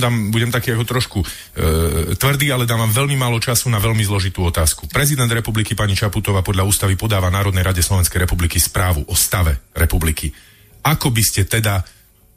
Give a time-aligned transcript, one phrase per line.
[0.00, 1.26] vám dám, budem taký ako trošku e,
[2.16, 4.88] tvrdý, ale dám vám veľmi málo času na veľmi zložitú otázku.
[4.88, 10.32] Prezident republiky pani Čaputová podľa ústavy podáva Národnej rade Slovenskej republiky správu o stave republiky.
[10.80, 11.84] Ako by ste teda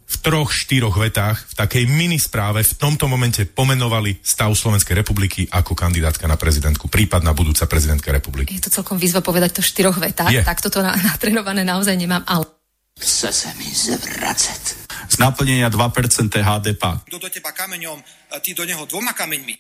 [0.04, 5.48] v troch, štyroch vetách v takej mini správe v tomto momente pomenovali stav Slovenskej republiky
[5.48, 8.60] ako kandidátka na prezidentku, prípadná budúca prezidentka republiky?
[8.60, 10.44] Je to celkom výzva povedať to v štyroch vetách, Je.
[10.44, 12.46] tak toto na, natrenované naozaj nemám, ale
[12.94, 14.83] Chce sa mi zvracať.
[15.10, 16.84] Z naplnenia 2% HDP.
[17.10, 18.00] Kto do teba kameňom,
[18.42, 19.60] ty do neho dvoma kameňmi.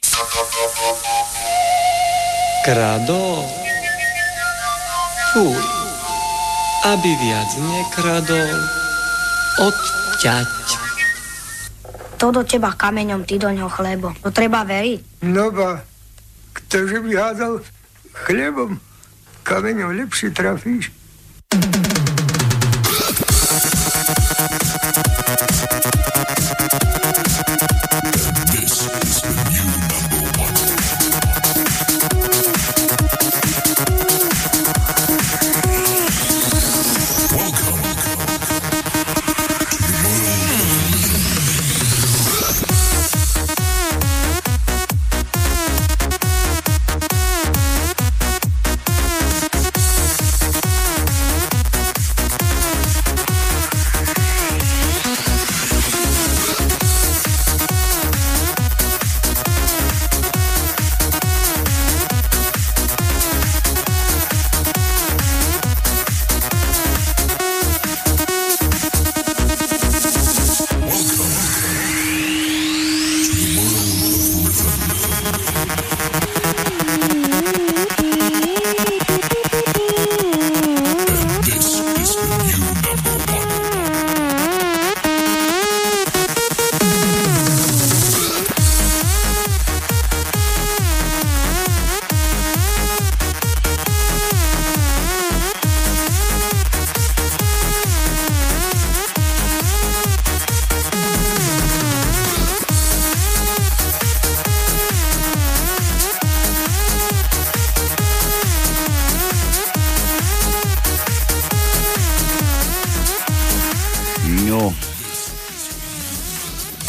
[2.63, 3.43] Kradol?
[5.33, 5.63] Fuj.
[6.83, 8.59] Aby viac nekradol,
[9.63, 10.51] odťať.
[12.19, 14.11] To do teba kameňom, ty do ňoho chlebo.
[14.23, 15.23] To treba veriť.
[15.27, 15.83] No ba,
[16.55, 17.63] ktože by hádal
[18.27, 18.79] chlebom,
[19.43, 20.91] kameňom lepšie trafíš.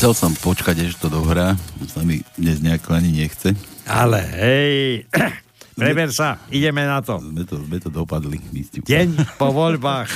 [0.04, 1.56] Chcel som počkať, až to dohrá.
[1.88, 3.56] Sa mi dnes nejako ani nechce.
[3.88, 5.08] Ale hej,
[5.80, 7.24] preber sa, ideme na to.
[7.24, 8.36] Sme to, sme to dopadli.
[8.84, 10.12] Deň po voľbách.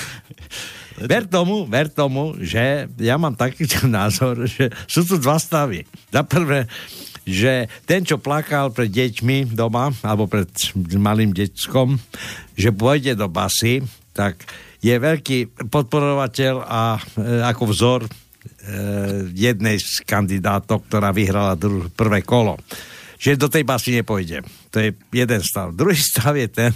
[1.08, 5.88] Ver tomu, ver tomu, že ja mám taký názor, že sú tu dva stavy.
[6.12, 6.68] Za prvé,
[7.24, 10.52] že ten, čo plakal pred deťmi doma, alebo pred
[11.00, 11.96] malým deťskom,
[12.60, 13.80] že pôjde do basy,
[14.12, 14.36] tak
[14.84, 17.00] je veľký podporovateľ a e,
[17.40, 18.00] ako vzor
[19.34, 22.58] jednej z kandidátov, ktorá vyhrala dru- prvé kolo.
[23.18, 24.46] Že do tej basy nepôjde.
[24.70, 25.74] To je jeden stav.
[25.74, 26.72] Druhý stav je ten,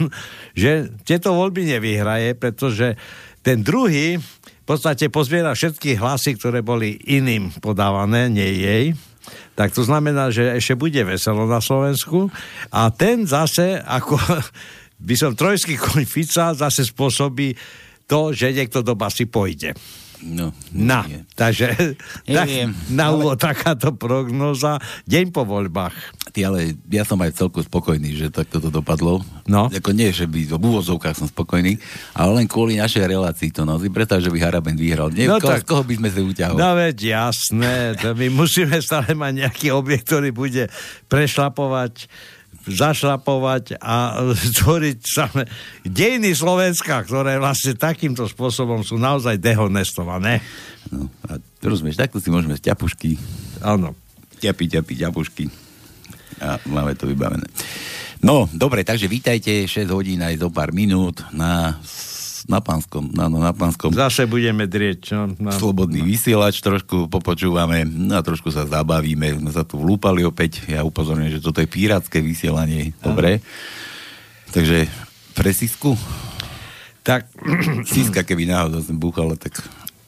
[0.52, 2.98] že tieto voľby nevyhraje, pretože
[3.42, 4.18] ten druhý
[4.62, 8.84] v podstate pozbiera všetky hlasy, ktoré boli iným podávané, nie jej.
[9.58, 12.30] Tak to znamená, že ešte bude veselo na Slovensku
[12.70, 14.18] a ten zase, ako
[15.08, 17.54] by som trojský koň Fica, zase spôsobí
[18.06, 19.74] to, že niekto do basy pôjde.
[20.22, 21.02] No, Na,
[21.34, 21.74] takže
[22.26, 22.46] tak,
[22.88, 25.94] na ale- úvod takáto prognoza, deň po voľbách.
[26.30, 29.20] Ty, ale ja som aj celku spokojný, že takto to dopadlo.
[29.44, 29.66] No.
[29.66, 31.76] Ako nie, že by v úvozovkách som spokojný,
[32.12, 33.76] ale len kvôli našej relácii to no.
[33.76, 35.10] Si predstav, že by Haraben vyhral.
[35.10, 36.56] Nie, No koho, tak- z koho by sme si uťahol?
[36.56, 40.70] No veď jasné, to my musíme stále mať nejaký objekt, ktorý bude
[41.06, 42.06] prešlapovať
[42.66, 44.22] zašlapovať a
[44.62, 45.42] tvoriť samé
[45.82, 50.42] dejiny Slovenska, ktoré vlastne takýmto spôsobom sú naozaj dehonestované.
[50.90, 53.16] No, a rozumieš, takto si môžeme z ťapušky.
[53.62, 53.94] Áno.
[54.42, 55.44] Ťapi, ťapi, ťapušky.
[56.42, 57.46] A máme to vybavené.
[58.22, 61.78] No, dobre, takže vítajte 6 hodín aj zo pár minút na,
[62.50, 65.14] na pánskom, na, no, na pánskom Zase budeme drieť.
[65.14, 65.50] No, no.
[65.54, 69.42] slobodný vysielač, trošku popočúvame no a trošku sa zabavíme.
[69.42, 70.64] Sme sa tu vlúpali opäť.
[70.66, 72.96] Ja upozorňujem, že toto je pirátske vysielanie.
[73.02, 73.42] Dobre.
[74.50, 74.86] Takže
[75.32, 75.96] pre Sisku?
[77.02, 77.26] Tak,
[77.90, 79.58] Siska, keby náhodou som búchala, tak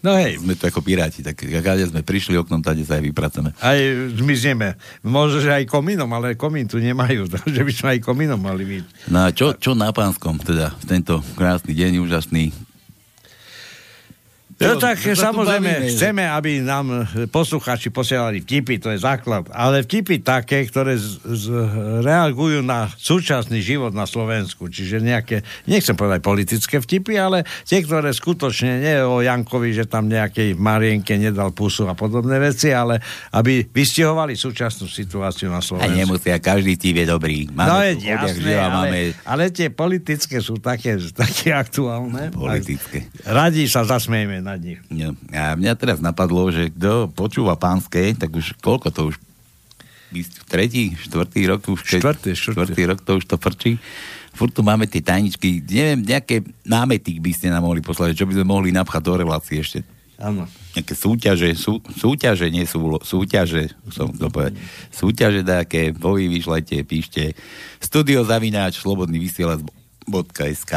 [0.04, 0.36] No hej.
[0.36, 3.56] Sme tu ako piráti, tak kde sme prišli oknom, tady sa aj vypracujeme.
[3.56, 3.80] Aj
[4.12, 4.76] zmizneme.
[5.00, 8.84] Možno, že aj komínom, ale komín tu nemajú, takže by sme aj komínom mali byť.
[9.08, 12.52] No a čo, čo na pánskom, teda v tento krásny deň, úžasný,
[14.64, 20.64] No tak samozrejme, chceme, aby nám posluchači posielali vtipy, to je základ, ale vtipy také,
[20.64, 21.44] ktoré z, z,
[22.00, 28.10] reagujú na súčasný život na Slovensku, čiže nejaké, nechcem povedať politické vtipy, ale tie, ktoré
[28.10, 32.98] skutočne nie o Jankovi, že tam nejakej Marienke nedal pusu a podobné veci, ale
[33.36, 35.94] aby vystihovali súčasnú situáciu na a Slovensku.
[35.94, 37.38] nemusia, každý tým je dobrý.
[37.52, 42.32] Máme No je jasné, ale, máme ale tie politické sú také, také aktuálne.
[42.32, 43.08] politické.
[43.24, 44.80] Radi sa zasmejeme nad nich.
[44.90, 49.16] No, a mňa teraz napadlo, že kto počúva pánske, tak už koľko to už
[50.46, 52.54] tretí, štvrtý rok už keď, Štvrtý, štvrtý.
[52.54, 53.72] štvrtý rok to už to frčí.
[54.34, 55.62] Furt tu máme tie tajničky.
[55.62, 59.58] Neviem, nejaké námety by ste nám mohli poslať, čo by sme mohli napchať do relácie
[59.62, 59.82] ešte.
[60.18, 60.46] Áno.
[60.74, 64.58] Nejaké súťaže, sú, súťaže, nie sú súťaže, som to povedať.
[64.94, 67.34] Súťaže také, vy vyšlajte, píšte
[67.82, 70.72] studiozavináč, slobodný vysielač.sk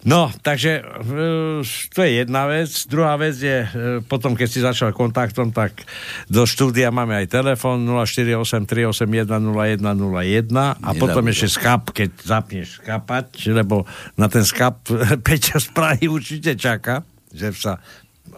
[0.00, 1.60] No, takže e,
[1.92, 2.72] to je jedna vec.
[2.88, 5.84] Druhá vec je, e, potom keď si začal kontaktom, tak
[6.24, 13.84] do štúdia máme aj telefon 0483810101 a potom ešte skap, keď zapneš skapať, lebo
[14.16, 14.88] na ten skap
[15.26, 17.76] Peťa z Prahy určite čaká, že sa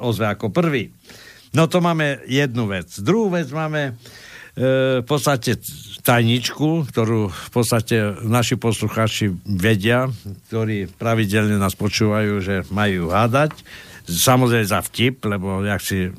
[0.03, 0.91] ozve ako prvý.
[1.55, 2.91] No to máme jednu vec.
[2.99, 3.95] Druhú vec máme
[4.53, 5.57] v podstate
[6.05, 10.13] tajničku, ktorú v podstate naši poslucháči vedia,
[10.51, 13.57] ktorí pravidelne nás počúvajú, že majú hádať.
[14.03, 16.13] Samozrejme za vtip, lebo jak si e,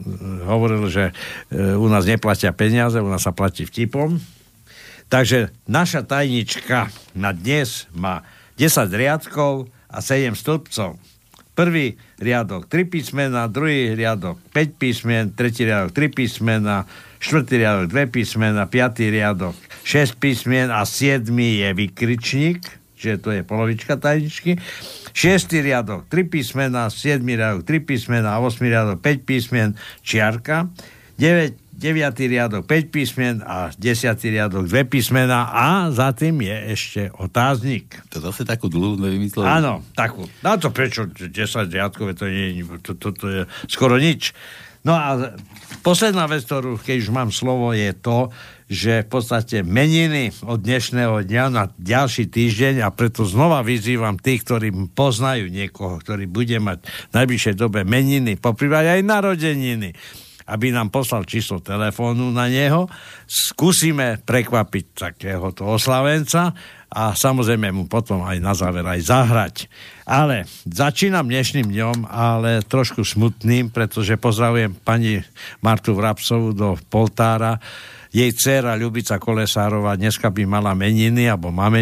[0.47, 4.23] hovoril, že e, u nás neplatia peniaze, u nás sa platí vtipom.
[5.11, 8.23] Takže naša tajnička na dnes má
[8.55, 10.95] 10 riadkov a 7 stĺpcov.
[11.53, 16.87] Prvý riadok 3 písmena, druhý riadok 5 písmen, tretí riadok 3 písmena,
[17.23, 19.55] štvrtý riadok 2 písmena, piatý riadok
[19.87, 22.59] 6 písmen a siedmy je vykričník,
[22.99, 24.59] čiže to je polovička tajničky.
[25.15, 30.67] Šiestý riadok 3 písmena, siedmy riadok 3 písmena, osmý riadok 5 písmen, čiarka.
[31.15, 32.31] 9, 9.
[32.31, 33.79] riadok 5 písmen a 10.
[34.27, 38.03] riadok 2 písmena a za tým je ešte otáznik.
[38.11, 39.47] To zase takú dlhú sme vymysleli.
[39.47, 40.27] Áno, takú.
[40.43, 41.31] No to prečo 10
[41.71, 44.35] riadkové, to, nie, to, to, to je skoro nič.
[44.83, 45.31] No a
[45.79, 48.27] posledná vec, ktorú, keď už mám slovo, je to,
[48.67, 54.43] že v podstate meniny od dnešného dňa na ďalší týždeň a preto znova vyzývam tých,
[54.43, 59.95] ktorí poznajú niekoho, ktorý bude mať v najbližšej dobe meniny, poprívať aj narodeniny,
[60.47, 62.87] aby nám poslal číslo telefónu na neho.
[63.25, 66.51] Skúsime prekvapiť takéhoto oslavenca
[66.93, 69.55] a samozrejme mu potom aj na záver aj zahrať.
[70.05, 75.25] Ale začínam dnešným dňom, ale trošku smutným, pretože pozdravujem pani
[75.65, 77.57] Martu Vrabcovu do Poltára.
[78.13, 81.73] Jej dcera Ľubica Kolesárova dneska by mala meniny, alebo má.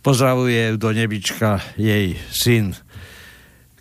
[0.00, 2.72] Pozdravuje do nebička jej syn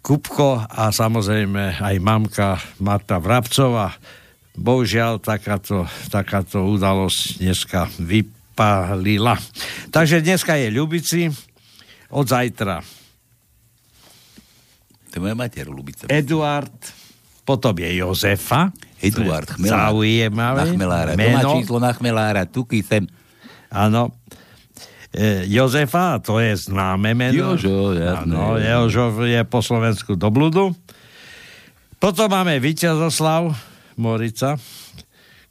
[0.03, 3.95] Kupko a samozrejme aj mamka Marta Vrabcová.
[4.51, 9.39] Bohužiaľ, takáto, takáto udalosť dneska vypálila.
[9.95, 11.31] Takže dneska je Ľubici,
[12.13, 12.83] od zajtra
[15.09, 16.05] To je moja mater, Lubica.
[16.11, 16.75] Eduard,
[17.47, 18.75] potom je Jozefa.
[18.99, 19.91] Eduard Chmelár.
[19.91, 20.59] Zaujímavé.
[20.59, 21.11] Na chmelára.
[21.15, 21.49] Meno.
[21.59, 22.43] číslo na chmelára.
[22.43, 23.07] Tuky sem.
[23.71, 24.11] Áno.
[25.13, 27.53] E, Jozefa, to je známe meno.
[27.53, 27.93] Jožo.
[27.93, 30.73] Áno, Jožo je po Slovensku do bludu.
[32.01, 33.53] Potom máme Víťazoslav
[33.93, 34.57] Morica,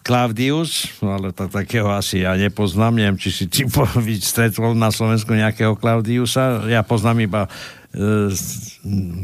[0.03, 3.63] Klaudius, no ale to takého asi ja nepoznám, neviem, či si ty
[4.19, 7.51] stretol na Slovensku nejakého Klaudiusa, ja poznám iba e,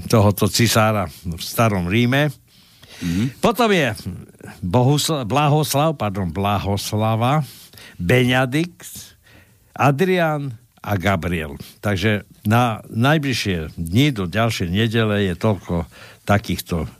[0.06, 2.30] tohoto cisára v starom Ríme.
[3.02, 3.42] Mm-hmm.
[3.42, 3.90] Potom je
[4.62, 7.42] Bohusla, Blahoslav, pardon, Blahoslava,
[7.98, 9.07] Benedikt,
[9.78, 11.54] Adrian a Gabriel.
[11.78, 15.86] Takže na najbližšie dni do ďalšej nedele je toľko
[16.26, 16.90] takýchto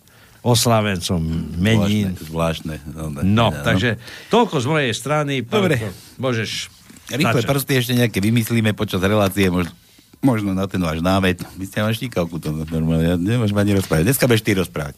[0.47, 1.21] oslavencom
[1.59, 2.15] menín.
[2.15, 2.79] Zvláštne.
[2.81, 3.27] zvláštne.
[3.27, 3.99] No, takže
[4.31, 5.43] toľko z mojej strany.
[5.43, 5.83] Dobre.
[6.17, 9.73] Môžeš Rýchle prsty ešte nejaké vymyslíme počas relácie, možno,
[10.21, 11.41] možno na ten váš námet.
[11.57, 14.13] Vy ste mám štíkavku to normálne, ja nemôžem ani rozprávať.
[14.13, 14.95] Dneska budeš ty rozprávať.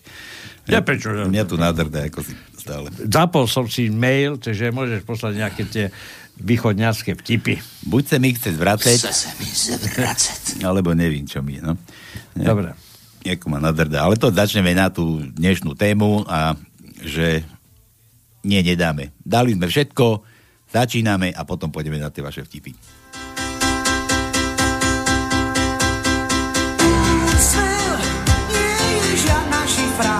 [0.67, 1.11] Ja prečo?
[1.11, 2.91] Mňa tu nádrda, ako si stále.
[3.07, 5.87] Zapol som si mail, takže môžeš poslať nejaké tie
[6.41, 7.61] východňarské vtipy.
[7.85, 10.65] Buď sa mi chce zvracať, Chce sa mi zvracať.
[10.65, 11.63] alebo nevím, čo mi je.
[11.63, 11.77] No.
[12.35, 12.73] Ne, Dobre.
[13.21, 14.03] Ako ma nadrda.
[14.03, 16.57] Ale to začneme na tú dnešnú tému a
[17.01, 17.45] že
[18.41, 19.13] nie, nedáme.
[19.21, 20.25] Dali sme všetko,
[20.67, 22.73] začíname a potom pôjdeme na tie vaše vtipy.
[28.51, 30.15] Nie je žiadna šifra,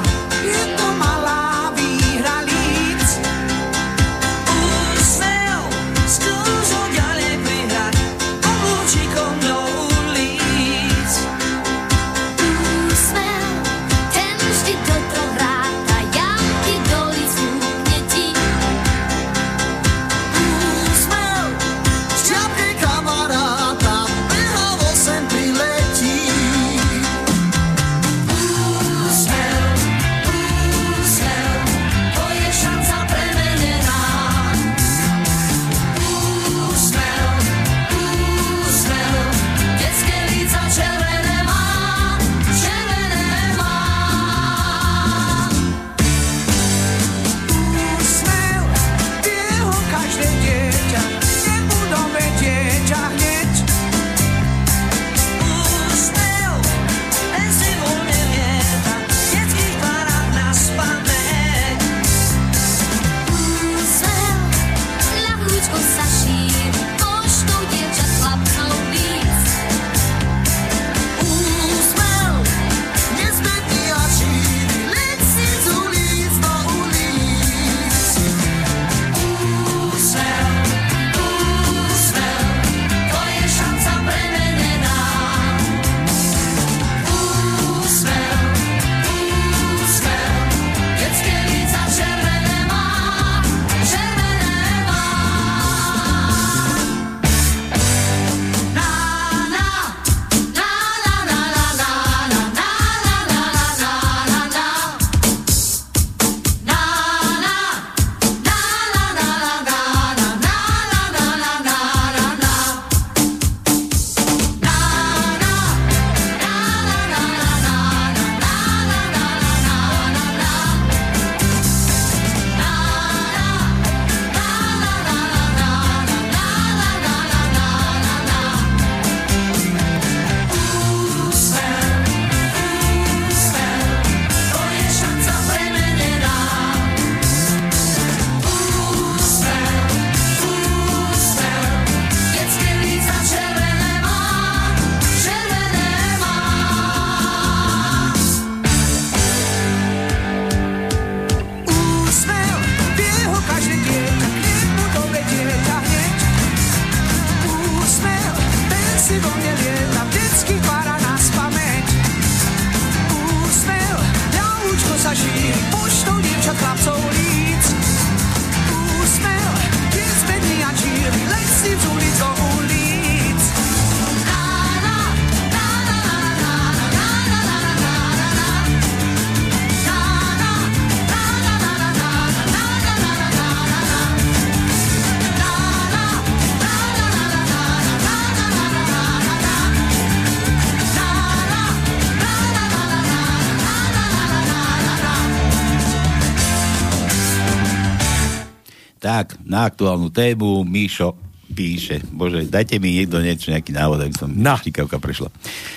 [199.61, 201.13] na aktuálnu tému Míšo
[201.53, 202.01] píše.
[202.09, 204.57] Bože, dajte mi niekto niečo, nejaký návod, aby som Na.
[204.57, 205.29] štikavka prešla.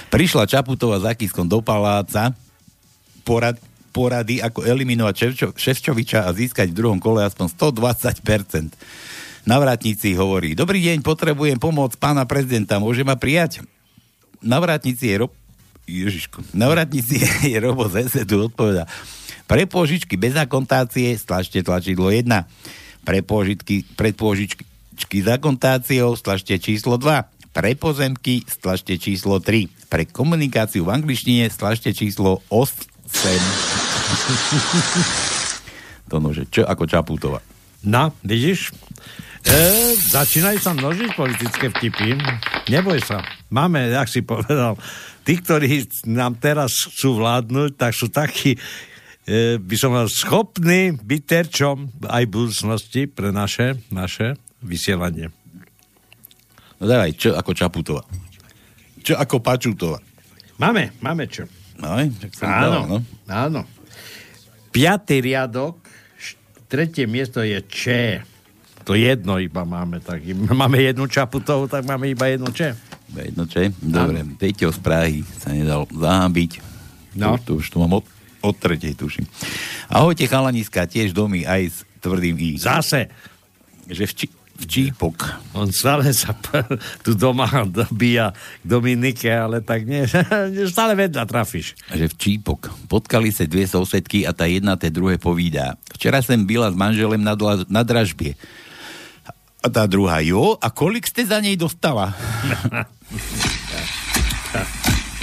[0.07, 2.31] Prišla Čaputová za Kiskom do paláca,
[3.27, 3.59] porad,
[3.91, 8.71] porady, ako eliminovať Ševčo, Ševčoviča a získať v druhom kole aspoň 120%.
[9.43, 13.59] Navratníci hovorí, dobrý deň, potrebujem pomoc pána prezidenta, môže ma prijať?
[14.39, 15.33] Navratníci je Rob...
[15.83, 16.55] Ježiško.
[16.55, 17.19] Navratníci
[17.51, 18.87] je Robo z tu odpoveda.
[19.43, 22.23] Pre pôžičky bez akontácie stlačte tlačidlo 1.
[23.03, 27.53] Pre pôžičky za kontáciou stlačte číslo 2.
[27.53, 29.91] Pre pozemky stlačte číslo 3.
[29.91, 32.63] Pre komunikáciu v angličtine stlačte číslo 8.
[36.09, 37.39] to nože, čo ako Čaputová.
[37.83, 38.71] No, vidíš?
[39.43, 42.15] E, začínajú sa množiť politické vtipy.
[42.71, 43.19] Neboj sa.
[43.51, 44.79] Máme, jak si povedal,
[45.27, 48.55] tí, ktorí nám teraz chcú vládnuť, tak sú takí,
[49.59, 55.31] by som mal schopní byť terčom aj budúcnosti pre naše, naše vysielanie.
[56.79, 58.03] No dávaj, čo ako Čaputová?
[59.03, 59.99] Čo ako Pačutová?
[60.59, 61.47] Máme, máme čo.
[61.79, 62.07] No, Áno,
[62.43, 62.97] dal, no.
[63.27, 63.61] áno.
[64.71, 65.79] Piatý riadok,
[66.67, 67.83] tretie miesto je Č.
[68.83, 70.03] To jedno iba máme.
[70.03, 70.19] Tak
[70.63, 72.75] máme jednu Čaputovú, tak máme iba jednu Č.
[73.13, 73.61] Jedno, čo?
[73.77, 76.51] Dobre, Peťo z Prahy sa nedal zahábiť.
[77.13, 77.37] No.
[77.37, 78.05] To, to už tu mám od,
[78.43, 79.23] od tretej, tuším.
[79.87, 82.59] Ahojte, chalaniska, tiež domy aj s tvrdým I.
[82.59, 83.07] Zase.
[83.87, 84.25] Že v, či,
[84.59, 85.15] v Čípok.
[85.55, 86.35] On stále sa
[87.07, 90.03] tu doma dobíja k Dominike, ale tak nie,
[90.75, 91.79] stále vedľa trafíš.
[91.87, 92.67] Že v Čípok.
[92.91, 95.79] Potkali sa dve sousedky a tá jedna té druhé povídá.
[95.95, 98.35] Včera som byla s manželem na, dla, na dražbie.
[99.63, 102.11] A tá druhá, jo, a kolik ste za nej dostala?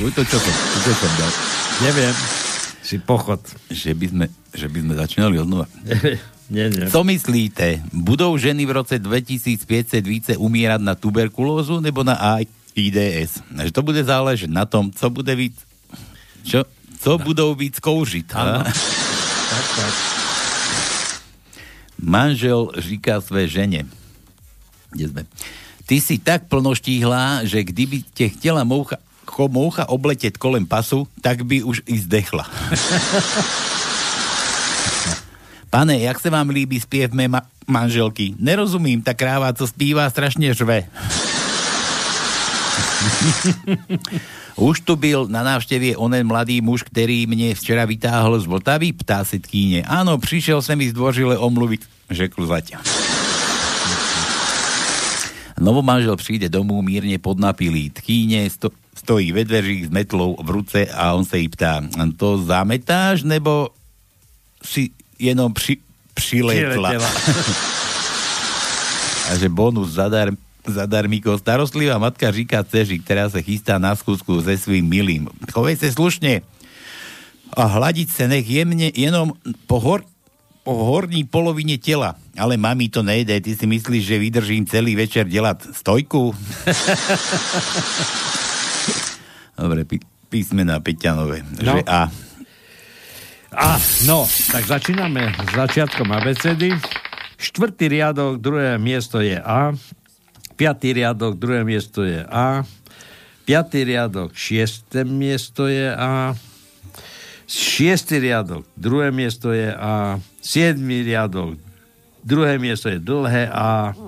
[0.01, 1.33] Uj, to čo som, to čo som dal?
[1.85, 2.17] Neviem.
[2.91, 3.39] Si pochod.
[3.71, 5.71] Že by sme, že by sme začínali odnova.
[6.55, 6.91] nie, nie.
[6.91, 7.87] Co myslíte?
[7.95, 12.51] Budou ženy v roce 2500 více umírať na tuberkulózu nebo na AIDS?
[13.47, 15.55] Že to bude záležet na tom, co bude víc...
[16.43, 16.67] Čo?
[16.99, 17.23] Co no.
[17.23, 18.27] budou víc kouřit?
[18.27, 18.67] Tak,
[19.77, 19.95] tak.
[22.03, 23.87] Manžel říká své ženě.
[24.91, 25.23] Kde sme?
[25.87, 28.97] Ty si tak plnoštíhlá, že kdyby tě chtěla moucha,
[29.31, 32.51] cho, moucha obletět kolem pasu, tak by už i zdechla.
[35.71, 38.35] Pane, jak se vám líbí zpěv mé ma- manželky?
[38.39, 40.85] Nerozumím, ta kráva, co zpívá, strašně řve.
[44.57, 49.25] Už tu byl na návštěvě onen mladý muž, který mě včera vytáhl z Vltavy, ptá
[49.25, 49.83] se tkýně.
[49.83, 52.81] Áno, přišel se mi zdvořile omluvit, řekl zaťa.
[55.61, 57.91] Novomanžel přijde domů mírně podnapilý.
[57.91, 58.69] Tkýně sto,
[59.01, 61.83] stojí ve dveřích s metlou v ruce a on se jí ptá,
[62.17, 63.69] to zametáš, nebo
[64.63, 65.91] si jenom přiletla?
[66.15, 66.95] Přiletela.
[69.31, 70.31] A že bonus zadar,
[70.67, 71.39] zadarmíko.
[71.39, 75.29] Starostlivá matka říká dceři, která se chystá na skúsku se svým milým.
[75.53, 76.43] Chovej se slušně
[77.57, 79.33] a hladiť se nech jemne jenom
[79.67, 80.05] po, hor,
[80.63, 82.15] po horní polovině těla.
[82.39, 86.35] Ale mami to nejde, ty si myslíš, že vydržím celý večer dělat stojku?
[89.61, 90.01] Dobre, pí,
[90.33, 91.45] písmená Peťanové.
[91.61, 91.77] No.
[91.77, 92.03] Že A.
[93.51, 93.77] A,
[94.09, 96.73] no, tak začíname s začiatkom abecedy.
[97.37, 99.77] Štvrtý riadok, druhé miesto je A.
[100.57, 102.65] Piatý riadok, druhé miesto je A.
[103.45, 106.39] Piatý riadok, šiesté miesto je A.
[107.51, 110.23] Šiestý riadok, druhé miesto je A.
[110.39, 111.59] Siedmý riadok,
[112.23, 113.99] druhé miesto je dlhé A.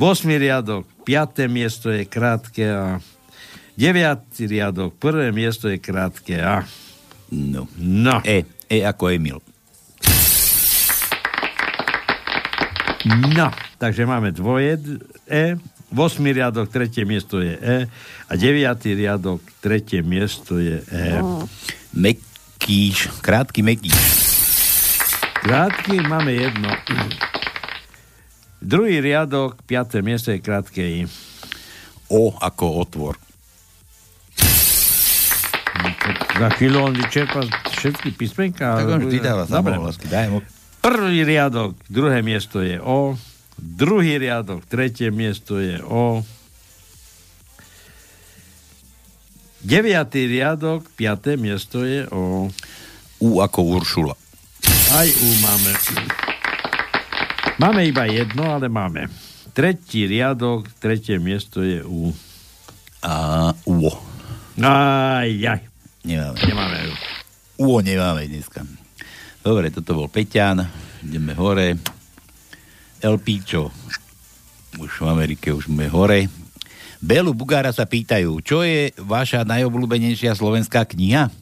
[0.00, 2.98] Vosmý riadok, piaté miesto je krátke A.
[3.72, 6.60] Deviatý riadok, prvé miesto je krátke A.
[7.32, 7.64] No.
[7.80, 8.20] No.
[8.20, 8.44] E.
[8.68, 9.40] E ako Emil.
[13.32, 13.50] No,
[13.82, 14.78] takže máme dvoje
[15.26, 15.58] E,
[15.90, 16.22] 8.
[16.22, 17.76] riadok, tretie miesto je E
[18.28, 18.96] a 9.
[18.96, 21.18] riadok, tretie miesto je E.
[21.96, 23.96] Mekíš, krátky Mekíš.
[25.42, 26.70] Krátky máme jedno.
[28.62, 31.02] Druhý riadok, piaté miesto je krátke I.
[32.06, 33.16] O ako otvor.
[36.38, 38.74] Za chvíľu on vyčerpa všetky písmenka.
[38.74, 39.78] Tak on vždy dáva Dobre.
[39.78, 40.06] samohlasky.
[40.10, 40.38] Daj mu.
[40.82, 43.14] Prvý riadok, druhé miesto je O.
[43.54, 46.26] Druhý riadok, tretie miesto je O.
[49.62, 52.50] Deviatý riadok, piaté miesto je O.
[53.22, 54.18] U ako Uršula.
[54.90, 55.70] Aj U máme.
[57.62, 59.06] Máme iba jedno, ale máme.
[59.54, 62.10] Tretí riadok, tretie miesto je U.
[63.06, 63.94] A UO.
[64.58, 65.71] Aj, aj.
[66.02, 66.38] Nemáme.
[66.42, 66.94] Nemáme U.
[67.62, 68.66] UO nemáme dneska.
[69.42, 70.66] Dobre, toto bol Peťan.
[71.02, 71.78] Ideme hore.
[73.02, 73.70] El Picho.
[74.78, 76.26] Už v Amerike, už sme hore.
[77.02, 81.34] Belu Bugára sa pýtajú, čo je vaša najobľúbenejšia slovenská kniha?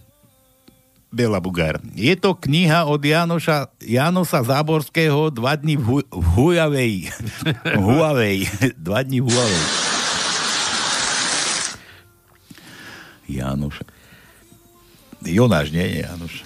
[1.10, 1.82] Bela Bugár.
[1.98, 7.10] Je to kniha od Janoša, Janosa Záborského Dva dní v, Hu- v Huawei.
[7.82, 8.46] Huawei.
[8.78, 9.62] Dva dní v Huawei.
[13.28, 13.82] Janoš.
[15.22, 16.44] Jonáš, nie, nie Janoš.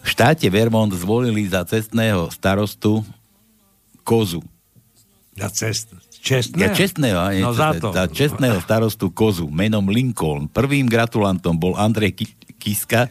[0.00, 3.04] V štáte Vermont zvolili za cestného starostu
[4.00, 4.40] kozu.
[5.36, 5.92] Na cest.
[6.18, 6.58] Čestné?
[6.58, 7.94] Ja čestného, a nie, No za to.
[7.94, 10.50] za čestného starostu kozu menom Lincoln.
[10.50, 13.06] Prvým gratulantom bol Andrej Ki- Kiska.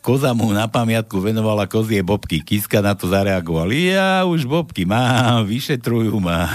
[0.00, 2.40] Koza mu na pamiatku venovala kozie bobky.
[2.40, 3.68] Kiska na to zareagoval.
[3.70, 6.48] Ja už bobky mám, vyšetrujú ma.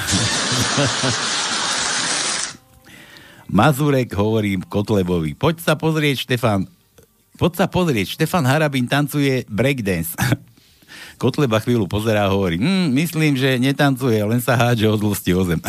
[3.48, 5.38] Mazurek hovorí Kotlebovi.
[5.38, 6.66] Poď sa pozrieť, Štefan.
[7.36, 10.16] Poď sa pozrieť, Štefan Harabin tancuje breakdance.
[11.22, 15.44] Kotleba chvíľu pozerá a hovorí, hm, myslím, že netancuje, len sa hádže od zlosti o
[15.48, 15.60] zem.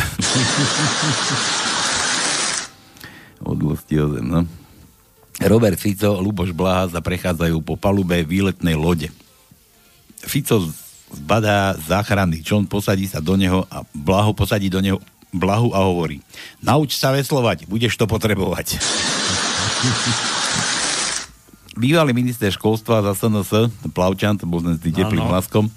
[3.50, 4.46] od zlosti o zem, no.
[5.36, 9.12] Robert Fico, Luboš Blaha sa prechádzajú po palube výletnej lode.
[10.24, 10.64] Fico
[11.12, 14.98] zbadá záchranný čln, posadí sa do neho a Blaho posadí do neho
[15.30, 16.24] Blahu a hovorí
[16.64, 18.80] nauč sa veslovať, budeš to potrebovať.
[21.76, 25.68] Bývalý minister školstva za SNS, Plavčan, to bol ten s tým teplým hlaskom,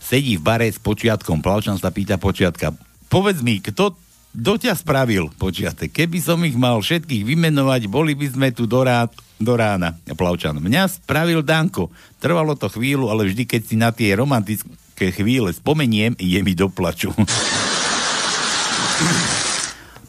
[0.00, 1.44] sedí v bare s počiatkom.
[1.44, 2.72] Plavčan sa pýta počiatka,
[3.12, 3.92] povedz mi, kto
[4.32, 5.92] kto ťa spravil, počiatek?
[5.92, 9.04] Keby som ich mal všetkých vymenovať, boli by sme tu do, rá,
[9.36, 9.92] do rána.
[10.08, 10.56] Plavčan.
[10.56, 11.92] Mňa spravil Danko.
[12.16, 16.72] Trvalo to chvíľu, ale vždy, keď si na tie romantické chvíle spomeniem, je mi do
[16.72, 17.12] plaču.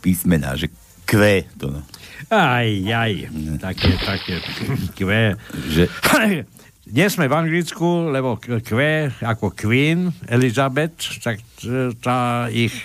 [0.04, 0.72] Písmená, že
[1.04, 1.84] kve to no.
[2.30, 3.14] Aj, aj,
[3.60, 4.36] také, také,
[4.98, 5.36] kve.
[5.68, 5.84] Že...
[6.94, 12.76] Nie sme v Anglicku, lebo kve ako Queen Elizabeth, tak e, tá ich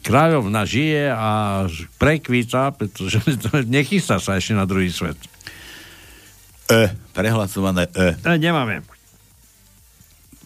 [0.00, 1.28] kráľovna žije a
[2.00, 5.20] prekvíta, pretože to nechystá sa ešte na druhý svet.
[6.72, 8.16] E, prehlasované E.
[8.16, 8.80] E, nemáme.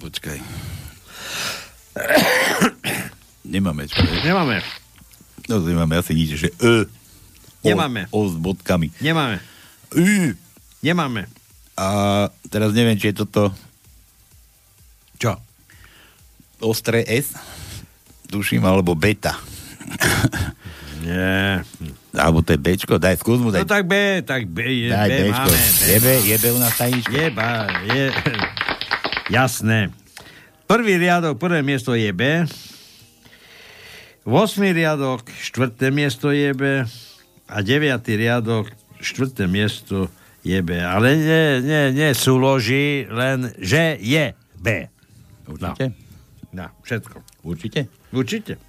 [0.03, 0.39] Počkaj.
[3.55, 4.05] Nemáme, čo?
[4.27, 4.61] Nemáme.
[5.49, 6.85] No, nemáme asi nič, že E.
[7.59, 8.07] O, Nemáme.
[8.11, 8.95] O s bodkami.
[8.99, 9.43] Nemáme.
[9.91, 10.37] Y.
[10.79, 11.27] Nemáme.
[11.75, 11.87] A
[12.47, 13.51] teraz neviem, či je toto
[15.17, 15.39] Čo?
[16.59, 17.35] ostré S,
[18.27, 19.39] tuším, alebo beta.
[21.01, 21.63] Nie.
[22.11, 23.63] Alebo to je Bčko, daj, skús mu No daj.
[23.65, 25.47] tak B, tak B, je, daj B Bčko.
[25.47, 25.55] máme.
[25.55, 27.13] B Je B, je B u nás tajnička.
[27.13, 27.49] Je, ba,
[27.87, 28.05] je,
[29.31, 29.95] jasné.
[30.67, 32.43] Prvý riadok, prvé miesto je B.
[34.23, 34.35] 8.
[34.69, 36.63] riadok, štvrté miesto je B.
[37.49, 37.97] A 9.
[38.05, 38.69] riadok,
[39.01, 40.13] štvrté miesto
[40.45, 40.77] je B.
[40.77, 44.93] Ale nie, nie, nie súloží, len že je B.
[45.49, 45.97] Určite?
[46.53, 47.17] No, všetko.
[47.45, 47.81] Určite?
[48.13, 48.61] Určite.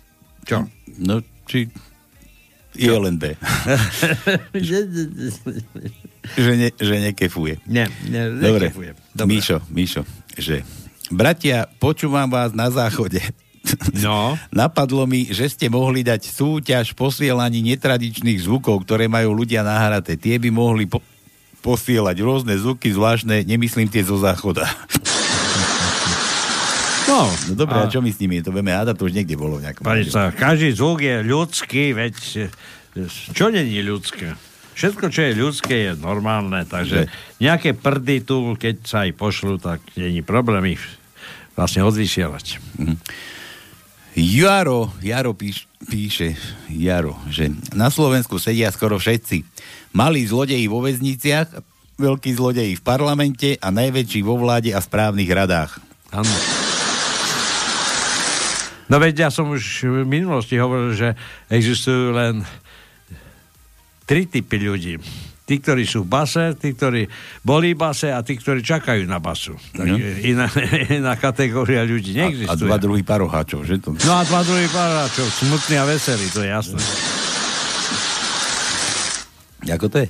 [0.48, 0.64] Čo?
[0.96, 1.68] No, či
[2.80, 3.36] je len B.
[4.56, 4.80] že,
[6.56, 7.60] ne, že nekefuje.
[7.68, 8.96] Nie, nie, Dobre, nekefujem.
[9.28, 10.02] Míšo, Míšo,
[10.40, 10.64] že
[11.12, 13.20] bratia, počúvam vás na záchode.
[14.06, 14.40] No.
[14.50, 20.16] Napadlo mi, že ste mohli dať súťaž posielaní netradičných zvukov, ktoré majú ľudia nahraté.
[20.16, 21.04] Tie by mohli po-
[21.60, 24.66] posielať rôzne zvuky, zvláštne, nemyslím tie zo záchoda.
[27.10, 28.38] No, No dobré, a, A- čo my s nimi?
[28.46, 29.82] To vieme hádať, to už niekde bolo v nejakom.
[29.82, 34.38] Pani sa, každý zvuk je ľudský, veď e, čo není ľudské?
[34.78, 37.10] Všetko, čo je ľudské, je normálne, takže
[37.42, 40.84] nejaké prdy tu, keď sa aj pošlu, tak není problém ich
[41.58, 42.62] vlastne odvysielať.
[44.20, 46.36] Jaro, Jaro píš, píše,
[46.68, 49.48] Jaro, že na Slovensku sedia skoro všetci.
[49.96, 51.48] Malí zlodeji vo väzniciach,
[51.96, 55.80] veľkí zlodeji v parlamente a najväčší vo vláde a správnych radách.
[56.12, 56.36] Áno.
[58.92, 61.16] No veď ja som už v minulosti hovoril, že
[61.48, 62.44] existujú len
[64.04, 65.00] tri typy ľudí.
[65.50, 67.10] Tí, ktorí sú v base, tí, ktorí
[67.42, 69.58] boli v base a tí, ktorí čakajú na basu.
[69.74, 69.98] Tak No.
[69.98, 70.46] iná,
[71.02, 72.70] iná kategória ľudí A, a neexistuje.
[72.70, 73.98] dva druhý paroháčov, že to?
[73.98, 76.82] No a dva druhí paráčov, smutný a veselý, to je jasné.
[79.66, 80.08] Ako to je?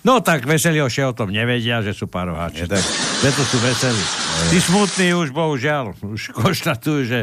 [0.00, 2.64] No tak veseliošie o tom nevedia, že sú paroháči.
[2.64, 2.80] Je tak.
[3.20, 4.02] Preto sú veselí.
[4.48, 7.20] Tí smutní už bohužiaľ, už konštatujú, že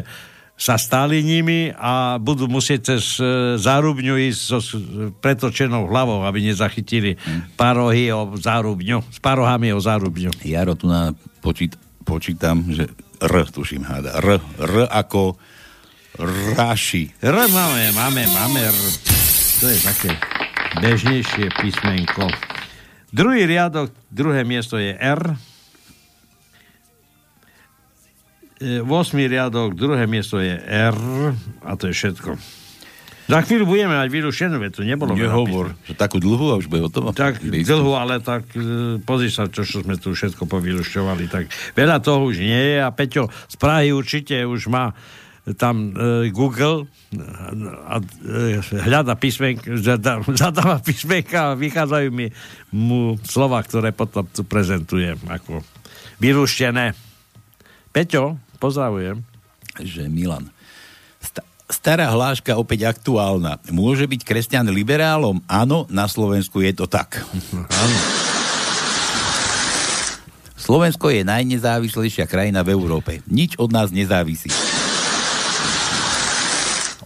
[0.57, 4.59] sa stali nimi a budú musieť cez e, zárubňu ísť so
[5.21, 7.13] pretočenou hlavou, aby nezachytili
[7.53, 9.05] parohy o zárubňu.
[9.05, 10.33] S parohami o zárubňu.
[10.41, 11.13] Jaro tu na
[11.45, 12.89] počít, počítam, že
[13.21, 14.17] R, tuším, háda.
[14.17, 15.37] R, R ako
[16.57, 17.13] Raši.
[17.21, 18.79] R máme, máme, máme R.
[19.61, 20.11] To je také
[20.81, 22.25] bežnejšie písmenko.
[23.13, 25.21] Druhý riadok, druhé miesto je R.
[28.57, 28.87] 8.
[29.13, 30.97] riadok, druhé miesto je R
[31.61, 32.37] a to je všetko.
[33.27, 35.75] Za chvíľu budeme mať vyrušenú, to nebolo Nehovor.
[35.83, 37.11] Že takú dlhú a už bude hotovo.
[37.11, 41.27] tak dlho, ale tak e, pozri sa, čo, čo sme tu všetko povylušťovali.
[41.27, 41.43] Tak
[41.75, 44.95] veľa toho už nie je a Peťo z Prahy určite už má
[45.59, 46.87] tam e, Google
[47.83, 49.75] a e, hľada písmenka,
[50.39, 52.31] zadáva písmenka a vychádzajú mi
[52.71, 55.67] mu slova, ktoré potom tu prezentujem ako
[56.23, 56.95] vyluštené.
[57.91, 59.21] Peťo, pozdravujem.
[59.77, 60.49] Že Milan.
[61.21, 63.61] Sta- stará hláška opäť aktuálna.
[63.69, 65.39] Môže byť kresťan liberálom?
[65.45, 67.21] Áno, na Slovensku je to tak.
[67.85, 67.99] Áno.
[70.57, 73.23] Slovensko je najnezávislejšia krajina v Európe.
[73.31, 74.51] Nič od nás nezávisí.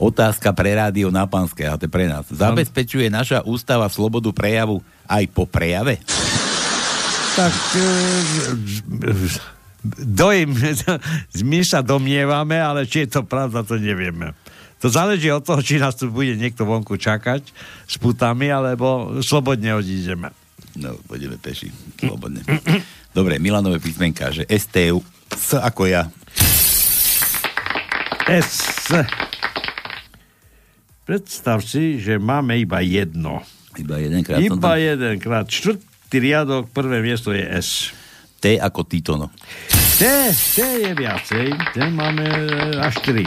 [0.01, 2.25] Otázka pre rádio na Panské, a to pre nás.
[2.25, 6.01] Zabezpečuje naša ústava slobodu prejavu aj po prejave?
[7.37, 7.85] Tak e,
[9.83, 10.53] dojím,
[11.41, 14.33] my sa domnievame, ale či je to pravda, to nevieme.
[14.81, 17.53] To záleží od toho, či nás tu bude niekto vonku čakať
[17.85, 20.33] s putami, alebo slobodne odídeme.
[20.73, 21.69] No, pôjdeme peši,
[22.01, 22.41] slobodne.
[23.11, 26.07] Dobre, Milanové písmenka, že STU, S ako ja.
[28.25, 28.89] S.
[31.03, 33.43] Predstav si, že máme iba jedno.
[33.75, 34.39] Iba jedenkrát.
[34.39, 35.45] Iba tam- jedenkrát.
[35.51, 37.91] Štvrtý riadok, prvé miesto je S.
[38.41, 39.29] T ako Titono.
[40.01, 41.53] T, T je viacej.
[41.77, 43.21] T máme e, až 3.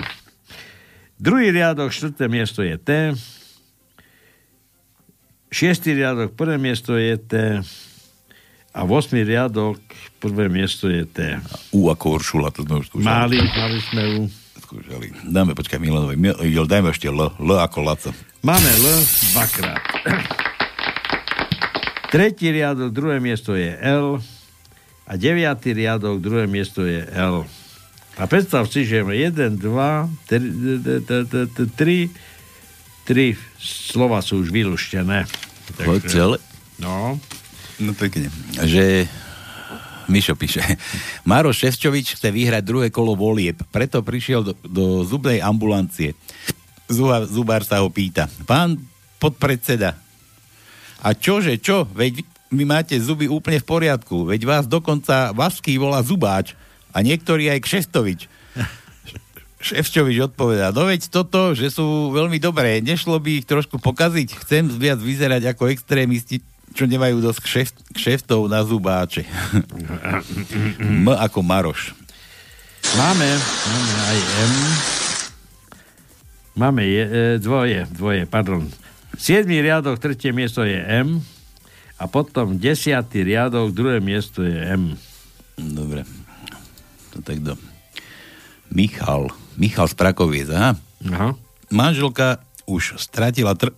[1.23, 2.91] Druhý riadok, štvrté miesto je T.
[5.55, 7.63] Šiestý riadok, prvé miesto je T.
[8.75, 9.79] A v osmý riadok,
[10.19, 11.39] prvé miesto je T.
[11.71, 13.07] U ako Uršula, to sme už skúšali.
[13.07, 14.21] Mali, mali sme ju.
[14.67, 15.07] Skúšali.
[15.31, 16.19] Dáme, počkaj, Milanovi.
[16.19, 17.31] Mil, dajme ešte L.
[17.39, 18.11] L ako Laco.
[18.43, 18.87] Máme L
[19.31, 19.79] dvakrát.
[22.11, 24.19] Tretí riadok, druhé miesto je L.
[25.05, 27.45] A deviatý riadok, druhé miesto je L.
[28.17, 29.61] A predstav si, že 1, 2,
[30.31, 30.33] 3,
[31.77, 35.29] 3 slova sú už vylúštené.
[36.09, 36.39] Celé?
[36.81, 37.21] No.
[37.83, 38.31] No pekne.
[38.55, 39.11] Že
[40.09, 40.61] Mišo píše.
[41.29, 46.13] Maro Ševčovič chce vyhrať druhé kolo volieb, preto prišiel do, do zubnej ambulancie.
[46.87, 48.29] Zuba, zubár sa ho pýta.
[48.45, 48.77] Pán
[49.17, 49.97] podpredseda,
[51.05, 51.85] a čože, čo?
[51.93, 54.25] Veď vy- máte zuby úplne v poriadku.
[54.31, 56.55] Veď vás dokonca Vaský volá zubáč
[56.95, 58.31] a niektorý aj Kšestovič.
[59.65, 64.69] Ševčovič odpovedá, no veď toto, že sú veľmi dobré, nešlo by ich trošku pokaziť, chcem
[64.69, 66.45] viac vyzerať ako extrémisti,
[66.77, 69.25] čo nemajú dosť kšeft, kšeftov na zubáče.
[70.85, 71.97] M ako Maroš.
[72.93, 73.25] Máme,
[73.73, 74.53] máme aj M.
[76.55, 78.69] Máme je, e, dvoje, dvoje, pardon.
[79.17, 81.25] Siedmý riadok, tretie miesto je M.
[81.95, 84.99] A potom desiatý riadok, druhé miesto je M.
[85.55, 86.03] Dobre.
[87.15, 87.55] To tak do.
[88.75, 89.31] Michal.
[89.55, 90.75] Michal z Prakoviec, aha.
[91.07, 91.31] Aha.
[91.71, 93.71] Manželka už stratila tr...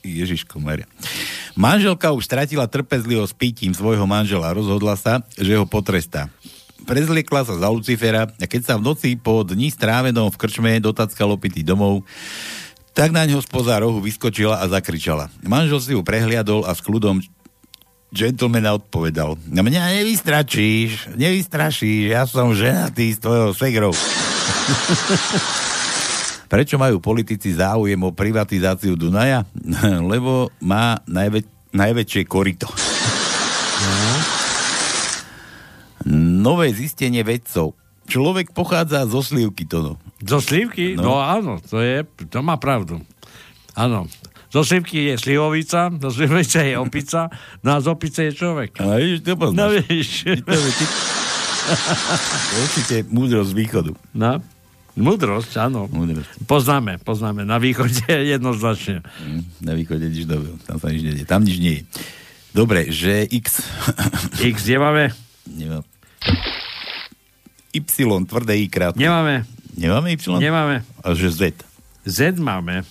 [0.00, 0.88] Ježiško Maria.
[1.58, 4.54] Manželka už stratila trpezlivosť pitím svojho manžela.
[4.54, 6.32] Rozhodla sa, že ho potrestá.
[6.88, 11.36] Prezliekla sa za Lucifera a keď sa v noci po dni strávenom v krčme dotackal
[11.36, 12.08] opitý domov,
[12.96, 15.28] tak na ňo spoza rohu vyskočila a zakričala.
[15.44, 17.20] Manžel si ju prehliadol a s kľudom
[18.10, 19.38] gentlemana odpovedal.
[19.46, 23.92] Na mňa nevystračíš, nevystrašíš, ja som ženatý s tvojou segrou.
[26.50, 29.46] Prečo majú politici záujem o privatizáciu Dunaja?
[30.12, 32.66] Lebo má najvä- najväčšie korito.
[36.42, 37.78] Nové zistenie vedcov.
[38.10, 39.94] Človek pochádza zo slivky, to.
[40.26, 40.98] Zo slivky?
[40.98, 41.02] No.
[41.02, 41.06] No.
[41.06, 42.98] no áno, to, je, to má pravdu.
[43.78, 44.10] Áno.
[44.50, 47.30] Zo slivky je slivovica, zo slivovice je opica,
[47.62, 48.76] no a z opice je človek.
[48.76, 49.54] A vidíš, to poznáš.
[49.54, 50.10] No vidíš.
[50.42, 50.90] To je ty-
[52.56, 53.92] Určite múdrosť z východu.
[54.12, 54.42] No.
[54.98, 55.86] Múdrosť, áno.
[55.86, 56.26] Múdrosť.
[56.44, 57.46] Poznáme, poznáme.
[57.46, 58.02] Na východe
[58.34, 59.06] jednoznačne.
[59.22, 61.22] Mm, Na východe nič dobré, tam sa nič nedie.
[61.22, 61.82] Tam nič nie je.
[62.50, 63.62] Dobre, že X.
[64.50, 65.14] X nemáme?
[65.46, 65.86] Nemám.
[67.70, 67.86] Y,
[68.26, 68.98] tvrdé I krát.
[68.98, 69.46] Nemáme.
[69.78, 70.26] Nemáme Y?
[70.36, 70.82] Nemáme.
[71.00, 71.54] A že Z.
[72.02, 72.82] Z máme.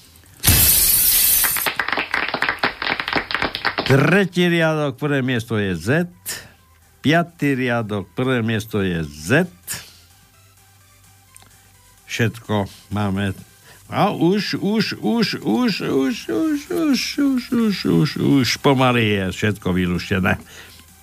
[3.89, 6.06] Tretí riadok, prvé miesto je Z.
[7.02, 9.49] Piatý riadok, prvé miesto je Z.
[12.06, 13.34] Všetko máme.
[13.89, 19.73] A už, už, už, už, už, už, už, už, už, už, už pomaly je všetko
[19.73, 20.38] vylúštené.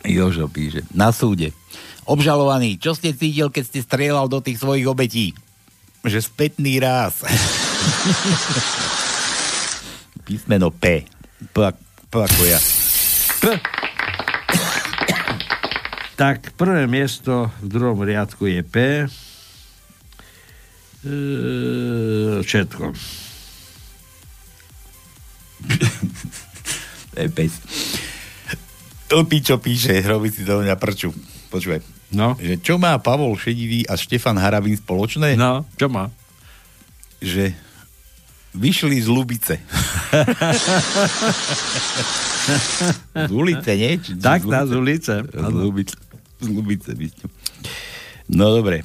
[0.07, 0.87] Jožo píše.
[0.95, 1.51] Na súde.
[2.07, 5.35] Obžalovaný, čo ste cítil, keď ste strieľal do tých svojich obetí?
[6.07, 7.27] Že spätný ráz.
[10.23, 11.03] Písmeno P.
[11.51, 11.57] P,
[12.07, 12.61] P ako ja.
[16.17, 18.77] Tak prvé miesto v druhom riadku je P.
[21.05, 21.19] E,
[22.41, 22.85] všetko.
[29.07, 31.13] Lpičo píše, robí si do mňa prču.
[31.53, 31.85] Počúvaj.
[32.17, 32.39] No.
[32.39, 35.35] Že čo má Pavol Šedivý a Štefan Harabín spoločné?
[35.37, 36.09] No, čo má?
[37.21, 37.66] Že
[38.57, 39.55] vyšli z Lubice.
[43.15, 43.91] z ulice, nie?
[43.99, 45.15] Či, Tak, tá, z ulice.
[45.25, 45.97] Z Lubice.
[46.41, 46.91] Z Lubice.
[48.27, 48.83] No dobre.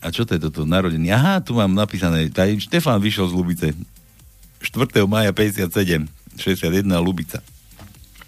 [0.00, 0.64] A čo to je toto?
[0.64, 1.12] Narodený.
[1.12, 2.28] Aha, tu mám napísané.
[2.28, 3.66] Taj Štefan vyšiel z Lubice.
[4.60, 5.04] 4.
[5.04, 6.08] maja 57.
[6.36, 7.44] 61 Lubica.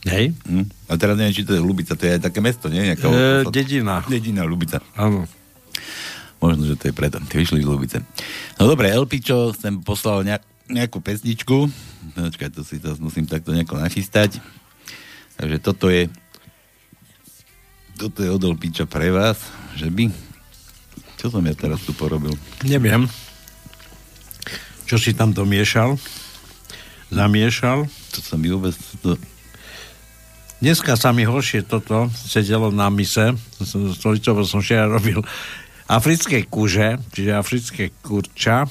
[0.04, 0.34] Hej?
[0.44, 0.66] Hm?
[0.84, 2.82] A teraz neviem, či to je Lubica, to je aj také mesto, nie?
[2.82, 4.02] Nejaká E, dedina.
[4.04, 4.82] Dedina Lubica.
[4.98, 5.24] Áno.
[6.42, 7.22] Možno, že to je preto.
[7.22, 7.96] Ty vyšli z Lubice.
[8.58, 11.68] No dobre, Elpičo sem poslal nejak, nejakú pesničku.
[12.16, 14.40] Počkaj, to si to musím takto nejako nachystať.
[15.36, 16.08] Takže toto je
[18.00, 19.38] toto je od Elpiča pre vás,
[19.76, 20.32] že by
[21.22, 22.34] čo som ja teraz tu porobil?
[22.66, 23.06] Neviem.
[24.90, 25.94] Čo si tam domiešal?
[27.14, 27.86] Zamiešal?
[27.86, 28.74] To sa mi vôbec...
[29.06, 29.14] To...
[30.58, 33.70] Dneska sa mi horšie toto sedelo na mise, s
[34.02, 35.22] Stolicovou som včera robil
[35.86, 38.66] africké kuže, čiže africké kurča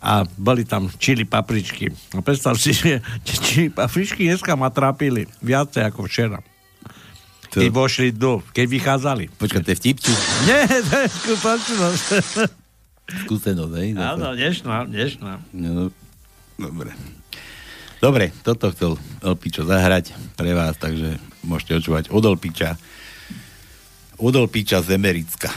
[0.00, 1.88] a boli tam čili papričky.
[2.10, 6.40] A predstav si, že čili papričky dneska ma trápili viacej ako včera.
[7.50, 9.24] To- Keď vošli do, keď vychádzali.
[9.32, 10.12] Počkaj, to je vtip, či
[10.44, 12.06] Nie, to je skutočnosť.
[13.26, 13.88] skúsenosť, hej?
[13.92, 15.32] Áno, dnešná, dnešná.
[15.50, 15.90] No,
[16.56, 16.94] dobre.
[17.98, 22.78] Dobre, toto chcel Elpičo zahrať pre vás, takže môžete očúvať od Elpiča.
[24.16, 25.52] Od Elpiča z Emericka.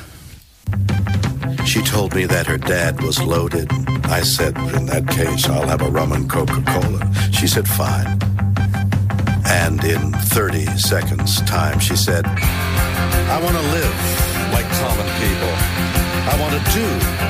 [1.65, 3.67] She told me that her dad was loaded.
[4.05, 7.01] I said, in that case, I'll have a rum and Coca-Cola.
[7.31, 8.19] She said, fine.
[9.45, 13.95] And in 30 seconds time, she said, I want to live
[14.53, 15.53] like common people.
[16.23, 16.85] I want to do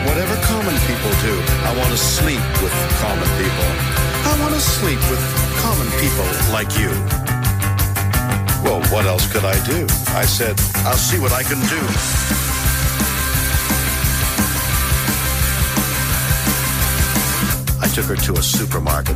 [0.05, 1.35] whatever common people do.
[1.65, 3.69] I want to sleep with common people.
[4.29, 5.23] I want to sleep with
[5.63, 6.91] common people like you.
[8.63, 9.87] Well, what else could I do?
[10.13, 12.52] I said, I'll see what I can do.
[17.93, 19.15] Took her to a supermarket.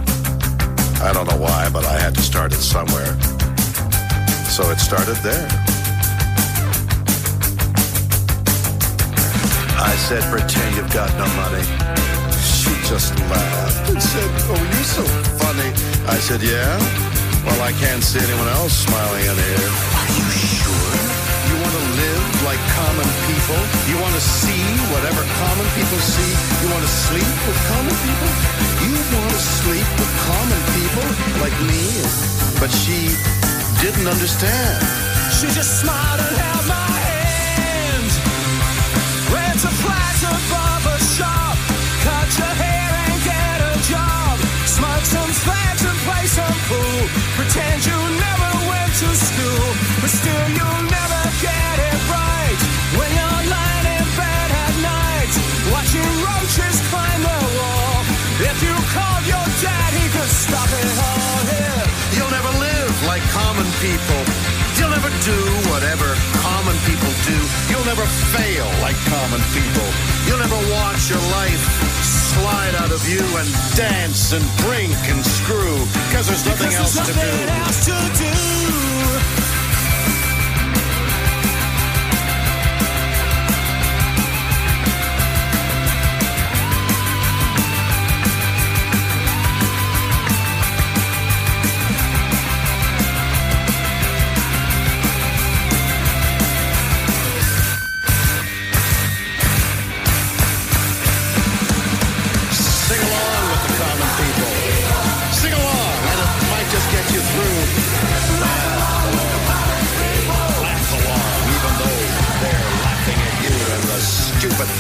[1.02, 3.10] I don't know why, but I had to start it somewhere.
[4.54, 5.48] So it started there.
[9.82, 11.66] I said, pretend you've got no money.
[12.38, 15.04] She just laughed and said, oh, you're so
[15.42, 15.70] funny.
[16.06, 16.78] I said, yeah?
[17.46, 19.70] Well, I can't see anyone else smiling in here.
[19.98, 20.94] Are you sure?
[21.50, 23.27] You want to live like common people?
[23.48, 24.60] You want to see
[24.92, 26.32] whatever common people see?
[26.60, 28.32] You want to sleep with common people?
[28.84, 31.08] You want to sleep with common people
[31.40, 31.88] like me?
[32.60, 33.08] But she
[33.80, 34.84] didn't understand.
[35.32, 38.10] She just smiled and held my hand.
[39.32, 41.56] Ran to Plaza Barber Shop.
[42.04, 44.36] Cut your hair and get a job.
[44.68, 47.27] Smoke some fags and play some pool.
[63.82, 64.22] People.
[64.78, 65.38] You'll never do
[65.70, 66.08] whatever
[66.42, 67.38] common people do.
[67.70, 69.88] You'll never fail like common people.
[70.26, 71.64] You'll never watch your life
[72.04, 75.78] slide out of you and dance and drink and screw
[76.10, 77.54] because there's nothing Because else there's to nothing do.
[77.54, 77.98] else to
[78.82, 78.87] do.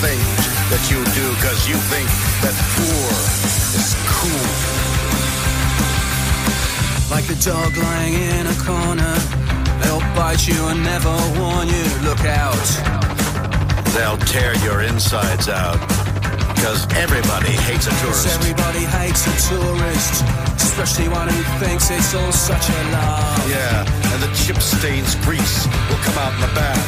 [0.03, 0.37] Things
[0.69, 2.05] that you do because you think
[2.45, 3.09] that poor
[3.73, 4.49] is cool.
[7.09, 9.15] Like a dog lying in a corner.
[9.81, 11.87] They'll bite you and never warn you.
[12.05, 12.67] Look out.
[13.97, 15.81] They'll tear your insides out
[16.53, 18.27] because everybody hates a tourist.
[18.37, 20.21] everybody hates a tourist.
[20.61, 23.45] Especially one who thinks it's all such a lie.
[23.49, 26.85] Yeah, and the chip stains grease will come out in the bath.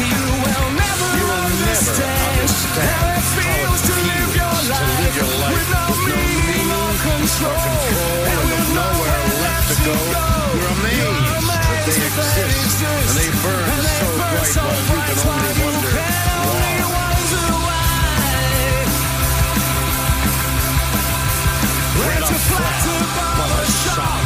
[0.00, 0.41] You
[1.72, 5.84] understand, understand how it feels to, live your life, to live your life with no
[6.04, 9.96] meaning or control, control and, with nowhere left to go.
[10.12, 10.26] go.
[10.52, 14.04] You're amazed that they exist, and they burn and they
[14.52, 17.88] so bright so while you can only wonder why.
[22.04, 24.20] Rent a flat above a shop,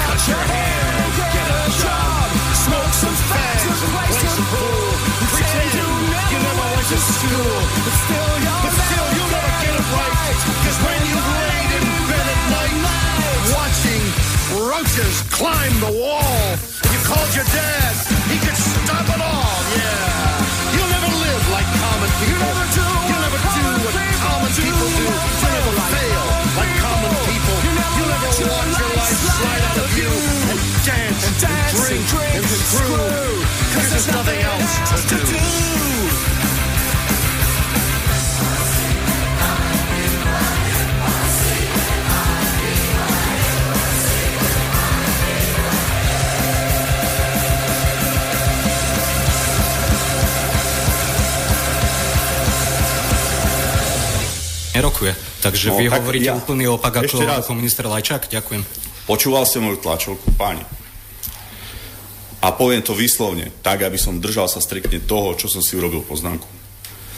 [0.00, 2.28] cut your hair, get a job,
[2.64, 4.75] smoke some fags and play some pool
[6.90, 10.38] years school, but still you'll, but still you'll never get it right.
[10.62, 11.30] Cause when you've
[11.74, 12.78] in bed at night,
[13.50, 14.02] watching
[14.54, 16.46] roaches climb the wall,
[16.86, 17.94] you called your dad,
[18.30, 20.46] he could stop it all, yeah.
[20.78, 22.38] You'll never live like common people.
[22.38, 22.86] You never do.
[22.86, 25.06] You'll never do what common people do.
[25.10, 26.24] You'll never fail
[26.54, 27.56] like common people.
[27.66, 30.12] You'll never watch your life slide out of you
[30.54, 31.34] and dance and
[31.82, 33.42] drink and screw.
[33.74, 36.45] Cause there's nothing else to do.
[54.76, 55.12] Nerokuje.
[55.40, 57.42] Takže No, vy tak hovoríte ja- úplný opak ako, raz.
[57.42, 58.28] ako minister Lajčák.
[58.28, 58.62] Ďakujem.
[59.06, 60.60] Počúval som moju tlačovku, páni.
[62.44, 66.04] A poviem to výslovne, tak, aby som držal sa striktne toho, čo som si urobil
[66.04, 66.46] poznámku.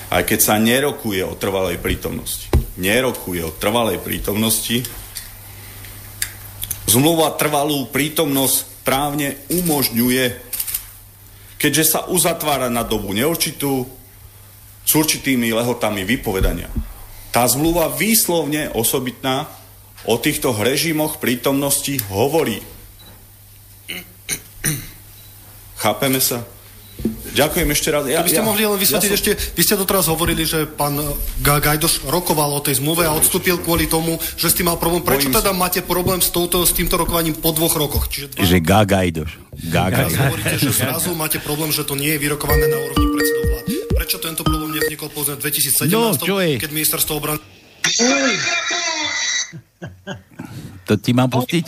[0.08, 2.48] Aj keď sa nerokuje o trvalej prítomnosti.
[2.78, 4.80] Nerokuje o trvalej prítomnosti.
[6.88, 10.24] Zmluva trvalú prítomnosť právne umožňuje,
[11.60, 13.84] keďže sa uzatvára na dobu neurčitú
[14.88, 16.72] s určitými lehotami vypovedania.
[17.38, 19.46] Tá zmluva výslovne osobitná
[20.10, 22.58] o týchto režimoch prítomnosti hovorí.
[25.78, 26.42] Chápeme sa?
[27.38, 28.02] Ďakujem ešte raz.
[28.10, 30.98] Ja, by ste mohli len vysvetliť ja som- ešte, vy ste doteraz hovorili, že pán
[31.38, 35.06] Ga- Gajdoš rokoval o tej zmluve a odstúpil kvôli tomu, že s tým mal problém.
[35.06, 38.10] Prečo Bojím teda máte problém s, touto, s týmto rokovaním po dvoch rokoch?
[38.10, 39.30] Čiže dva Že Gagajdoš.
[39.30, 40.18] Teraz Gagajdoš.
[40.26, 43.66] hovoríte, že zrazu máte problém, že to nie je vyrokované na úrovni predsedov vlád.
[43.94, 46.56] Prečo tento problém nevznikol povedzme v 2017, No, čo je?
[46.56, 47.42] keď ministerstvo obrany...
[50.84, 51.64] To ti mám pustiť?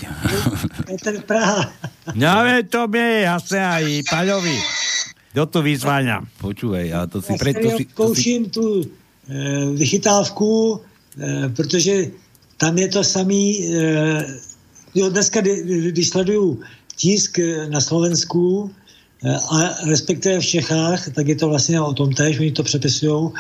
[0.89, 1.69] Peter Praha.
[2.17, 4.57] Ja viem, to mi je jasné aj Paľovi.
[5.31, 6.17] Kto tu vyzváňa?
[6.41, 7.85] Počúvaj, a to si Já preto si si...
[7.85, 8.85] To si zkouším tu e,
[9.77, 10.81] vychytávku,
[11.15, 11.95] e, protože
[12.57, 14.27] tam je to samý, e,
[14.95, 16.61] jo, dneska, kdy- když sleduju
[16.97, 17.39] tisk
[17.69, 18.73] na Slovensku
[19.51, 23.31] a respektive v Čechách, tak je to vlastně o tom též, oni to přepisují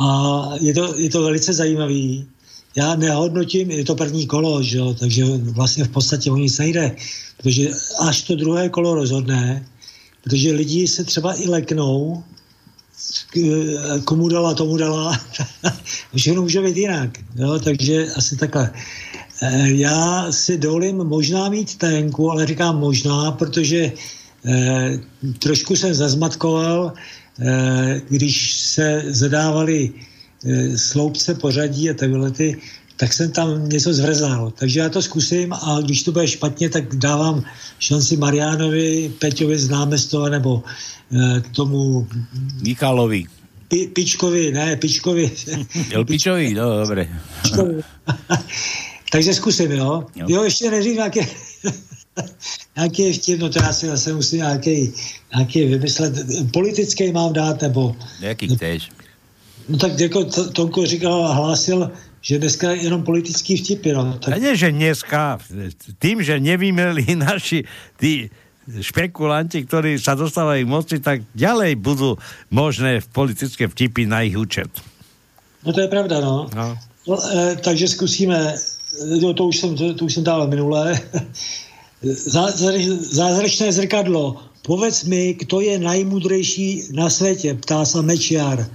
[0.00, 2.26] a je to, je to velice zajímavý.
[2.76, 6.96] Já nehodnotím, je to první kolo, že jo, takže vlastně v podstatě o nic nejde,
[7.36, 9.66] protože až to druhé kolo rozhodne,
[10.24, 12.22] protože lidi se třeba i leknou,
[14.04, 15.20] komu dala, tomu dala.
[16.16, 17.10] Všechno může být jinak.
[17.36, 17.58] Jo?
[17.58, 18.70] Takže asi takhle.
[19.42, 23.92] Eh, Já si dovolím možná mít tenku, ale říkám možná, protože
[24.46, 24.98] eh,
[25.38, 26.92] trošku jsem zazmatkoval,
[27.40, 32.56] eh, když se zadávali eh, sloupce pořadí a takhle ty,
[32.96, 34.50] tak jsem tam něco zvrzal.
[34.50, 37.44] Takže já to zkusím a když to bude špatně, tak dávám
[37.78, 40.62] šanci Mariánovi, Peťovi z námestova nebo
[41.52, 42.06] tomu
[42.62, 43.26] Michalovi.
[43.68, 45.30] Pi, Pičkovi, ne, Pičkovi.
[45.92, 46.54] Elpičovi?
[46.54, 47.08] No, dobre.
[49.12, 50.06] Takže zkusím, jo?
[50.16, 50.26] Jo.
[50.28, 51.26] Jo, ještě neříkám, nějaké,
[52.76, 54.92] nějaký je vtip, no to já si zase musím nějaký,
[55.34, 56.12] nějaký vymyslet.
[56.52, 57.96] Politický mám dát, nebo...
[58.20, 58.90] Jaký chceš?
[59.68, 64.00] No tak jako to- Tonko říkal a hlásil, že dneska jenom politický vtipy, no.
[64.00, 65.38] A Tak, nie, že dneska,
[65.98, 67.64] tým, že nevymeli naši
[68.00, 68.28] tí
[68.64, 72.16] špekulanti, ktorí sa dostávajú k moci, tak ďalej budú
[72.48, 74.72] možné politické vtipy na ich účet.
[75.64, 76.48] no to je pravda, no.
[76.52, 76.76] No.
[77.08, 78.56] no e, takže zkusíme,
[79.20, 81.00] no, to, už jsem, to, to už jsem dával minulé.
[82.04, 84.36] Zázra- Zázračné zrkadlo.
[84.62, 88.66] Povedz mi, kdo je najmudrejší na světě, ptá se Mečiar.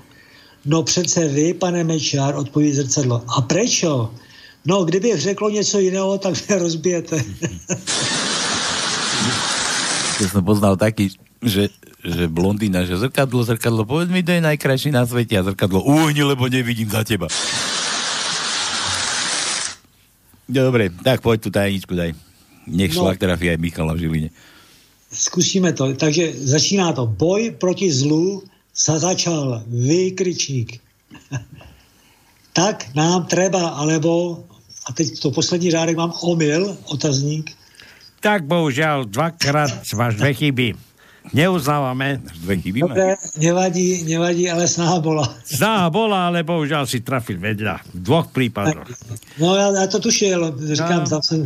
[0.66, 3.24] No přece vy, pane Mečiar, odpoví zrcadlo.
[3.38, 4.14] A prečo?
[4.66, 7.24] No, kdybych řekl něco jiného, tak mě rozbijete.
[10.20, 11.72] Ja som poznal taký, že,
[12.04, 16.28] že blondína, že zrkadlo, zrkadlo, povedz mi, to je najkrajší na svete a zrkadlo, uhni,
[16.28, 17.32] lebo nevidím za teba.
[20.44, 22.12] Dobre, tak poď tu tajničku daj.
[22.68, 23.08] Nech No.
[23.08, 24.30] šlak trafí aj Michala v Žiline.
[25.10, 25.94] Zkusíme to.
[25.96, 27.06] Takže začíná to.
[27.06, 28.44] Boj proti zlu
[28.74, 30.78] sa začal vykričník.
[32.60, 34.44] tak nám treba, alebo,
[34.86, 37.52] a teď to poslední řádek mám omyl, otazník,
[38.20, 40.68] Tak bohužiaľ, dvakrát máš dve chyby.
[41.34, 42.22] Neuznávame.
[42.42, 45.26] Dve chyby Dobre, nevadí, nevadí, ale snaha bola.
[45.46, 47.86] Snaha bola, ale bohužiaľ si trafil vedľa.
[47.94, 48.90] V dvoch prípadoch.
[49.38, 51.46] No ja, ja to tušil, říkám, tam jsem...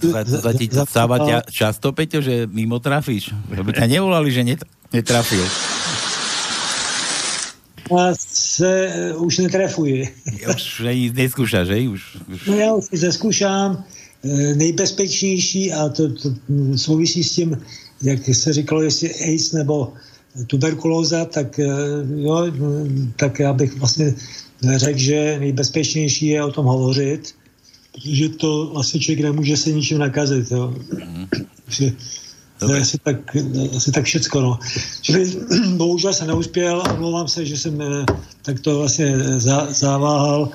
[0.00, 3.36] Za, za ti stáva ťa často, Peťo, že mimo trafíš?
[3.52, 5.44] Lebo ťa nevolali, že net, netrafil.
[7.90, 10.08] A se eh, už netrefuji.
[10.46, 11.74] Už ani neskúšaš, že?
[11.90, 12.46] Už, už.
[12.46, 13.84] No já už si zeskoušám
[14.24, 17.58] eh, nejbezpečnější a to, to mm, souvisí s tím,
[18.02, 19.92] jak se říkalo, jestli AIDS nebo
[20.46, 21.66] tuberkulóza, tak, eh,
[22.16, 22.46] jo,
[23.16, 24.14] tak já bych vlastně
[24.76, 27.34] řekl, že nejbezpečnější je o tom hovořit,
[28.04, 30.50] že to asi člověk nemůže se ničím nakazit.
[30.50, 30.74] Jo.
[31.68, 31.92] Že
[32.58, 33.36] to je asi tak,
[33.76, 34.40] asi tak všecko.
[34.40, 34.58] No.
[35.00, 35.32] Čili
[35.76, 38.04] bohužel jsem neuspěl, omlouvám se, že jsem eh,
[38.42, 39.16] takto vlastně
[39.70, 40.48] zaváhal.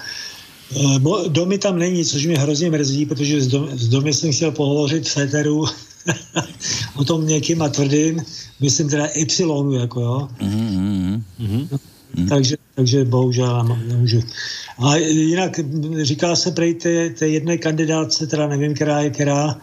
[0.72, 4.32] Eh, mo- Domy tam není, což mě hrozně mrzí, protože s, dom, s domy jsem
[4.34, 5.66] chtěl pohovořit v Féteru
[6.96, 8.22] o tom měkkým a tvrdým,
[8.60, 10.30] myslím teda Y, jako jo.
[10.42, 11.80] Mm-hmm.
[12.30, 14.24] Takže, takže bohužel nem- nemůžu.
[14.80, 15.60] A jinak
[16.02, 19.56] říká se prej té, té jedné kandidátce, teda nevím, která je která,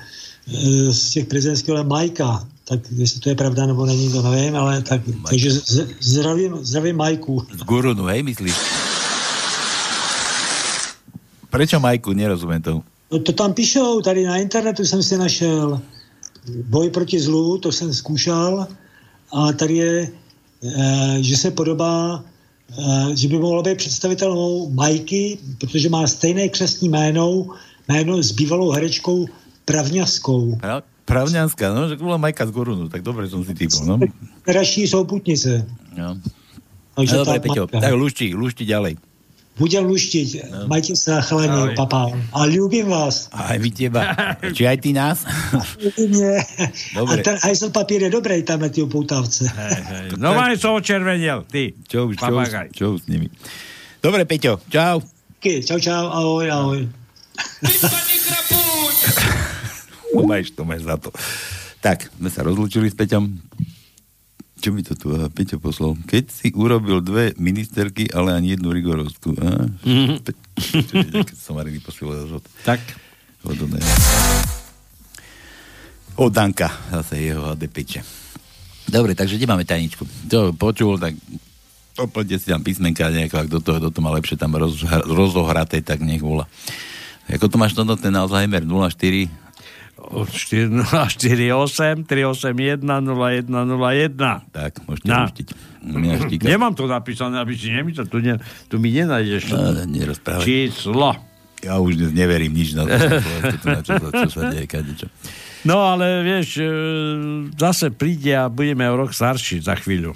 [0.55, 2.49] eh, z těch prezidentských, ale Majka.
[2.65, 6.97] Tak jestli to je pravda nebo není, to nevím, ale tak, takže z- zdravím, zdravím
[6.97, 7.47] Majku.
[7.59, 8.55] Z Gurunu, hej, myslíš?
[11.51, 12.13] Prečo Majku?
[12.13, 12.81] Nerozumiem tomu.
[13.13, 15.81] No to tam píšou, tady na internetu jsem si našel
[16.49, 18.67] boj proti zlu, to jsem zkoušel
[19.33, 19.95] a tady je,
[20.63, 22.25] eh, že se podobá,
[22.79, 27.47] eh, že by mohlo být představitelnou Majky, protože má stejné křesní jméno,
[27.89, 29.27] jméno s bývalou herečkou
[29.65, 30.59] Pravňaskou.
[30.59, 33.97] Pra- Pravňanská, no, že to bola Majka z Gurunu, tak dobre som si typol, no.
[34.47, 35.67] Dražší souputnice.
[35.99, 36.15] no.
[36.95, 38.97] Takže no dobre, Peťo, tak lušti, lušti ďalej.
[39.53, 40.29] Budem luštiť.
[40.49, 40.59] No.
[40.65, 41.77] Majte sa, chalani, Ahoj.
[41.77, 42.09] papá.
[42.33, 43.29] A ľúbim vás.
[43.37, 44.17] Aj my teba.
[44.41, 45.29] Či aj ty nás?
[46.01, 46.41] Nie.
[46.97, 47.21] Dobre.
[47.21, 49.45] A ten hajsel papír je dobrý tam na tie upoutávce.
[50.17, 51.77] No máš sa očervenil, ty.
[51.85, 53.29] Čo už, čo už, čo už s nimi.
[54.01, 55.05] Dobre, Peťo, čau.
[55.43, 56.81] Čau, čau, ahoj, ahoj.
[60.13, 61.09] To máš, to máš za to.
[61.81, 63.33] Tak, sme sa rozlúčili s Peťom.
[64.63, 65.99] Čo mi to tu aha, Peťo poslal?
[66.07, 68.71] Keď si urobil dve ministerky, ale ani jednu.
[70.23, 72.47] Pe- čo je, keď som Mariny posielal od...
[72.63, 72.79] Tak.
[73.43, 73.59] Od,
[76.15, 78.07] od Danka, zase jeho ADPče.
[78.87, 80.07] Dobre, takže kde máme tajničku?
[80.31, 81.19] To počul, tak
[81.99, 84.79] doplňte si tam písmenka nejako, ak do toho, do toho má lepšie tam roz,
[85.11, 86.47] rozohraté, tak nech volá.
[87.27, 89.42] Ako to máš toto, ten Alzheimer 04?
[90.13, 94.53] 4048 381 0101.
[94.53, 95.27] Tak, môžete Na.
[95.83, 96.47] Mňa štíka.
[96.47, 98.39] Nemám to napísané, aby si to, tu, ne,
[98.71, 99.51] tu mi nenájdeš.
[99.51, 100.45] No, nerozprávaj.
[100.47, 101.17] Číslo.
[101.63, 102.95] Ja už dnes neverím nič na to,
[103.67, 105.07] na čo, čo sa deje, kadečo.
[105.63, 106.67] No ale vieš, e,
[107.55, 110.11] zase príde a budeme o rok starší za chvíľu.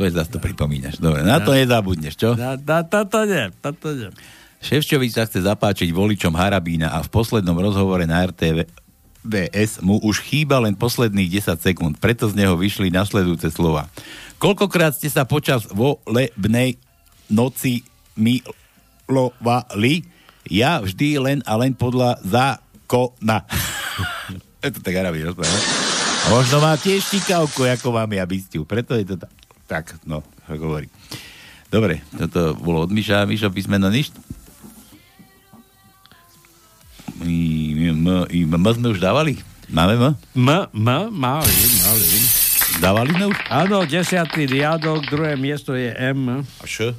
[0.00, 0.96] je zase to pripomínaš.
[0.96, 2.32] Dobre, na to nezabudneš, čo?
[2.32, 4.08] Na, na, táto nie, táto nie.
[4.64, 8.87] Ševčovič sa chce zapáčiť voličom Harabína a v poslednom rozhovore na RTV
[9.26, 13.90] VS mu už chýba len posledných 10 sekúnd, preto z neho vyšli nasledujúce slova.
[14.38, 16.78] Koľkokrát ste sa počas volebnej
[17.26, 17.82] noci
[18.14, 20.06] milovali?
[20.48, 23.44] Ja vždy len a len podľa zákona.
[24.64, 25.58] je to tak Harabín rozpráva.
[26.24, 28.64] A možno má tiež štikavku, ako mám ja bystiu.
[28.64, 29.32] Preto je to tak.
[29.68, 30.88] Tak, no, hovorí.
[31.68, 33.28] Dobre, toto bolo od Miša.
[33.28, 34.08] Mišo, písmeno nič?
[37.22, 39.40] M, m, m sme už dávali?
[39.68, 40.04] Máme M?
[40.36, 41.54] M, M, mali,
[41.84, 42.06] mali.
[42.78, 43.38] Dávali sme už?
[43.48, 46.44] Áno, desiatý riadok, druhé miesto je M.
[46.44, 46.94] A Š?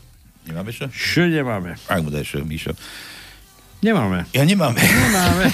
[0.50, 0.90] Nemáme Š?
[0.90, 1.78] Š nemáme.
[1.86, 2.74] Ak mu daj Š, Mišo.
[3.80, 4.28] Nemáme.
[4.36, 4.82] Ja nemáme.
[4.82, 5.50] Nemáme.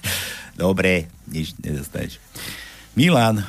[0.62, 2.20] Dobre, nič nedostaneš.
[2.92, 3.40] Milan,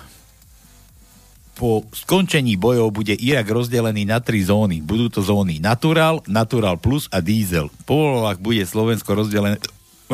[1.54, 4.82] po skončení bojov bude Irak rozdelený na tri zóny.
[4.82, 7.70] Budú to zóny Natural, Natural Plus a Diesel.
[7.84, 9.60] Po voľbách bude Slovensko rozdelené,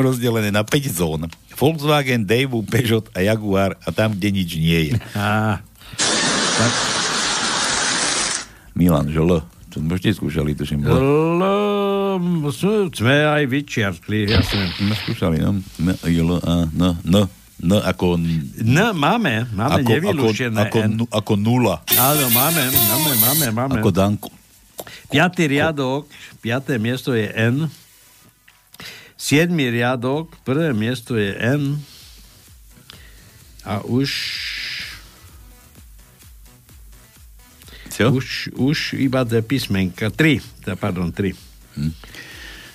[0.00, 1.28] rozdelené na 5 zón.
[1.54, 4.94] Volkswagen, Daewoo, Peugeot a Jaguar a tam, kde nič nie je.
[5.12, 5.60] Á,
[6.56, 6.72] tak.
[8.72, 9.44] Milan, že L.
[9.70, 10.82] To sme ešte skúšali, tuším.
[10.88, 11.44] L.
[12.90, 14.72] Sme- aj vyčiarkli, jasne.
[14.74, 15.60] Sme skúšali, no.
[16.08, 17.16] I, L, A, N, N.
[17.60, 18.16] N ako...
[18.64, 20.92] N máme, máme ako, nevylúčené ako, ako, N.
[21.12, 21.76] ako nula.
[21.92, 23.74] Áno, máme, máme, máme, máme.
[23.84, 24.32] Ako Danku.
[25.12, 26.08] Piatý riadok,
[26.40, 27.68] piaté miesto je N.
[29.20, 31.76] Siedmý riadok, prvé miesto je N.
[33.68, 34.08] A už...
[37.92, 38.16] Čo?
[38.16, 40.08] Už, už iba dve písmenka.
[40.08, 40.40] Tri,
[40.80, 41.36] pardon, tri.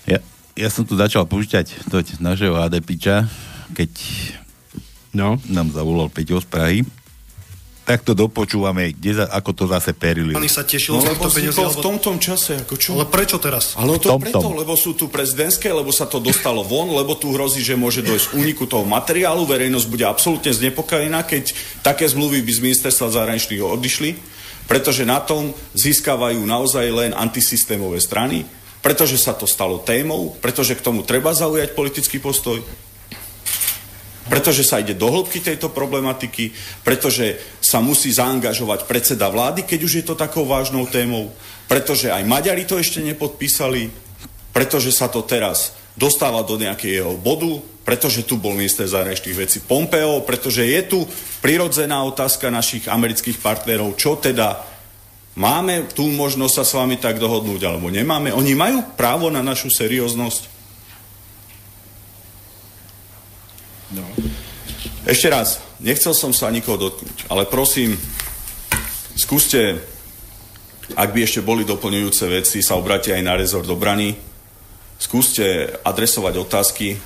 [0.06, 0.22] Ja,
[0.54, 3.26] ja som tu začal púšťať toť našeho ADPča,
[3.74, 3.92] keď
[5.18, 5.42] no.
[5.50, 6.80] nám zavolal Peťo z Prahy.
[7.86, 10.34] Tak to dopočúvame, kde za, ako to zase perili.
[10.34, 11.54] Pani sa tešil No, lebo to peniaze.
[11.54, 12.54] vznikol v alebo- tomto čase.
[12.60, 12.90] Ako čo?
[12.94, 13.78] Ale prečo teraz?
[13.78, 14.58] Ale to Tom, preto, tom.
[14.58, 18.26] lebo sú tu prezidentské, lebo sa to dostalo von, lebo tu hrozí, že môže dojsť
[18.28, 19.46] k úniku toho materiálu.
[19.46, 24.10] Verejnosť bude absolútne znepokojená, keď také zmluvy by z ministerstva zahraničných odišli,
[24.66, 28.50] pretože na tom získavajú naozaj len antisystémové strany,
[28.82, 32.66] pretože sa to stalo témou, pretože k tomu treba zaujať politický postoj,
[34.26, 36.50] pretože sa ide do hĺbky tejto problematiky,
[36.82, 41.30] pretože sa musí zaangažovať predseda vlády, keď už je to takou vážnou témou,
[41.70, 43.94] pretože aj Maďari to ešte nepodpísali,
[44.50, 50.26] pretože sa to teraz dostáva do nejakého bodu, pretože tu bol minister zahraničných vecí Pompeo,
[50.26, 51.00] pretože je tu
[51.46, 54.66] prirodzená otázka našich amerických partnerov, čo teda
[55.38, 58.34] máme tú možnosť sa s vami tak dohodnúť, alebo nemáme.
[58.34, 60.55] Oni majú právo na našu serióznosť.
[63.94, 64.06] No.
[65.06, 67.94] Ešte raz, nechcel som sa nikoho dotknúť, ale prosím,
[69.14, 69.78] skúste,
[70.98, 74.18] ak by ešte boli doplňujúce veci, sa obráte aj na rezort obrany,
[74.98, 76.98] skúste adresovať otázky.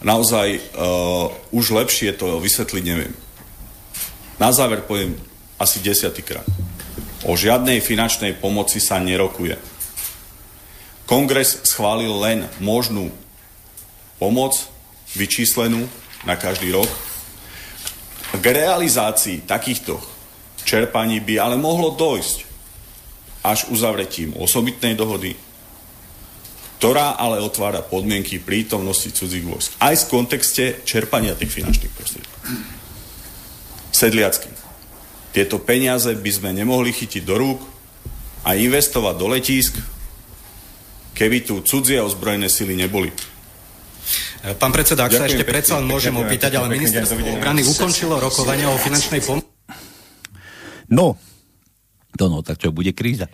[0.00, 3.12] Naozaj uh, už lepšie to vysvetliť neviem.
[4.38, 5.18] Na záver poviem
[5.58, 6.46] asi desiatýkrát.
[7.26, 9.58] O žiadnej finančnej pomoci sa nerokuje.
[11.04, 13.10] Kongres schválil len možnú
[14.22, 14.54] pomoc
[15.18, 15.82] vyčíslenú
[16.22, 16.86] na každý rok.
[18.38, 19.98] K realizácii takýchto
[20.62, 22.46] čerpaní by ale mohlo dojsť
[23.42, 25.34] až uzavretím osobitnej dohody
[26.78, 29.74] ktorá ale otvára podmienky prítomnosti cudzích vojsk.
[29.82, 32.38] Aj v kontexte čerpania tých finančných prostriedkov.
[33.90, 34.46] Sedliacky.
[35.34, 37.60] Tieto peniaze by sme nemohli chytiť do rúk
[38.46, 39.74] a investovať do letísk,
[41.18, 43.10] keby tu cudzie ozbrojené sily neboli.
[44.38, 45.52] Pán predseda, ak sa ešte pekne.
[45.58, 49.50] predsa len môžem opýtať, ale ministerstvo obrany ukončilo rokovania o finančnej pomoci.
[50.88, 51.18] No,
[52.14, 53.26] to no, tak čo, bude kríza?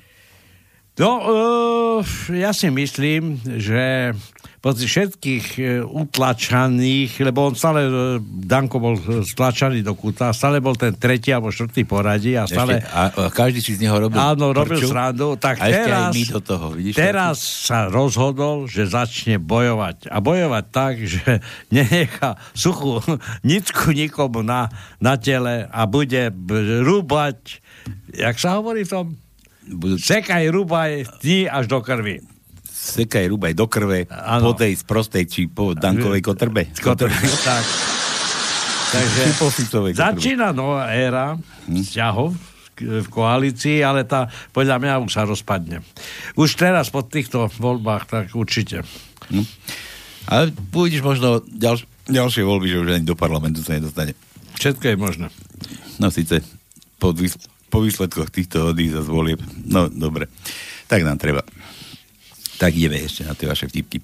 [0.99, 2.01] No, uh,
[2.33, 4.15] ja si myslím, že
[4.65, 10.73] pozri všetkých uh, utlačaných, lebo on stále, uh, Danko bol stlačaný do kúta, stále bol
[10.73, 12.81] ten tretí alebo štvrtý poradí a stále...
[12.81, 14.89] Ešte, a, a každý si z neho robil Áno, robil prču.
[14.89, 15.37] srandu.
[15.37, 16.97] Tak a teraz, do toho, vidíš?
[16.97, 20.09] teraz sa rozhodol, že začne bojovať.
[20.09, 21.45] A bojovať tak, že
[21.75, 23.05] nenechá suchú
[23.45, 26.33] nicku nikomu na, na tele a bude
[26.81, 27.61] rúbať,
[28.17, 29.07] jak sa hovorí v tom?
[29.65, 30.01] Budú...
[30.01, 32.34] Sekaj, rúbaj dní až do krvi.
[32.85, 34.45] Sekaj rúbaj do krve Áno.
[34.45, 36.69] po tej sprostej či po Dankovej kotrbe.
[36.75, 37.65] Kotrbe, tak.
[38.95, 39.23] Takže
[39.93, 41.35] začína nová éra
[41.67, 42.37] vzťahov
[42.75, 45.83] k- v koalícii, ale tá podľa mňa už sa rozpadne.
[46.35, 48.85] Už teraz po týchto voľbách, tak určite.
[49.33, 49.49] Hm.
[50.27, 54.15] Ale pôjdeš možno ďalš- ďalšie voľby, že už ani do parlamentu sa nedostane.
[54.55, 55.27] Všetko je možné.
[55.99, 56.45] No síce
[56.97, 59.43] po, vys- po výsledkoch týchto odísť a volieb.
[59.65, 60.31] No dobre,
[60.87, 61.43] tak nám treba.
[62.59, 63.99] Tak ideme ešte na tie vaše vtipky.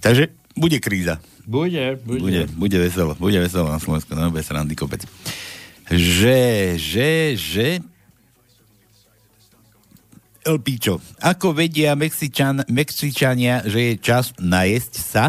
[0.00, 1.20] Takže bude kríza.
[1.42, 2.20] Bude, bude.
[2.20, 5.02] Bude, bude veselo, bude veselo na Slovensku, no bez randy kopec.
[5.90, 6.40] Že,
[6.78, 7.68] že, že...
[10.42, 15.24] Elpíčo, ako vedia Mexičan, Mexičania, že je čas najesť sa?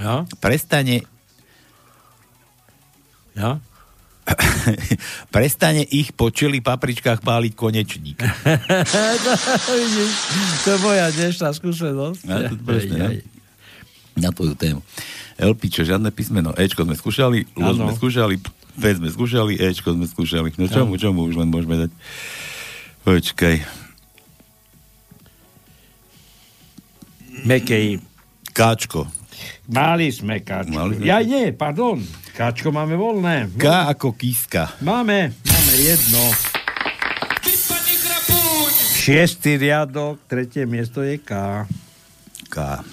[0.00, 0.24] Ja?
[0.40, 1.04] Prestane...
[3.36, 3.60] Ja?
[5.34, 8.18] Prestane ich po čili papričkách páliť konečník.
[10.66, 12.20] To je moja dnešná skúsenosť.
[12.26, 13.06] Ja, to presne, Aj, no.
[13.06, 13.16] aj.
[14.16, 14.80] Na tvoju tému.
[15.36, 16.56] Elpičo, žiadne písmeno.
[16.56, 18.34] Ečko sme skúšali, L sme skúšali,
[18.80, 20.48] P sme skúšali, Ečko sme skúšali.
[20.56, 21.90] No čomu, čomu už len môžeme dať?
[23.04, 23.56] Počkaj.
[27.46, 28.00] Mekej.
[28.56, 29.04] Káčko.
[29.68, 30.72] Mali sme káčko.
[30.72, 31.04] Mali sme.
[31.04, 32.00] Ja nie, pardon.
[32.36, 33.48] Káčko máme voľné.
[33.56, 34.76] K ako kíska.
[34.84, 36.20] Máme, máme jedno.
[39.00, 41.64] Šiestý riadok, tretie miesto je K.
[42.52, 42.84] K.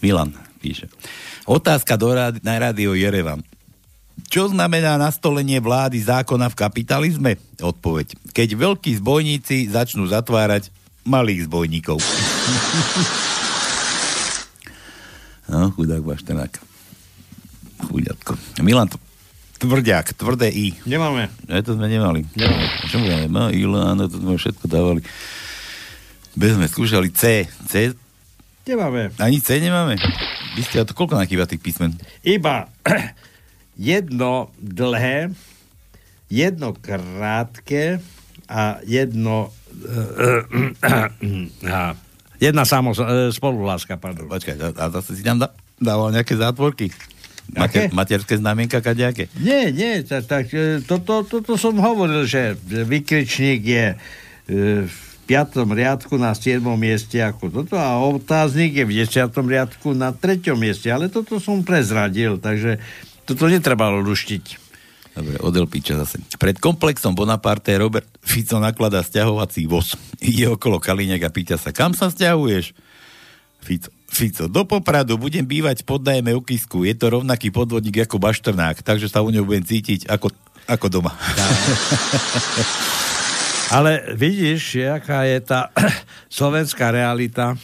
[0.00, 0.88] Milan píše.
[1.44, 3.44] Otázka do rádi, na rádio Jerevan.
[4.32, 7.32] Čo znamená nastolenie vlády zákona v kapitalizme?
[7.60, 8.16] Odpoveď.
[8.32, 10.72] Keď veľkí zbojníci začnú zatvárať
[11.04, 12.00] malých zbojníkov.
[15.48, 16.52] no, chudák Baštenák.
[17.86, 18.32] Chuďatko.
[18.64, 19.00] Milan, t-
[19.58, 20.72] tvrďák, tvrdé I.
[20.88, 21.28] Nemáme.
[21.48, 22.24] Ne, to sme nemali.
[22.36, 22.66] Nemáme.
[22.88, 23.28] Čo my máme?
[23.28, 25.00] No, Iláno, to sme všetko dávali.
[26.36, 27.48] Bez sme skúšali C.
[27.68, 27.92] C?
[28.66, 29.14] Nemáme.
[29.22, 29.96] Ani C nemáme?
[30.56, 31.94] Vy ste, to koľko nakýva tých písmen?
[32.24, 32.72] Iba
[33.76, 35.30] jedno dlhé,
[36.32, 38.00] jedno krátke
[38.48, 39.52] a jedno
[41.68, 41.92] a
[42.40, 44.28] jedna samo, e, spoluláska, pardon.
[44.28, 46.92] Počkaj, a, zase si tam dá, dával nejaké zátvorky?
[47.54, 49.30] Mater, materské znamienka kadejaké?
[49.38, 53.96] Nie, nie, tak, tak e, toto, toto som hovoril, že vykričník je e,
[54.86, 54.96] v
[55.30, 56.62] piatom riadku na 7.
[56.74, 59.30] mieste ako toto a otáznik je v 10.
[59.30, 60.42] riadku na 3.
[60.58, 62.82] mieste, ale toto som prezradil, takže
[63.26, 64.65] toto netrebalo luštiť.
[65.16, 66.20] Dobre, odel píča zase.
[66.36, 69.96] Pred komplexom Bonaparte Robert Fico nakladá stiahovací voz.
[70.20, 72.76] Ide okolo Kaliňák a pýta sa, kam sa stiahuješ?
[73.64, 76.44] Fico, Fico, do Popradu budem bývať pod najmä u.
[76.84, 80.28] Je to rovnaký podvodník ako Bašternák, takže sa u ňou budem cítiť ako,
[80.68, 81.16] ako doma.
[83.66, 85.72] Ale vidíš, jaká je tá
[86.36, 87.56] slovenská realita.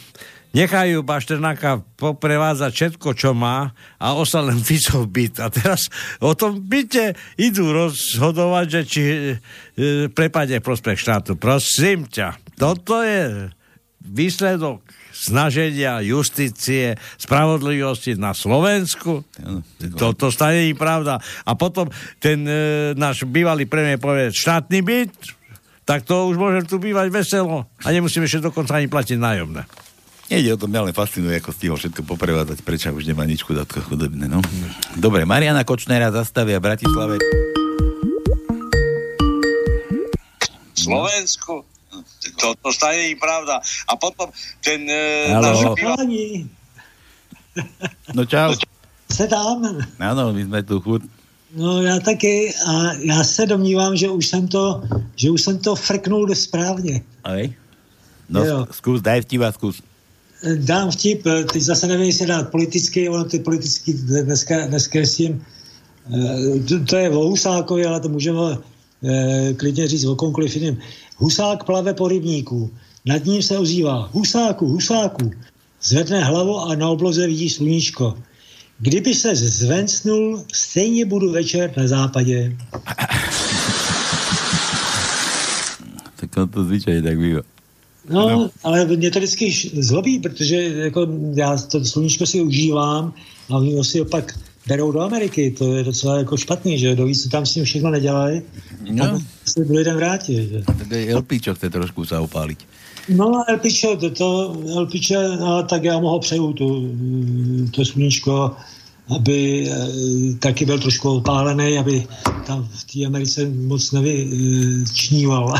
[0.53, 5.41] Nechajú Bašternáka poprevázať všetko, čo má a ostal len Ficov byt.
[5.41, 5.89] A teraz
[6.21, 9.35] o tom byte idú rozhodovať, že či e,
[10.13, 11.41] prepadne v prospech štátu.
[11.41, 13.49] Prosím ťa, toto je
[14.05, 19.25] výsledok snaženia justície, spravodlivosti na Slovensku.
[19.97, 21.17] To, to stane nie pravda.
[21.49, 21.89] A potom
[22.21, 22.53] ten e,
[22.93, 25.17] náš bývalý premiér povie štátny byt,
[25.81, 29.65] tak to už môžem tu bývať veselo a nemusíme ešte dokonca ani platiť nájomné.
[30.33, 33.85] Nejde o to, mňa len fascinuje, ako stihol všetko poprevádzať, prečo už nemá nič chudátko
[33.85, 34.41] chudobné, no.
[34.97, 37.21] Dobre, Mariana Kočnera zastavia v Bratislave.
[40.73, 41.61] Slovensku.
[42.41, 43.61] To, to stane nie pravda.
[43.85, 44.33] A potom
[44.65, 44.81] ten...
[44.89, 46.49] E, náš Páni,
[48.17, 48.57] No čau.
[49.13, 49.61] se tam.
[50.01, 51.05] Áno, my sme tu chud.
[51.53, 54.81] No já taky a já se domnívám, že už jsem to,
[55.15, 57.05] že už jsem to frknul správně.
[57.23, 57.53] Aj?
[58.25, 58.65] No, Jo.
[58.73, 59.77] skús, daj vtipa, skús.
[60.43, 65.15] Dám vtip, eh, teď zase nevím, jestli dát politický, ono ty politický dneska, dneska s
[65.15, 65.45] tím,
[66.13, 68.39] eh, to, to je o Husákovi, ale to můžeme
[69.03, 70.77] eh, klidně říct o komkoliv jiném.
[71.17, 72.71] Husák plave po rybníku,
[73.05, 75.31] nad ním se ozývá Husáku, Husáku,
[75.83, 78.17] zvedne hlavu a na obloze vidí sluníčko.
[78.79, 82.57] Kdyby se zvencnul, stejně budu večer na západě.
[86.23, 87.52] Tak to zvyčajne tak býva.
[88.09, 93.13] No, no, ale mě to vždycky zlobí, protože jako já to sluníčko si užívám
[93.49, 95.51] a oni ho si opak berou do Ameriky.
[95.51, 98.41] To je docela jako špatný, že do co tam s ním všechno nedělají.
[98.91, 99.05] No.
[99.05, 100.49] A se druhý den vrátí.
[100.49, 100.63] Že?
[100.65, 102.59] Tak je LP, čo chce trošku sa opáliť.
[103.09, 106.95] No, Elpičo, to, to Elpiče, no, tak já mu ho přeju, tu,
[107.71, 108.55] to sluníčko,
[109.09, 109.87] aby e,
[110.39, 112.07] taky byl trošku opálený, aby
[112.45, 115.53] tam v té Americe moc nevyčníval.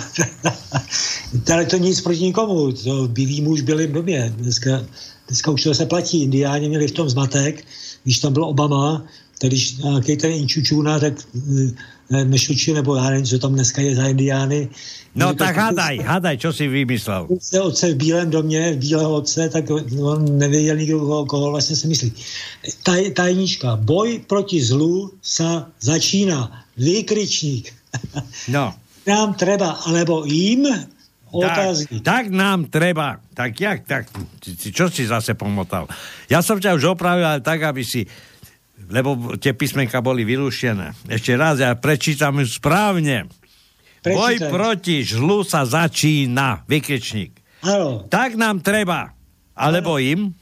[1.54, 4.34] Ale to nic proti nikomu, to bílý muž v bělém domě.
[4.38, 4.86] Dneska,
[5.28, 7.66] dneska už to se platí, indiáni měli v tom zmatek,
[8.04, 9.06] když tam byl Obama,
[9.39, 11.72] tak když nějaký ten Inčučuna, tak e,
[12.10, 14.70] Mešuči, nebo já nevím, co tam dneska je za indiány.
[15.16, 17.28] No tak hádaj, hádaj, čo si vymyslel.
[17.39, 19.66] se otce v bílém domě, bílého otce, tak
[20.01, 22.14] on nevěděl nikdo, koho, vlastně si myslí.
[22.84, 23.76] Taj, tajnička.
[23.76, 26.66] Boj proti zlu sa začíná.
[26.78, 27.74] Výkričník.
[28.49, 28.74] No.
[29.08, 30.64] Nám treba, alebo jim
[31.34, 31.99] otázky.
[31.99, 33.20] Tak, tak nám treba.
[33.34, 34.04] Tak jak, tak,
[34.72, 35.89] čo si zase pomotal?
[36.30, 38.06] Ja som ťa už opravil, ale tak, aby si
[38.90, 40.96] lebo tie písmenka boli vylúštené.
[41.08, 43.28] Ešte raz, ja prečítam ju správne.
[44.04, 44.52] Boj Prečítaj.
[44.52, 46.68] proti žlu sa začína.
[46.68, 47.40] Vykričník.
[47.64, 48.04] Áno.
[48.12, 49.16] Tak nám treba.
[49.56, 50.36] Alebo im.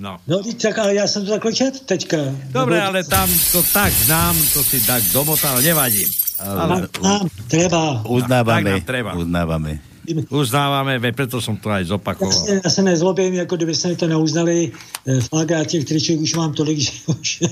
[0.00, 0.16] No.
[0.28, 2.16] No, tak, ale já jsem to čet teďka.
[2.52, 6.04] Dobre, ale tam to tak nám, to si tak domotal, nevadí.
[6.40, 8.00] Ale, Nám treba.
[8.00, 9.12] tak Uznávame, nám treba.
[9.12, 9.89] uznávame.
[10.30, 12.46] Uznávame, ve, preto som to aj zopakoval.
[12.64, 14.72] já se nezlobím, jako kdyby se mi to neuznali.
[15.06, 17.42] Eh, Fakt, já těch triček už mám tolik, že už,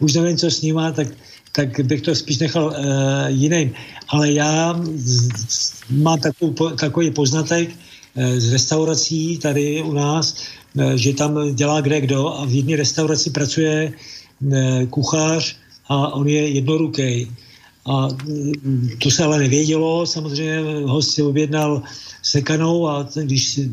[0.00, 1.08] už nevím, co s nima, tak,
[1.52, 2.74] tak bych to spíš nechal uh,
[3.26, 3.72] jiným.
[4.08, 4.80] Ale já
[5.90, 10.36] mám takovou, takový poznatek uh, z restaurací tady u nás,
[10.94, 13.92] že tam dělá kde kdo a v jedné restauraci pracuje
[14.40, 15.56] uh, kuchař
[15.88, 17.28] a on je jednoruký.
[17.88, 21.82] A mm, to se ale nevědělo, samozřejmě host si objednal
[22.22, 23.70] sekanou a když si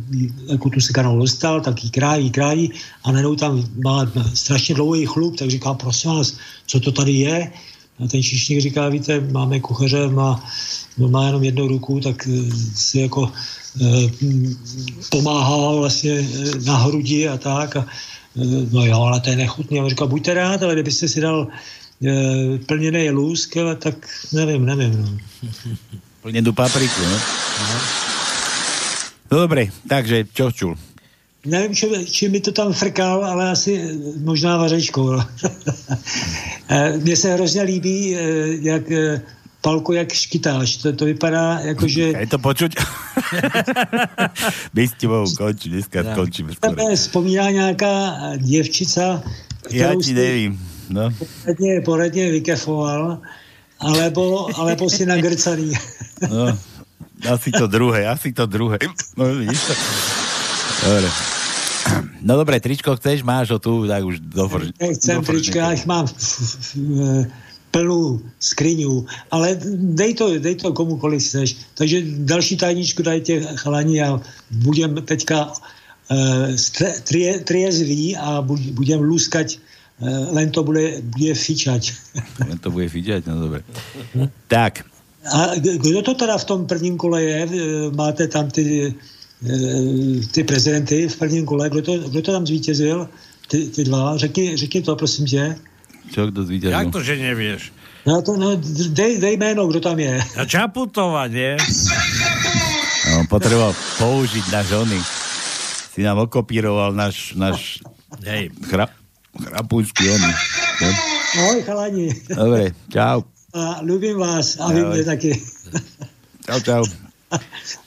[0.48, 2.72] jako tu sekanou dostal, tak ji krájí, krájí
[3.04, 6.38] a najednou tam má strašně dlouhý chlup, tak říká, prosím vás,
[6.68, 7.52] co to tady je?
[8.00, 10.44] A ten číšník říká, víte, máme kuchaře, má,
[10.98, 13.32] no, má jenom jednu ruku, tak eh, si jako
[14.22, 14.56] mm,
[15.12, 17.76] pomáhá vlastně eh, na hrudi a tak.
[17.76, 17.86] A,
[18.72, 19.80] no jo, ale to je nechutný.
[19.80, 21.48] A on říká, buďte rád, ale kdybyste si dal
[22.04, 23.96] eh, plněný lůzk, ale tak
[24.34, 24.94] nevím, nevím.
[25.02, 25.10] No.
[26.26, 27.18] Plnenú papriku, no.
[29.32, 30.74] No dobre, takže čo čul?
[31.46, 33.78] Nevím, či, či mi to tam frkal, ale asi
[34.18, 35.12] možná vařečkou.
[35.12, 35.22] No.
[36.70, 38.22] Eh, Mně se hrozně líbí, eh,
[38.62, 38.84] jak
[39.62, 40.78] palku, jak škytáš.
[40.78, 42.02] To, to vypadá jako, že...
[42.02, 42.74] Je to počuť?
[44.74, 46.14] My s tebou končí, dneska Ja.
[46.14, 46.74] skončíme skôr.
[46.74, 47.94] Tebe vzpomíná nějaká
[48.38, 49.22] děvčica,
[49.70, 50.58] Ja kterou ti si nevím,
[50.90, 51.10] no.
[51.44, 53.22] poradně, poradně vykefoval,
[53.80, 55.74] alebo, alebo si nagrcaný.
[56.30, 56.58] no.
[57.30, 58.78] Asi to druhé, asi to druhé.
[59.18, 59.74] No, vidíš to?
[60.86, 61.10] Dobre.
[62.22, 64.74] No dobre, tričko chceš, máš ho tu, tak už dofr...
[64.82, 66.08] Nechcem trička, já jich mám
[67.72, 69.60] plnou skriňu, ale
[69.94, 71.56] dej to, dej to komukoliv chceš.
[71.76, 74.22] Takže další tajničku dajte chalani a
[74.52, 76.50] budem teďka uh,
[77.04, 79.60] trie, triezvý a bu- budem lúskať,
[80.32, 81.94] len to bude, bude fičať.
[82.44, 83.64] Len to bude fičať, no dobre.
[84.48, 84.84] Tak,
[85.26, 87.40] A k- kdo to teda v tom prvním kole je?
[87.42, 87.50] E,
[87.96, 88.94] Máte tam ty,
[89.42, 89.56] e,
[90.32, 91.70] ty prezidenty v prvním kole.
[91.70, 93.10] Kdo to, kdo to tam zvítězil?
[93.48, 94.18] Ty, ty dva.
[94.18, 95.56] Řekni, řekni to, prosím tě.
[96.14, 96.78] Čo, kto zvíťazil?
[96.80, 97.62] Jak to, že nevieš?
[98.06, 98.54] No, to, no,
[98.94, 100.22] dej, dej jméno, kdo tam je.
[100.38, 101.58] A Čaputová, nie?
[103.10, 105.02] No, potreboval použiť na žony.
[105.90, 107.82] Si nám okopíroval náš, náš
[108.22, 108.54] Hej.
[108.70, 108.90] chra,
[109.38, 110.32] chrapúčky oni.
[110.76, 110.88] No,
[111.36, 112.08] Ahoj, chalani.
[112.26, 113.28] Dobre, čau.
[113.52, 114.56] A ľúbim vás.
[114.58, 115.36] A vy mne taky.
[116.44, 116.84] Čau, čau.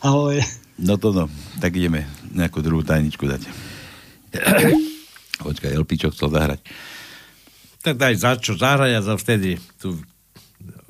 [0.01, 0.41] Ahoj.
[0.77, 1.25] No to no,
[1.59, 3.43] tak ideme nejakú druhú tajničku dať.
[5.39, 6.61] Počkaj, Elpičo chcel zahrať.
[7.79, 9.95] Tak daj za čo zahrať a za vtedy tu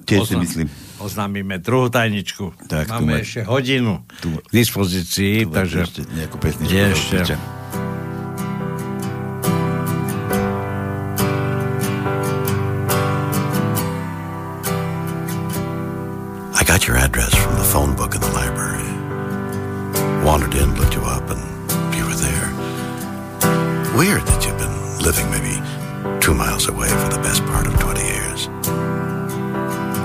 [0.03, 0.69] Tiež si myslím.
[0.99, 2.57] oznámime druhú tajničku.
[2.65, 7.17] Tak, tu Máme ma- ešte hodinu tu- k dispozícii, tu takže ešte nejakú pesničku ešte.
[7.23, 7.37] piča.
[16.79, 18.87] Got your address from the phone book in the library.
[20.25, 21.43] Wandered in, looked you up, and
[21.93, 22.49] you were there.
[23.97, 25.59] Weird that you've been living maybe
[26.21, 28.47] two miles away for the best part of 20 years.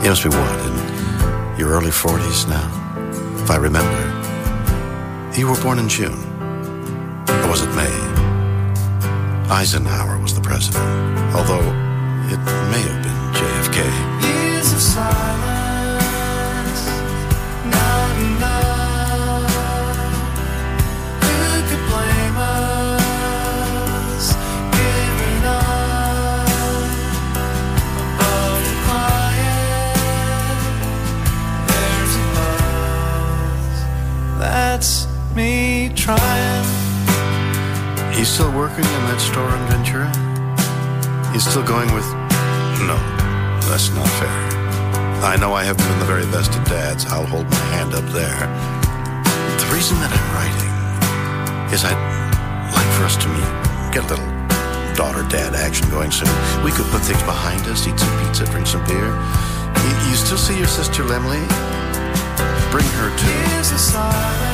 [0.01, 2.65] You must be what, in your early 40s now?
[3.43, 4.01] If I remember.
[5.37, 6.17] You were born in June.
[7.27, 7.93] Or was it May?
[9.47, 10.83] Eisenhower was the president,
[11.35, 11.69] although
[12.33, 12.41] it
[12.73, 13.77] may have been JFK.
[14.23, 15.52] Years of silence,
[36.03, 36.67] trying.
[38.11, 40.11] He's still working in that store in Ventura?
[41.31, 42.03] He's still going with.
[42.83, 42.99] No,
[43.71, 44.35] that's not fair.
[45.23, 47.05] I know I haven't been the very best of dads.
[47.07, 48.35] I'll hold my hand up there.
[49.55, 50.71] The reason that I'm writing
[51.71, 51.95] is I'd
[52.75, 53.51] like for us to meet,
[53.95, 54.31] get a little
[54.99, 56.27] daughter dad action going soon.
[56.67, 59.07] We could put things behind us, eat some pizza, drink some beer.
[59.07, 61.47] You, you still see your sister Lemley?
[62.75, 64.52] Bring her too.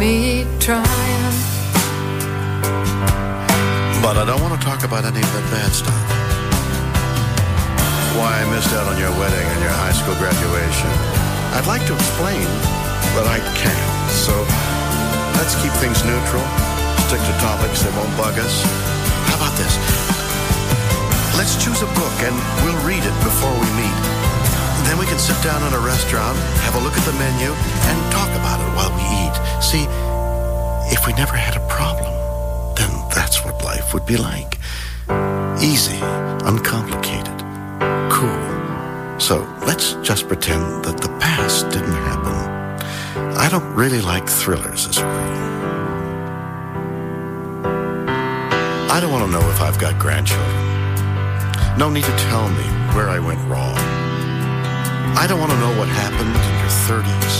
[0.00, 1.36] Me trying.
[4.00, 6.00] But I don't want to talk about any of that bad stuff.
[8.16, 10.88] Why I missed out on your wedding and your high school graduation.
[11.52, 12.48] I'd like to explain,
[13.12, 13.92] but I can't.
[14.08, 14.32] So
[15.36, 16.48] let's keep things neutral.
[17.04, 18.56] Stick to topics that won't bug us.
[19.28, 19.76] How about this?
[21.36, 22.32] Let's choose a book and
[22.64, 24.19] we'll read it before we meet.
[24.90, 26.36] Then we can sit down in a restaurant,
[26.66, 29.36] have a look at the menu, and talk about it while we eat.
[29.62, 29.86] See,
[30.92, 32.10] if we never had a problem,
[32.74, 34.58] then that's what life would be like.
[35.62, 35.96] Easy,
[36.42, 37.38] uncomplicated,
[38.10, 39.20] cool.
[39.20, 42.34] So let's just pretend that the past didn't happen.
[43.38, 45.40] I don't really like thrillers as a rule.
[48.90, 51.78] I don't want to know if I've got grandchildren.
[51.78, 52.64] No need to tell me
[52.96, 53.89] where I went wrong.
[55.16, 57.36] I don't want to know what happened in your 30s.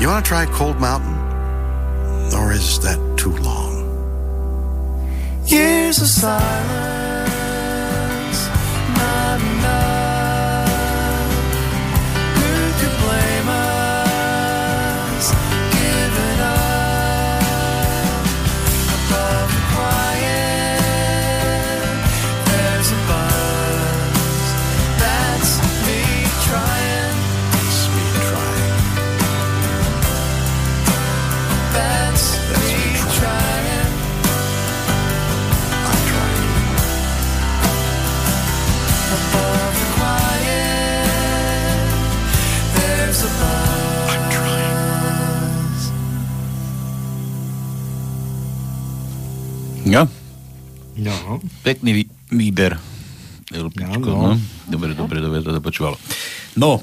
[0.00, 1.16] You want to try Cold Mountain?
[2.34, 3.72] Or is that too long?
[5.46, 6.91] Years of silence,
[51.32, 51.40] No.
[51.64, 52.76] pekný vý, výber.
[53.48, 54.36] Elpičko, Áno.
[54.36, 54.40] no.
[54.68, 55.96] Dobre, dobre, dobre, to počúvalo.
[56.56, 56.80] No,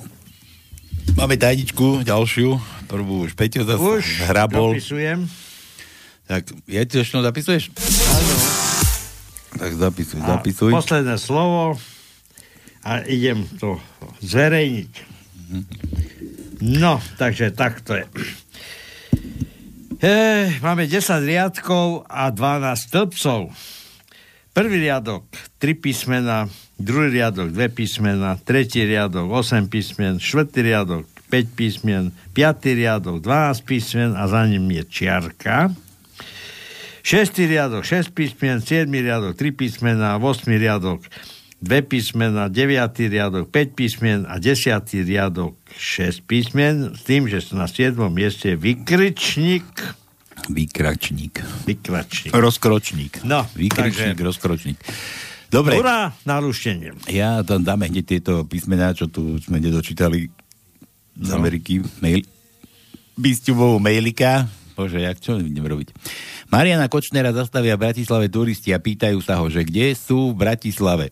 [1.13, 2.57] máme tajničku, ďalšiu.
[2.89, 4.73] Prvú už Peťo zase Už hrabol.
[4.73, 5.29] dopisujem.
[6.25, 7.69] Tak, ja ti ešte zapisuješ?
[8.09, 8.33] Áno.
[9.49, 10.71] Tak zapisuj, A zapisuj.
[10.73, 11.77] Posledné slovo
[12.81, 13.77] a idem to
[14.21, 14.91] zverejniť.
[16.61, 18.05] No, takže takto je.
[19.99, 20.17] E,
[20.61, 23.49] máme 10 riadkov a 12 stĺpcov.
[24.49, 25.29] Prvý riadok
[25.61, 26.49] 3 písmena,
[26.81, 33.61] druhý riadok 2 písmena, tretí riadok 8 písmen, štvrtý riadok 5 písmen, piatý riadok 12
[33.61, 35.69] písmen a za ním je čiarka.
[37.05, 41.05] Šestý riadok 6 písmen, 7 riadok 3 písmena, 8 riadok
[41.61, 47.69] 2 písmena, 9 riadok 5 písmen a 10 riadok 6 písmen, s tým, že na
[47.69, 47.95] 7.
[48.09, 49.67] mieste je vykričník.
[50.49, 51.39] Vykračník.
[51.63, 52.33] Vykračník.
[52.33, 53.21] Rozkročník.
[53.21, 54.77] No, Vykričník, takže- rozkročník.
[55.49, 55.77] Dobre.
[55.77, 56.93] Hurá, na rušenie.
[57.09, 60.29] Ja tam dáme hneď tieto písmená, čo tu sme nedočítali
[61.17, 61.37] z No.
[61.37, 61.81] Ameriky.
[62.01, 62.25] Mail.
[63.13, 64.49] Bysťubovú mailika.
[64.77, 65.91] Bože, jak čo idem robiť?
[66.47, 71.11] Mariana Kočnera zastavia v Bratislave turisti a pýtajú sa ho, že kde sú v Bratislave.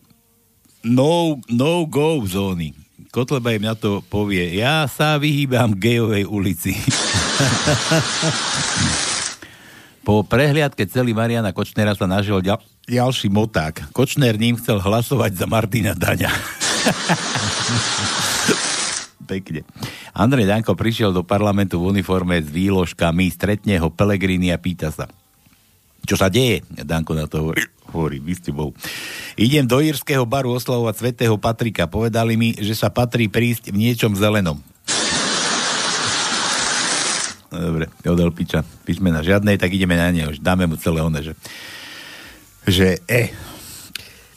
[0.80, 2.72] No, no go zóny.
[3.10, 6.76] Kotleba im na to povie, ja sa vyhýbam gejovej ulici.
[10.08, 13.92] Po prehliadke celý Mariana Kočnera sa našiel ďal, ďalší moták.
[13.92, 16.32] Kočner ním chcel hlasovať za Martina Daňa.
[19.28, 19.68] Pekne.
[20.16, 25.12] Andrej Danko prišiel do parlamentu v uniforme s výložkami, stretne ho Pelegrini a pýta sa,
[26.08, 26.64] čo sa deje?
[26.72, 28.72] Danko na to hovorí, hovorí vy s tebou.
[29.36, 31.84] Idem do írskeho baru oslavovať svätého Patrika.
[31.84, 34.56] Povedali mi, že sa patrí prísť v niečom zelenom.
[37.48, 38.60] Dobre, odel piča.
[38.84, 40.28] Písmena žiadnej, tak ideme na ne.
[40.28, 41.32] Už dáme mu celé one, že,
[42.68, 43.32] že E.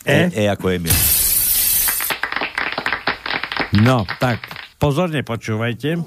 [0.08, 0.96] E, e ako Emil.
[3.84, 4.40] No, tak
[4.80, 6.00] pozorne počúvajte.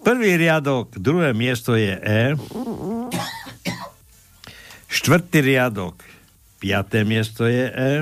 [0.00, 2.36] Prvý riadok, druhé miesto je E.
[4.88, 6.00] Štvrtý riadok,
[6.60, 7.92] piaté miesto je E.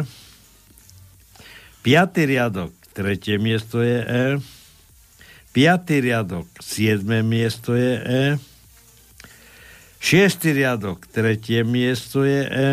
[1.82, 4.24] Piatý riadok, tretie miesto je E.
[5.58, 8.22] Piatý riadok, siedme miesto je E.
[9.98, 12.70] Šiestý riadok, tretie miesto je E.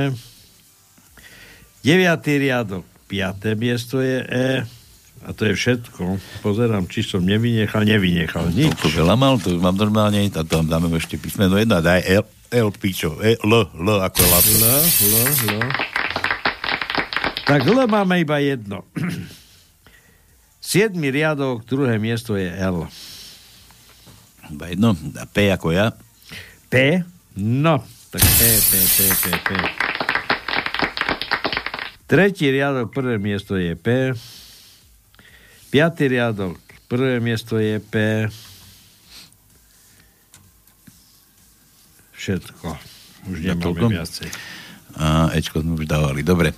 [1.81, 4.49] Deviatý riadok, piaté miesto je E.
[5.25, 6.21] A to je všetko.
[6.45, 8.77] Pozerám, či som nevynechal, nevynechal nič.
[8.77, 12.69] To veľa mal, to mám normálne, a tam dáme ešte písmeno jedna, daj L, L
[12.69, 14.53] pičo, e, L, L ako lato.
[14.61, 15.15] L, L,
[15.57, 15.61] L.
[17.49, 18.85] Tak L máme iba jedno.
[20.65, 22.89] Siedmy riadok, druhé miesto je L.
[24.49, 25.93] Iba jedno, a P ako ja.
[26.73, 27.05] P?
[27.37, 29.49] No, tak P, P, P, P, P.
[32.09, 34.17] Tretí riadok, prvé miesto je P.
[35.69, 36.57] Piatý riadok,
[36.89, 38.25] prvé miesto je P.
[42.17, 42.73] Všetko.
[43.29, 44.33] Už nemáme viacej.
[44.97, 46.25] A Ečko sme už dávali.
[46.25, 46.57] Dobre.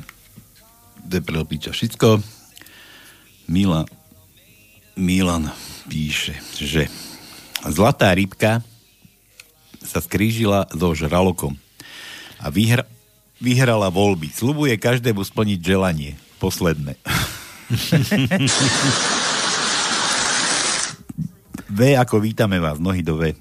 [1.04, 2.24] Deprel piča všetko.
[3.52, 3.88] Mila,
[4.98, 5.54] Milan
[5.86, 6.90] píše, že
[7.62, 8.66] zlatá rybka
[9.86, 11.54] sa skrížila so žralokom
[12.42, 12.90] a vyhra,
[13.38, 14.34] vyhrala voľby.
[14.34, 16.18] Slubuje každému splniť želanie.
[16.42, 16.98] Posledné.
[21.78, 23.38] v ako vítame vás, nohy do V.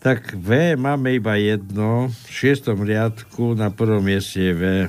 [0.00, 2.08] Tak V máme iba jedno.
[2.08, 4.88] V šiestom riadku na prvom mieste je V.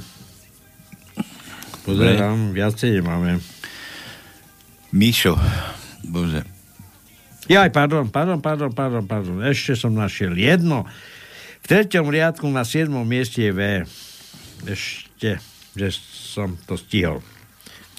[1.82, 3.42] Pozerám, viacej nemáme.
[4.94, 5.34] Mišo,
[6.06, 6.46] bože.
[7.50, 9.42] Jaj, pardon, pardon, pardon, pardon, pardon.
[9.42, 10.86] Ešte som našiel jedno.
[11.62, 13.62] V treťom riadku na siedmom mieste je V.
[14.70, 15.42] Ešte,
[15.74, 17.26] že som to stihol.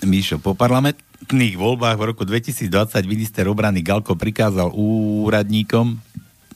[0.07, 2.71] Míšo, po parlamentných voľbách v roku 2020
[3.07, 5.99] minister obrany Galko prikázal úradníkom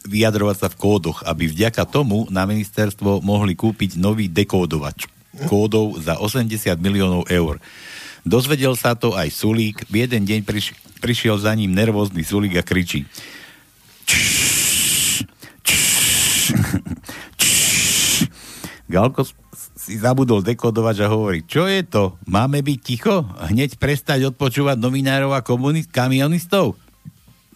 [0.06, 6.16] vyjadrovať sa v kódoch, aby vďaka tomu na ministerstvo mohli kúpiť nový dekódovač kódov za
[6.16, 7.60] 80 miliónov eur.
[8.26, 9.84] Dozvedel sa to aj Sulík.
[9.86, 10.74] V jeden deň priš-
[11.04, 13.04] prišiel za ním nervózny Sulík a kričí.
[18.86, 19.26] Galko
[19.76, 22.18] si zabudol dekodovať a hovorí, čo je to?
[22.26, 23.22] Máme byť ticho?
[23.38, 26.78] Hneď prestať odpočúvať novinárov a komunist, kamionistov?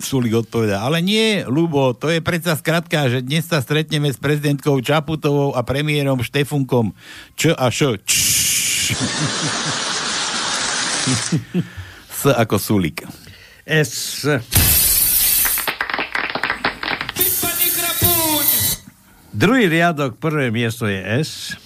[0.01, 4.81] Sulik odpoveda, ale nie, Lubo, to je predsa skratka, že dnes sa stretneme s prezidentkou
[4.81, 6.97] Čaputovou a premiérom Štefunkom.
[7.37, 8.01] Č a š.
[8.09, 8.15] Č.
[12.09, 13.05] S ako Sulik.
[13.69, 14.25] S.
[19.37, 21.57] Druhý riadok, prvé miesto je S.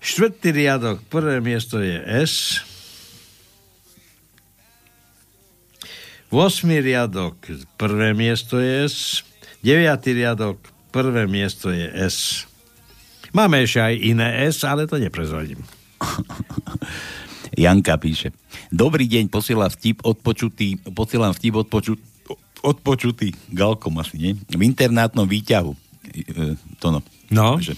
[0.00, 2.64] Štvrtý riadok, prvé miesto je S.
[6.32, 6.64] 8.
[6.80, 7.36] riadok,
[7.76, 9.20] prvé miesto je S.
[9.60, 9.84] 9.
[10.16, 10.56] riadok,
[10.88, 12.48] prvé miesto je S.
[13.36, 15.60] Máme ešte aj iné S, ale to neprezradím.
[17.62, 18.32] Janka píše.
[18.72, 22.00] Dobrý deň, posielam vtip odpočutý, posielam vtip odpočutý,
[22.64, 24.32] odpočutý Galkom asi, nie?
[24.48, 25.76] V internátnom výťahu.
[26.16, 27.04] e, Tono.
[27.28, 27.76] No, že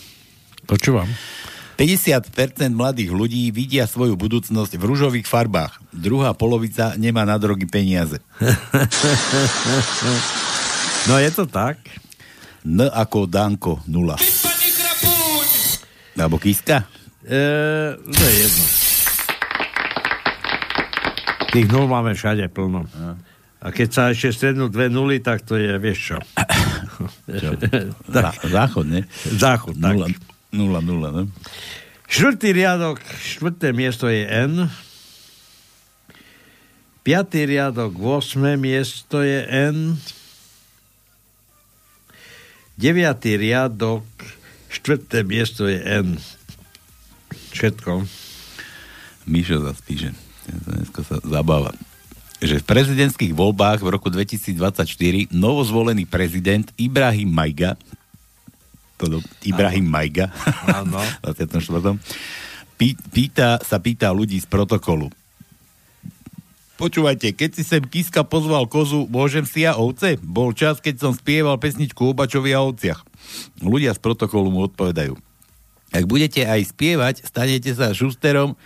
[0.62, 1.10] počúvam.
[1.74, 2.30] 50%
[2.70, 5.82] mladých ľudí vidia svoju budúcnosť v ružových farbách.
[5.90, 8.18] Druhá polovica nemá na drogy peniaze.
[11.04, 11.76] No je to tak.
[12.64, 14.16] N ako Danko, nula.
[16.16, 16.88] Alebo Kiska?
[17.20, 17.44] E,
[18.00, 18.64] to je jedno.
[21.52, 22.88] Tých nul máme všade plno.
[23.60, 26.16] A keď sa ešte strednú dve nuly, tak to je, vieš čo.
[28.16, 29.04] Zá- záchod, ne?
[29.28, 29.92] Záchod, tak.
[29.92, 30.08] Nula,
[30.54, 31.22] nula, nula, ne?
[32.06, 34.70] Štvrtý riadok, štvrté miesto je N.
[37.02, 38.54] Piatý riadok, 8.
[38.54, 39.98] miesto je N.
[42.78, 44.06] Deviatý riadok,
[44.70, 46.14] štvrté miesto je N.
[47.50, 48.06] Všetko.
[49.26, 50.10] Mišo zase píše,
[50.46, 51.74] ja sa dneska sa zabáva,
[52.38, 57.74] že v prezidentských voľbách v roku 2024 novozvolený prezident Ibrahim Majga
[58.96, 60.30] to do, Ibrahim Majga
[60.66, 61.02] Áno.
[61.26, 61.98] 24.
[62.74, 65.06] Pý, pýta, sa pýta ľudí z protokolu.
[66.74, 70.18] Počúvajte, keď si sem Kiska pozval kozu, môžem si ja ovce?
[70.18, 73.06] Bol čas, keď som spieval pesničku o Bačovi a ovciach.
[73.62, 75.14] Ľudia z protokolu mu odpovedajú.
[75.94, 78.58] Ak budete aj spievať, stanete sa šusterom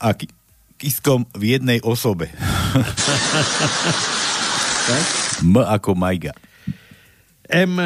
[0.00, 0.32] a ki-
[0.80, 2.32] kiskom v jednej osobe.
[5.44, 6.32] M ako Majga.
[7.52, 7.76] M,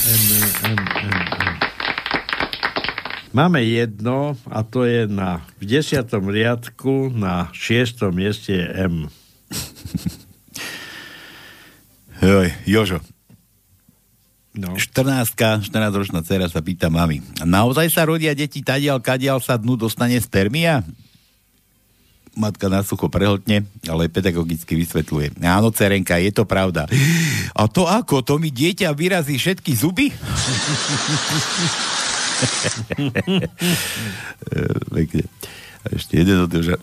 [0.00, 0.24] M,
[0.64, 1.54] M, M, M.
[3.36, 9.12] Máme jedno a to je na, v desiatom riadku na šiestom mieste M.
[12.24, 13.04] Joj, Jožo.
[14.56, 14.72] No.
[14.74, 17.20] 14 14-ročná dcera sa pýta mami.
[17.44, 20.80] Naozaj sa rodia deti tadiaľ, kadiaľ sa dnu dostane spermia?
[22.38, 25.42] Matka na sucho prehltne, ale pedagogicky vysvetľuje.
[25.42, 26.86] Áno, cerenka, je to pravda.
[27.58, 28.22] A to ako?
[28.22, 30.14] To mi dieťa vyrazí všetky zuby?
[34.94, 35.24] Pekne.
[35.90, 36.78] Ešte jeden od že...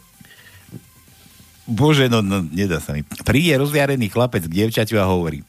[1.67, 3.03] Bože, no, no, nedá sa mi.
[3.27, 5.43] Príde rozjarený chlapec k dievčaťu a hovorí.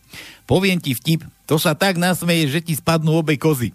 [0.50, 3.70] Poviem ti vtip, to sa tak nasmeje, že ti spadnú obe kozy.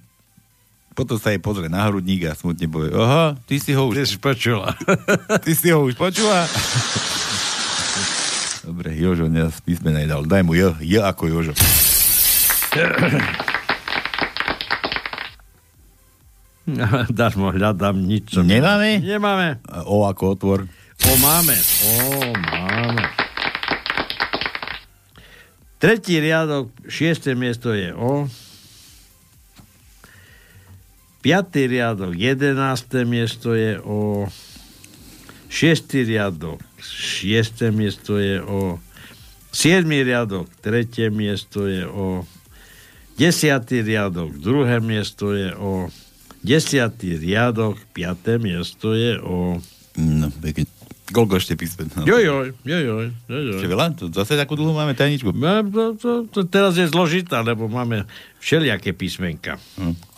[0.93, 3.97] Potom sa jej pozrie na hrudník a smutne povie, aha, ty si ho už...
[3.97, 4.77] Ty počula.
[5.45, 6.45] ty si ho už počula?
[8.63, 10.23] Dobre, Jožo nás písme nedal.
[10.23, 11.53] Daj mu J, J ako Jožo.
[17.11, 18.39] Dáš mu hľadám nič.
[18.39, 19.03] Nemáme?
[19.03, 19.59] Nemáme.
[19.83, 20.59] O ako otvor.
[21.03, 21.59] O, máme.
[21.83, 21.91] O,
[22.31, 23.03] máme.
[25.83, 28.31] Tretí riadok, šiesté miesto je O.
[31.23, 34.27] Piatý riadok, jedenácté miesto je O.
[35.47, 38.75] Šiestý riadok, šiesté miesto je O.
[39.55, 42.27] Siedmý riadok, tretie miesto je O.
[43.15, 45.87] Desiatý riadok, druhé miesto je O.
[46.43, 49.63] Desiatý riadok, piaté miesto je O.
[49.95, 50.67] No, pekne.
[51.07, 51.87] Koľko ešte písmen?
[51.93, 52.03] No.
[52.03, 53.59] Jojoj, jojoj, jojoj.
[53.63, 53.85] Ešte veľa?
[53.95, 55.31] To zase takú dlhú máme tajničku.
[55.31, 58.03] No, to, to, to teraz je zložitá, lebo máme
[58.43, 59.55] všelijaké písmenka.
[59.79, 60.12] Hm.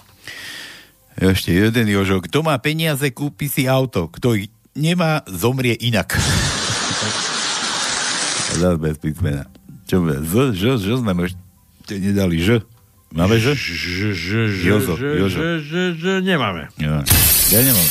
[1.15, 2.19] Ešte jeden Jožo.
[2.19, 4.11] Kto má peniaze, kúpi si auto.
[4.11, 6.11] Kto ich nemá, zomrie inak.
[8.59, 9.47] Zas bez písmena.
[9.87, 10.19] Čo bude?
[10.23, 12.63] Z, Ž, Ž mu ešte nedali Ž.
[13.15, 13.55] Máme Ž?
[13.55, 14.29] Ž, Ž, Ž,
[14.67, 15.39] Jozo, Ž, Jožo.
[15.39, 16.67] Ž, Ž, Ž, nemáme.
[16.75, 16.99] Ja,
[17.51, 17.87] ja nemám.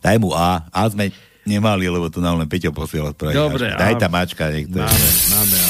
[0.00, 0.64] Daj mu A.
[0.72, 1.12] A sme
[1.44, 3.12] nemali, lebo tu nám len Peťo posiela.
[3.12, 4.80] Dobre, Daj tam Ačka, nech to.
[4.80, 5.58] Máme, máme.
[5.60, 5.61] A.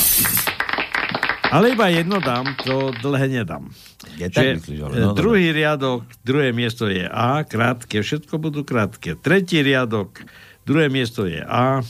[1.53, 3.69] Ale iba jedno dám, to dlhé nedám.
[4.17, 8.65] Ja tak myslíš, ale e, no, druhý riadok, druhé miesto je A, krátke, všetko budú
[8.65, 9.15] krátke.
[9.15, 10.25] Tretí riadok,
[10.65, 11.85] druhé miesto je A.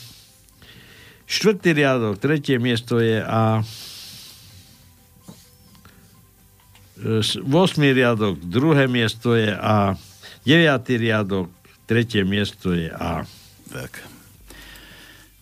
[1.24, 3.62] Štvrtý riadok, tretie miesto je A.
[6.98, 9.94] E, s- Osmý riadok, druhé miesto je A.
[10.42, 11.48] Deviatý riadok,
[11.86, 13.22] tretie miesto je A.
[13.70, 14.11] Tak.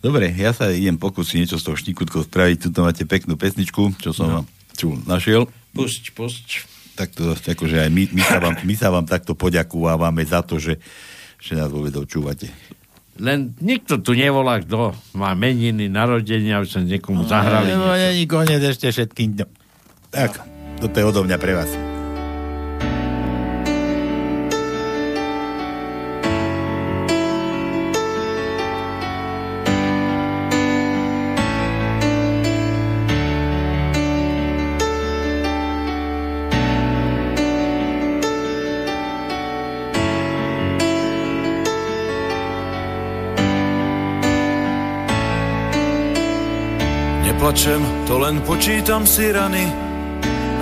[0.01, 2.57] Dobre, ja sa idem pokúsiť niečo z toho šnikutkou spraviť.
[2.67, 4.33] Tuto máte peknú pesničku, čo som No.
[4.41, 5.45] vám čo našiel.
[5.77, 6.45] Pusť, pusť.
[6.97, 10.57] Tak to akože aj my, my, sa vám, my sa vám takto poďakúvame za to,
[10.57, 10.81] že,
[11.37, 12.49] že nás vôbec počúvate.
[13.21, 17.69] Len nikto tu nevolá, kto má meniny, narodenia, aby sa niekomu zahrali.
[17.71, 18.01] No, niečo.
[18.01, 19.37] není koniec ešte všetkým.
[19.37, 19.45] No.
[20.09, 20.41] Tak,
[20.81, 22.00] toto je odo mňa pre vás.
[47.51, 49.67] Neplačem, to len počítam si rany,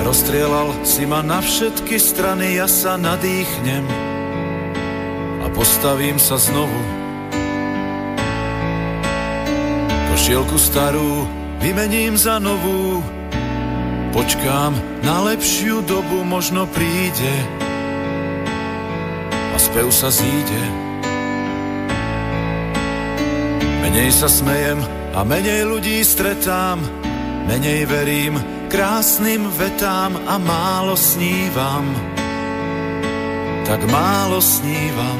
[0.02, 3.86] Rozstrielal si ma na všetky strany, ja sa nadýchnem
[5.46, 6.82] a postavím sa znovu.
[10.10, 11.30] Košielku starú
[11.62, 13.06] vymením za novú,
[14.10, 14.74] počkám
[15.06, 17.36] na lepšiu dobu, možno príde
[19.30, 20.64] a spev sa zíde.
[23.86, 26.82] Menej sa smejem a menej ľudí stretám,
[27.50, 28.38] menej verím
[28.70, 31.86] krásnym vetám a málo snívam.
[33.66, 35.20] Tak málo snívam.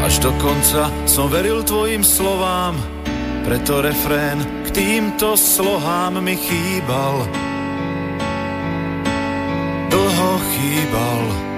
[0.00, 2.76] Až do konca som veril tvojim slovám,
[3.44, 7.28] preto refrén k týmto slohám mi chýbal.
[9.92, 11.49] Dlho chýbal.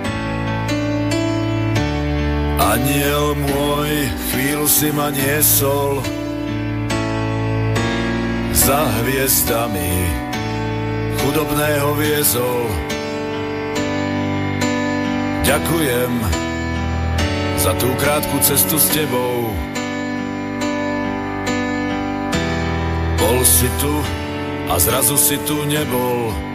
[2.61, 3.91] Aniel môj,
[4.33, 6.05] chvíľu si ma niesol,
[8.53, 9.95] za hviezdami
[11.23, 12.69] chudobného viezol.
[15.43, 16.13] Ďakujem
[17.63, 19.55] za tú krátku cestu s tebou.
[23.19, 23.95] Bol si tu
[24.67, 26.52] a zrazu si tu nebol.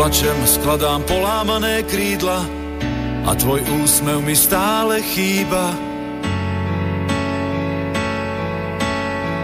[0.00, 2.40] Neplačem, skladám polámané krídla
[3.28, 5.76] a tvoj úsmev mi stále chýba.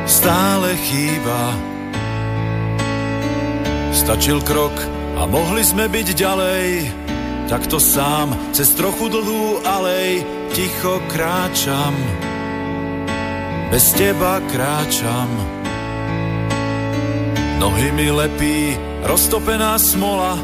[0.09, 1.53] Stále chýba.
[3.93, 4.73] Stačil krok
[5.21, 6.89] a mohli sme byť ďalej,
[7.53, 10.25] takto sám cez trochu dlhú alej
[10.57, 11.93] ticho kráčam.
[13.69, 15.29] Bez teba kráčam.
[17.61, 20.35] Nohy mi lepí roztopená smola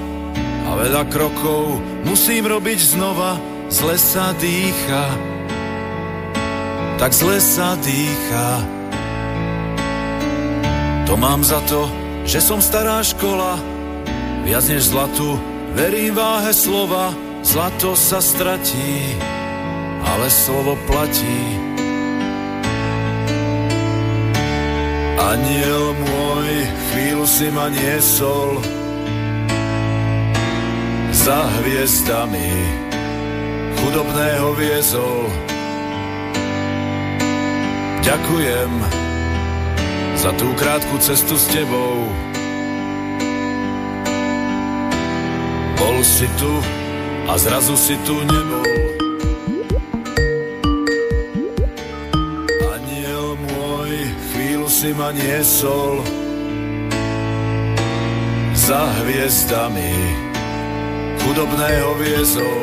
[0.62, 3.36] a veľa krokov musím robiť znova,
[3.68, 5.04] zle sa dýcha,
[6.96, 8.48] tak zle sa dýcha.
[11.10, 11.90] To mám za to,
[12.24, 13.58] že som stará škola,
[14.46, 15.36] viac než zlatu,
[15.74, 17.10] verím váhe slova,
[17.42, 19.18] zlato sa stratí,
[20.06, 21.71] ale slovo platí.
[25.20, 26.48] Aniel môj,
[26.92, 28.60] chvíľu si ma niesol
[31.12, 32.52] za hviezdami
[33.76, 35.28] chudobného viezol.
[38.02, 38.70] Ďakujem
[40.18, 42.06] za tú krátku cestu s tebou.
[45.78, 46.52] Bol si tu
[47.26, 48.81] a zrazu si tu nebol.
[54.82, 56.02] Si ma niesol
[58.50, 59.94] za hviezdami
[61.22, 62.62] chudobného viezol.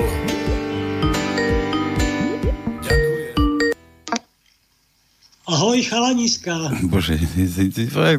[5.47, 6.75] Ahoj, chalaniska.
[6.91, 7.15] Bože,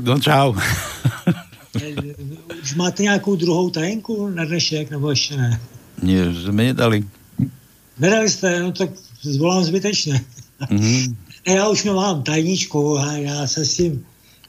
[0.00, 0.56] no čau.
[2.62, 5.60] Už máte nějakou druhou tajenku na dnešek, nebo ještě ne?
[6.00, 7.04] Nie, sme nedali.
[8.00, 10.24] Nedali jste, no tak zvolám zbytečně.
[10.70, 11.16] Mhm.
[11.46, 14.06] Já už mám tajničku a já se s tím,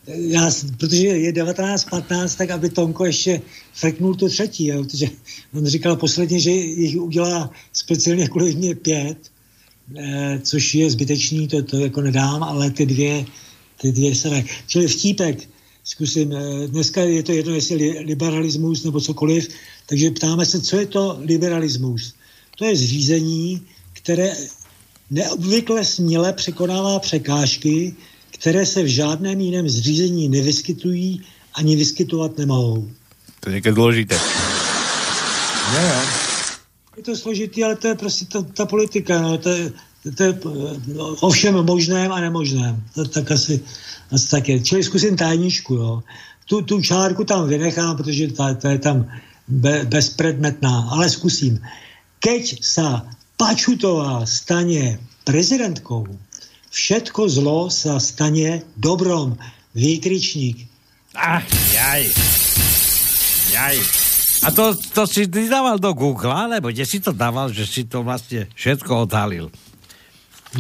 [0.08, 3.42] já, protože je 19.15, tak aby Tonko ještě
[3.74, 5.08] freknul tu třetí, jo, protože
[5.54, 9.18] on říkal posledně, že jich udělá speciálně kvůli mě pět,
[9.98, 13.26] eh, což je zbytečný, to, to jako nedám, ale ty dvě,
[13.82, 14.44] ty dvě se.
[14.68, 15.50] Čili vtípek,
[15.84, 19.48] zkusím, eh, dneska je to jedno, jestli li- liberalismus nebo cokoliv,
[19.86, 22.14] takže ptáme se, co je to liberalismus.
[22.58, 23.62] To je zřízení,
[23.94, 24.36] které
[25.12, 27.96] neobvykle směle překonává překážky,
[28.32, 31.22] které se v žádném jiném zřízení nevyskytují
[31.54, 32.88] ani vyskytovat nemohou.
[33.40, 34.16] To je zložité.
[35.76, 36.02] Jo, jo.
[36.98, 39.72] Je to složitý, ale to je prostě ta, ta politika, no, to je,
[40.16, 40.40] to je
[40.94, 42.84] no, o všem možném a nemožném.
[42.96, 43.60] To, tak asi,
[44.12, 44.60] asi tak je.
[44.60, 46.04] Čili zkusím tajničku, jo.
[46.46, 49.08] Tu, tu čárku tam vynechám, protože ta, ta je tam
[49.48, 51.60] be, bezpredmetná, ale zkusím.
[52.20, 53.08] Keď sa
[53.42, 56.06] Pačutová stane prezidentkou,
[56.70, 59.34] všetko zlo sa stane dobrom.
[59.74, 60.70] Výkričník.
[61.18, 61.42] Ach,
[61.74, 62.06] jaj.
[63.50, 63.78] Jaj.
[64.46, 67.90] A to, to si ty dával do Google, alebo kde si to dával, že si
[67.90, 69.50] to vlastne všetko odhalil?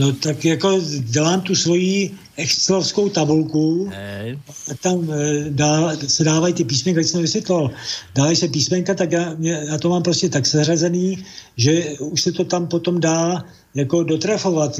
[0.01, 4.39] No tak jako dělám tu svoji excelovskou tabulku Hej.
[4.71, 7.71] a tam e, dá, se dávají ty písmenka, když jsem vysvětloval,
[8.15, 11.23] dávají se písmenka, tak já, já to mám prostě tak seřazený,
[11.57, 13.43] že už se to tam potom dá
[13.75, 14.79] jako dotrefovat,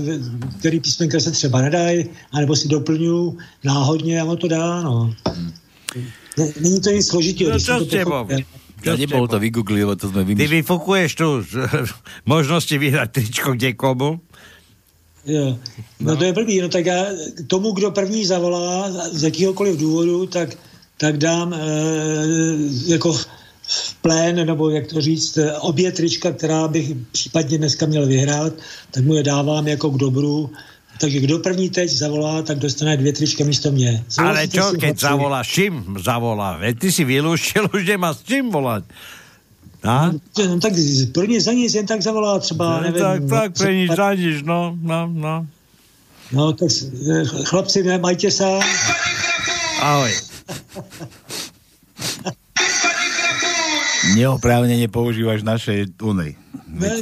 [0.60, 5.14] který písmenka se třeba nedají, anebo si doplňu náhodně a ono to dá, no.
[6.38, 7.52] Ne- Není to nic složitého.
[7.52, 8.44] No pochopíte.
[8.82, 10.58] Ja nebolo to vygoogliť, lebo to sme Ty vymysleli.
[10.66, 11.70] vyfukuješ tu z-
[12.34, 14.26] možnosti vyhrať tričko kde komu.
[15.26, 15.45] Jo.
[15.99, 16.11] No.
[16.11, 17.06] no to je blbý, no tak já
[17.48, 20.49] tomu, kdo první zavolá z jakýhokoliv důvodu, tak,
[20.98, 21.57] tak dám e,
[22.88, 28.53] jako v plén, nebo jak to říct, obě trička, která bych případně dneska měl vyhrát,
[28.91, 30.49] tak mu je dávám jako k dobru.
[30.99, 33.89] Takže kdo první teď zavolá, tak dostane dvě trička místo mě.
[34.18, 36.57] Ale Souhlasíte čo, keď zavoláš, čím zavolá?
[36.61, 38.84] Veď ty si vylúštil, už nemá s čím volať.
[39.84, 40.12] A?
[40.48, 40.74] No, tak
[41.14, 43.02] pro ně za nic jen tak zavolá třeba, No, nevím.
[43.02, 45.48] tak, no, tak, nič třeba- za nič, no, no, no.
[46.32, 46.70] No, tak
[47.12, 48.45] eh, chlapci, ne, majte se.
[49.82, 50.12] Ahoj.
[54.16, 55.86] Neoprávnene používaš naše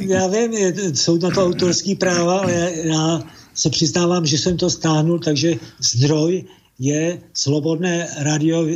[0.01, 3.23] já vím, je, jsou na to autorský práva, ale já, já
[3.55, 6.43] se přiznávám, že jsem to stáhnul, takže zdroj
[6.79, 8.67] je slobodné rádio,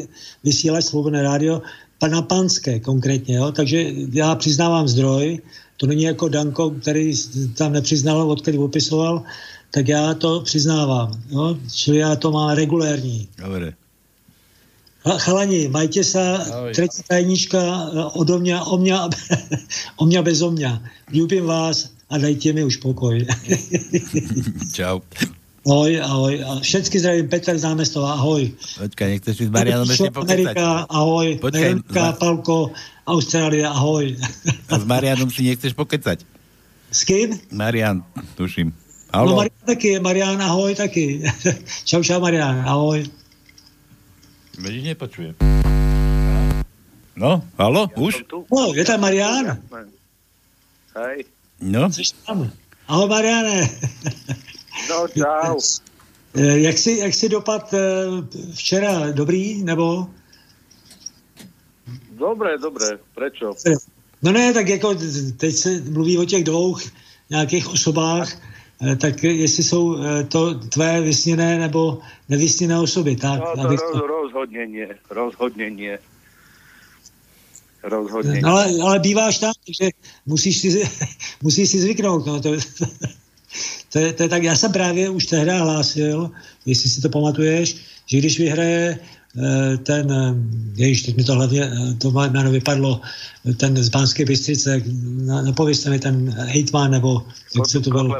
[0.43, 1.61] vysílač slobodné rádio,
[1.99, 3.51] pana Panské konkrétně, jo?
[3.51, 5.39] takže já přiznávám zdroj,
[5.77, 7.13] to není jako Danko, který
[7.57, 9.23] tam nepřiznal, odkud opisoval,
[9.71, 11.57] tak já to přiznávám, jo?
[11.73, 13.27] čili já to mám regulérní.
[13.37, 13.73] Dobre.
[15.03, 16.39] Ch- Chalani, majte sa,
[16.71, 19.09] třetí tajnička eh, odo mňa, o mňa,
[19.99, 20.79] o mňa bez o mňa.
[21.11, 23.19] Ľúbim vás a dajte mi už pokoj.
[24.71, 25.03] Čau.
[25.63, 26.33] ahoj, ahoj.
[26.43, 28.51] A všetky zdravím, Peter z námestova, ahoj.
[28.83, 30.27] Počkaj, nechceš si s Marianom ešte pokecať?
[30.27, 31.27] Amerika, ahoj.
[31.39, 32.57] Počkaj, Veronika, ma- Palko,
[33.07, 34.05] Austrália, ahoj.
[34.67, 36.27] A s Marianom si nechceš pokecať?
[36.93, 37.39] S kým?
[37.49, 38.03] Marian,
[38.35, 38.69] tuším.
[39.13, 39.33] No Haló?
[39.39, 41.23] Marian taky, Marian, ahoj taky.
[41.89, 43.05] čau, čau, Marian, ahoj.
[44.59, 45.33] Vidíš, nepočujem.
[47.13, 48.25] No, halo, už?
[48.49, 49.57] No, je tam Marian?
[50.97, 51.29] Hej.
[51.61, 51.87] No.
[52.89, 53.63] Ahoj, Mariane.
[54.89, 55.59] No, čau.
[56.35, 57.79] Eh, Jak si, jak si dopad eh,
[58.53, 59.11] včera?
[59.11, 60.07] Dobrý, nebo?
[62.11, 62.97] Dobre, dobre.
[63.15, 63.53] Prečo?
[64.21, 64.95] No ne, tak jako
[65.37, 66.77] teď se mluví o těch dvou
[67.29, 68.29] nějakých osobách,
[68.81, 73.39] eh, tak jestli jsou eh, to tvé vysněné nebo nevysněné osoby, tak?
[73.39, 74.87] No, to abych roz, rozhodne nie.
[75.09, 75.99] Rozhodne nie.
[77.83, 79.91] Rozhodne No, ale, ale býváš tam, takže
[80.25, 80.69] musíš si,
[81.43, 82.25] musíš si zvyknout.
[82.25, 82.49] No, to,
[83.89, 86.31] to, je, to je tak, já jsem právě už tehdy hlásil,
[86.65, 87.75] jestli si to pamatuješ,
[88.05, 88.99] že když vyhraje
[89.37, 90.35] eh, ten, eh,
[90.75, 93.01] ježiš, teď mi to hlavně, eh, to jméno vypadlo,
[93.57, 97.21] ten z Banské Bystrice, na- napovězte mi ten hejtman, nebo
[97.55, 98.15] jak se to bylo.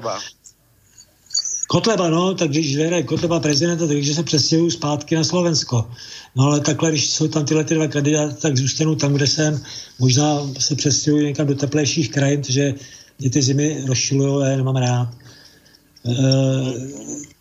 [1.68, 2.10] Kotleba.
[2.10, 5.90] No, tak když vyhraje Kotleba prezidenta, takže se přestěhuju zpátky na Slovensko.
[6.36, 9.62] No ale takhle, když jsou tam tyhle ty dva kandidáty, tak zůstanu tam, kde jsem.
[10.00, 12.74] Možná se přestěhuji někam do teplejších krajin, protože
[13.20, 15.10] mě ty zimy rozčilují a já nemám rád.
[16.04, 16.74] Uh,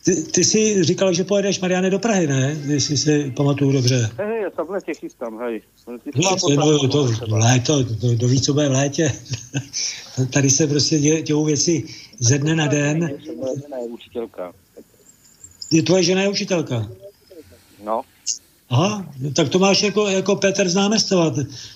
[0.05, 2.57] ty, ty jsi říkal, že pojedeš, Mariane, do Prahy, ne?
[2.65, 4.11] Jestli si pamatuju dobře.
[4.19, 5.63] Hej, ja sa v lete chystám, hej.
[5.87, 5.99] No,
[6.55, 9.13] no, to v léto, to, to ví, co bude v létě.
[10.31, 11.85] Tady se prostě dě, dějou věci
[12.19, 13.11] ze dne na den.
[13.37, 14.45] Moja žena je učiteľka.
[15.73, 16.87] Je tvoje žena je učitelka.
[17.83, 18.03] No.
[18.71, 21.35] Aha, tak to máš jako, jako Petr z námestova.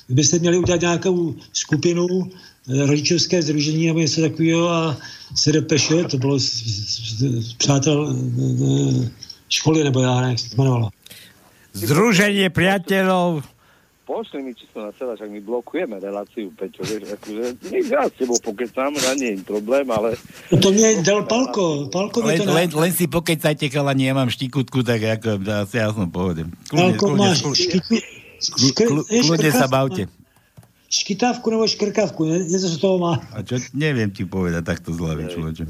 [0.08, 2.30] Byste měli udělat nějakou skupinu, eh,
[2.68, 4.96] rodičovské združení nebo něco takového a
[5.34, 9.10] se depeše, to bylo z, z, z, z přátel eh,
[9.48, 10.88] školy, nebo já nevím, jak se to jmenovalo.
[11.76, 13.44] Združenie priateľov.
[14.06, 18.14] Pošli mi čisto na seba, však my blokujeme reláciu, Peťo, vieš, akože, my ja s
[18.14, 20.14] tebou pokecám, ja nie je problém, ale...
[20.54, 22.80] No to mě dal Palko, Palko mi Len, to len, na...
[22.80, 26.46] len si pokecajte, chalani, ja mám štikutku, tak ako, asi ja som pohode.
[26.70, 27.98] Palko máš škytu,
[28.88, 30.06] klu- kľudne sa bavte.
[31.00, 32.38] Škytávku nebo škrkavku, ne?
[32.38, 33.20] něco z toho má.
[33.32, 35.64] A čo, neviem ti povedať takto z hlavy, človeče.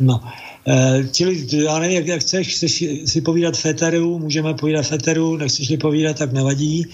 [0.00, 0.20] No,
[0.68, 5.76] e, čili já nevím, jak, jak chceš, chceš si povídat Feteru, můžeme povídat Feteru, nechceš-li
[5.76, 6.84] povídat, tak nevadí.
[6.84, 6.88] E,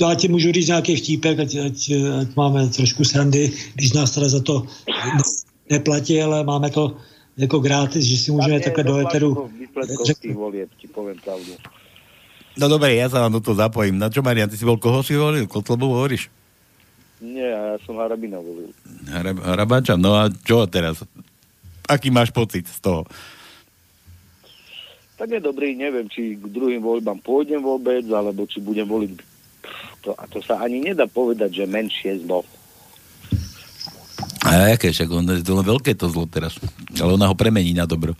[0.00, 4.28] já ti můžu říct nějaký vtípek, ať, ať, ať máme trošku srandy, když nás teda
[4.28, 5.22] za to ne-
[5.70, 6.96] neplatí, ale máme to
[7.36, 11.52] jako gratis, že si můžeme takhle do Eteru Výsledkov tých volieb, ti poviem pravdu.
[12.58, 14.00] No dobre, ja sa vám do toho zapojím.
[14.00, 15.46] Na čo, Marian, ty si bol koho si volil?
[15.46, 16.26] Kotlobu hovoríš?
[17.20, 18.72] Nie, ja som Harabina volil.
[19.06, 19.94] Harab, Harabača?
[19.94, 21.04] No a čo teraz?
[21.86, 23.04] Aký máš pocit z toho?
[25.20, 29.10] Tak je dobrý, neviem, či k druhým voľbám pôjdem vôbec, alebo či budem voliť...
[30.00, 32.40] To, a to sa ani nedá povedať, že menšie zlo.
[34.40, 36.56] A aké, však on je to len veľké to zlo teraz.
[36.96, 38.16] Ale ona ho premení na dobro.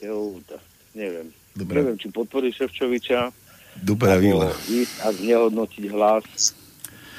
[0.00, 0.56] Jo, to,
[0.96, 1.28] neviem.
[1.52, 1.84] Dobre.
[1.84, 3.28] Neviem, či podporí Ševčoviča,
[3.72, 4.52] Dobrá výla.
[4.68, 6.24] ísť a znehodnotiť hlas,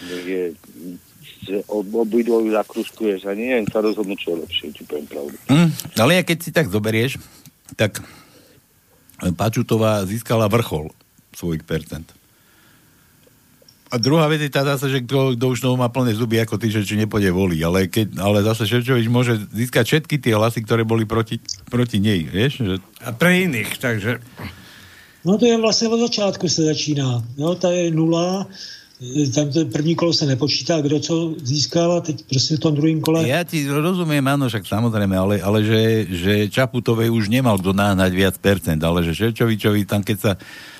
[0.05, 0.53] je,
[1.43, 5.35] že ob, obidvoju zakruskuješ a neviem sa rozhodnúť, čo je lepšie, ti poviem pravdu.
[5.49, 7.17] Hm, ale ja keď si tak zoberieš,
[7.77, 8.01] tak
[9.37, 10.91] Pačutová získala vrchol
[11.31, 12.11] svojich percent.
[13.93, 16.57] A druhá vec je tá zase, že kto, kto už toho má plné zuby ako
[16.57, 17.61] ty, že či nepôjde voliť.
[17.61, 21.37] Ale, keď, ale zase Ševčovič môže získať všetky tie hlasy, ktoré boli proti,
[21.69, 22.25] proti nej.
[22.25, 22.53] Vieš?
[22.65, 22.75] Že...
[23.05, 24.17] A pre iných, takže...
[25.21, 27.23] No to je vlastně od začátku se začíná.
[27.37, 28.49] No, ta je nula,
[28.97, 32.75] e, tam to první kolo se nepočítá, kdo co získal a teď prostě v tom
[32.75, 33.29] druhém kole.
[33.29, 38.11] Ja ti rozumiem, áno, však samozrejme, ale, ale že, že Čaputovej už nemal kto náhnať
[38.11, 40.31] viac percent, ale že Ševčovičovi tam, keď sa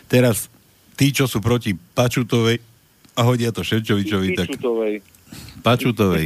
[0.09, 0.49] teraz
[0.97, 2.72] tí, čo sú proti Pačutovej
[3.13, 5.01] a hodia to Ševčovičovi, tak Pičutovej.
[5.63, 6.25] Pačutovej.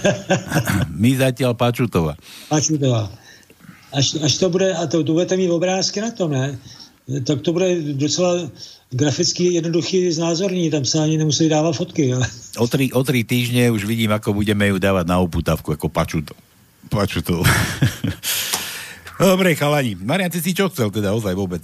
[1.02, 2.16] My zatiaľ Pačutova.
[2.48, 3.12] Pačutová.
[3.90, 6.58] Až, až to bude, a to, to budete mít obrázky na to, ne?
[7.26, 8.46] Tak to bude docela
[8.90, 12.08] graficky jednoduchý znázorní, tam se ani nemusí dávat fotky.
[12.08, 12.22] Jo.
[12.58, 16.34] O tri, o tri týždne už vidím, ako budeme ju dávať na oputavku, ako Pačuto.
[16.90, 17.42] Pačuto.
[19.20, 19.98] Dobre, chalani.
[20.00, 21.60] Marian, ty si čo chcel teda ozaj vôbec?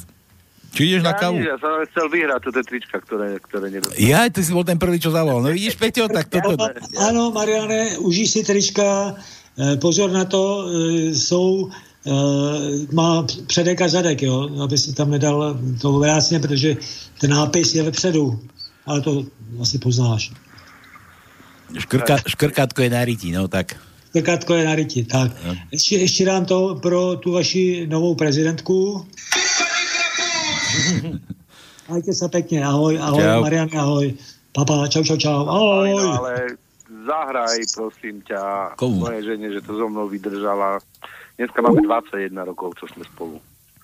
[0.75, 1.37] Či ideš na Ja, kavu?
[1.39, 4.03] nič, ja som chcel vyhrať tie trička, ktoré, ktoré nedostali.
[4.03, 5.43] Ja, ty si bol ten prvý, čo zavolal.
[5.43, 6.57] No vidíš, Peťo, tak toto...
[7.01, 9.17] Ano, Mariane, užij si trička,
[9.57, 12.11] eh, pozor na to, eh, jsou, eh,
[12.93, 16.77] má předek a zadek, jo, aby si tam nedal to obrácně, protože
[17.21, 18.41] ten nápis je vepředu,
[18.87, 19.25] ale to
[19.61, 20.33] asi poznáš.
[21.79, 23.77] Škrka, škrkátko je na ryti, no tak.
[24.13, 25.33] Krkátko je na ryti, tak.
[25.73, 29.07] Ještě, ještě dám to pro tu vaši novou prezidentku.
[31.89, 33.40] Majte se pěkně, ahoj, ahoj, Čau.
[33.43, 34.15] Marian, ahoj.
[34.53, 35.90] Papa, čau, čau, čau, ahoj.
[35.90, 36.57] No, ale
[37.07, 39.07] zahraj, prosím ťa, Komu?
[39.07, 40.81] mojej žene, že to so mnou vydržala.
[41.36, 43.36] Dneska máme 21 rokov, čo sme spolu.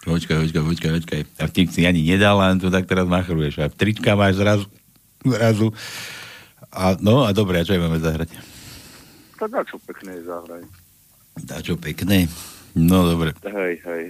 [0.03, 1.21] Počkaj, počkaj, počkaj, počkaj.
[1.39, 3.63] A vtip si ani nedal, len tu tak teraz machruješ.
[3.63, 4.67] A trička máš zrazu.
[5.23, 5.71] zrazu.
[6.73, 8.35] A, no a dobre, a čo aj máme zahrať?
[9.39, 10.65] To dá čo pekné zahraj.
[11.47, 12.27] Dá čo pekné.
[12.73, 13.37] No dobre.
[13.45, 14.05] Hej, hej.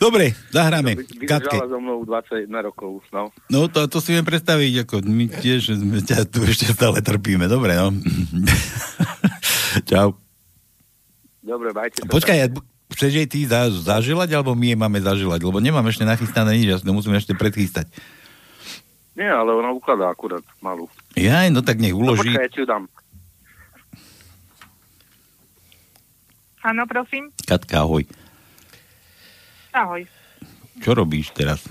[0.00, 0.96] Dobre, zahráme.
[1.28, 1.60] Katke.
[1.60, 3.28] So mnou 21 rokov, no.
[3.46, 7.44] No to, to si viem predstaviť, ako my tiež sme ťa tu ešte stále trpíme.
[7.44, 7.92] Dobre, no.
[9.90, 10.16] Čau.
[11.44, 12.08] Dobre, majte sa.
[12.08, 12.48] Počkaj, ja,
[12.90, 15.40] chceš jej ty za, zaželať, alebo my jej máme zaželať?
[15.42, 17.92] Lebo nemám ešte nachystané nič, ja to musím ešte predchystať.
[19.12, 20.88] Nie, ale ona ukladá akurát malú.
[21.12, 22.32] Jaj, no tak nech No, uloží.
[22.32, 22.88] počkaj, ja ti ju dám.
[26.62, 27.32] Áno, prosím.
[27.42, 28.04] Katka, ahoj.
[29.70, 30.02] Ahoj.
[30.78, 31.62] Čo robíš teraz?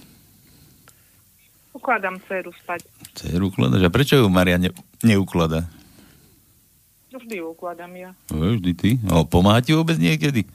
[1.71, 2.83] Ukladám dceru spať.
[3.13, 3.81] Ceru ukladaš?
[3.81, 4.69] A prečo ju Maria ne,
[4.99, 5.67] neukladá?
[7.09, 8.11] Vždy ju ukladám ja.
[8.29, 8.89] No, vždy ty.
[9.03, 10.45] Ale pomáha ti vôbec niekedy?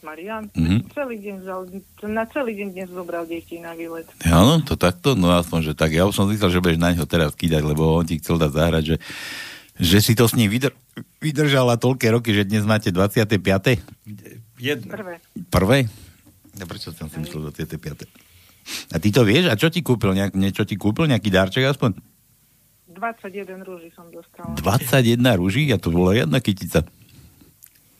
[0.00, 0.92] Marian, Mhm.
[0.92, 1.60] celý deň vzal,
[2.04, 4.04] na celý deň dnes zobral deti na výlet.
[4.22, 5.16] Áno, to takto?
[5.16, 5.90] No aspoň, že tak.
[5.90, 8.52] Ja už som myslel, že budeš na ňo teraz kýdať, lebo on ti chcel dať
[8.52, 8.96] zahrať, že,
[9.74, 10.76] že si to s ním vydr-
[11.18, 13.80] vydržala toľké roky, že dnes máte 25.
[14.54, 14.92] Jedno.
[14.92, 15.14] Prvé.
[15.48, 15.78] Prvé?
[16.54, 18.06] No prečo som si myslel 25.
[18.90, 19.50] A ty to vieš?
[19.50, 20.14] A čo ti kúpil?
[20.14, 21.10] Nejak, niečo ti kúpil?
[21.10, 21.98] Nejaký darček aspoň?
[22.94, 24.54] 21 rúží som dostala.
[24.56, 25.66] 21 rúží?
[25.68, 26.86] A to bola jedna kytica.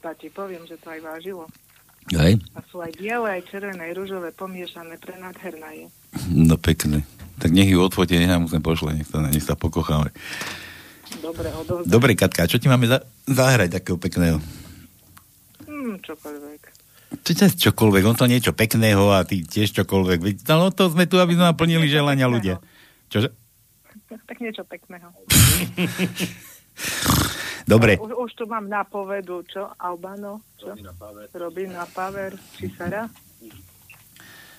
[0.01, 1.45] Ja ti poviem, že to aj vážilo.
[2.13, 2.37] Hej?
[2.53, 5.87] A sú aj biele, aj červené, aj rúžové pomiešané, pre nádherná je.
[6.29, 7.01] No pekne.
[7.41, 10.13] Tak nech ju odfotie, nech nám pošle, nech sa, nech sa pokocháme.
[11.19, 11.89] Dobre, odovzdám.
[11.89, 14.37] Dobre, Katka, a čo ti máme za- zahrať takého pekného?
[15.65, 16.61] Hmm, čokoľvek.
[17.23, 20.49] Čo ťa čokoľvek, on to niečo pekného a ty tiež čokoľvek.
[20.49, 22.59] No to sme tu, aby sme naplnili želania ľudia.
[23.13, 23.31] Čože?
[24.25, 25.11] Tak niečo pekného.
[27.65, 29.73] Dobre, Už, už tu mám napovedu, čo?
[29.81, 30.45] Albano?
[30.61, 30.77] Čo?
[31.33, 32.37] Robí na paver.
[32.61, 33.09] Či Sara?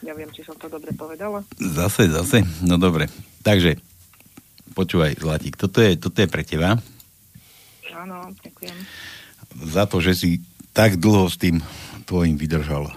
[0.01, 1.45] Neviem, či som to dobre povedala.
[1.57, 2.41] zase, zase.
[2.65, 3.09] No dobre.
[3.45, 3.77] Takže,
[4.73, 6.77] počúvaj, Zlatík, toto je, toto je pre teba.
[7.93, 8.77] Áno, ďakujem.
[9.69, 10.29] Za to, že si
[10.75, 11.63] tak dlho s tým
[12.03, 12.91] tvojim vydržala.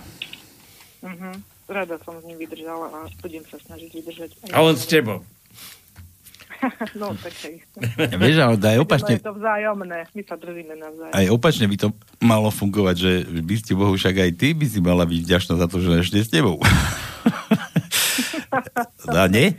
[0.98, 1.34] Uh-huh.
[1.64, 4.30] Rada som s ním vydržala a budem sa snažiť vydržať.
[4.42, 5.22] aj- A on s tebou.
[6.98, 7.38] no, tak.
[8.18, 9.98] Vieš, ale aj opačne, No, je to vzájomné.
[10.10, 11.14] My sa držíme navzájom.
[11.14, 11.88] aj opačne by to
[12.18, 13.12] malo fungovať, že
[13.46, 16.18] by ste Bohu však aj ty by si mala byť vďačná za to, že ešte
[16.18, 16.58] s tebou.
[19.08, 19.54] A nie?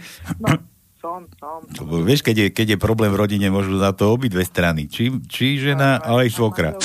[0.99, 1.63] Som, som.
[1.79, 4.85] Lebo vieš, keď je, keď je problém v rodine, môžu za to obidve strany.
[4.85, 6.75] Či, či žena, ale aj svokra.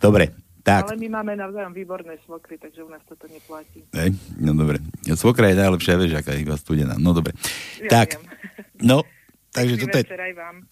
[0.00, 0.32] Dobre,
[0.64, 0.88] tak.
[0.88, 3.84] Ale my máme navzájom výborné svokry, takže u nás toto neplatí.
[3.92, 4.80] Hej, no dobre.
[5.12, 6.96] Svokra je najlepšia, vieš, aká iba studená.
[6.96, 7.36] No dobre.
[7.84, 8.16] Ja tak,
[8.90, 9.04] no,
[9.52, 10.04] takže toto je,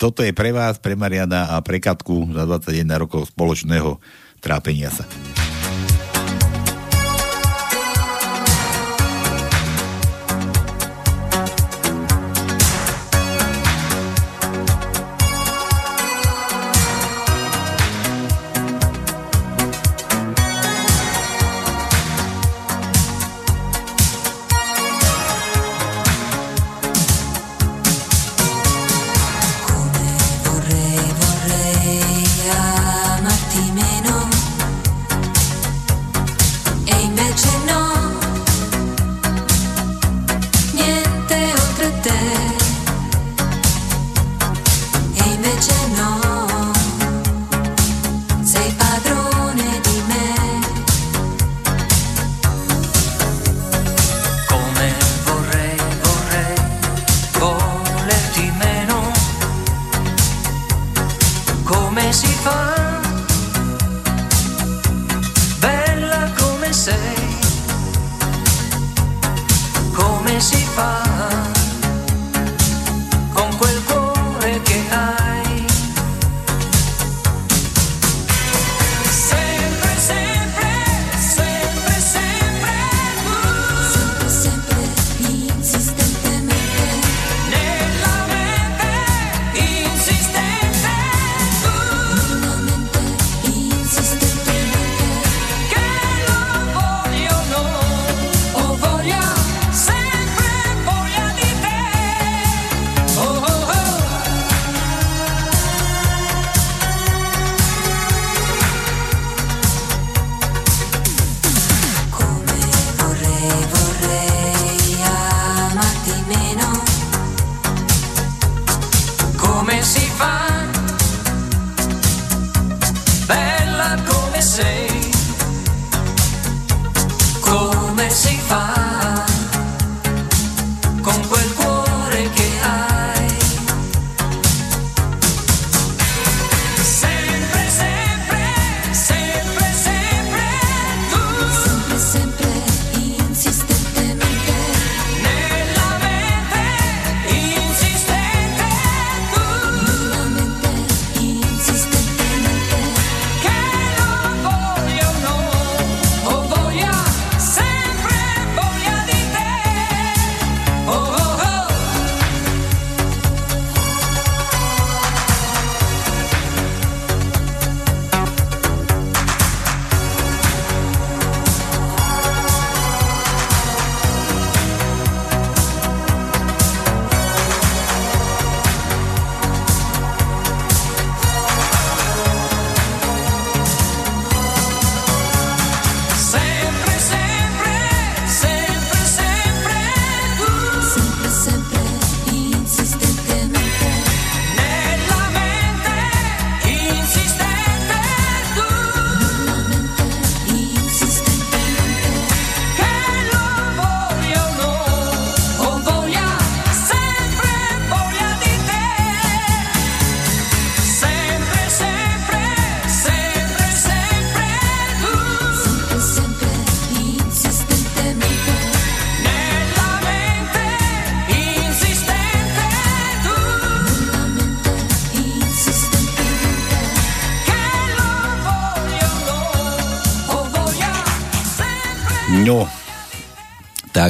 [0.01, 4.01] toto je pre vás, pre Mariana a pre Katku za 21 rokov spoločného
[4.41, 5.05] trápenia sa.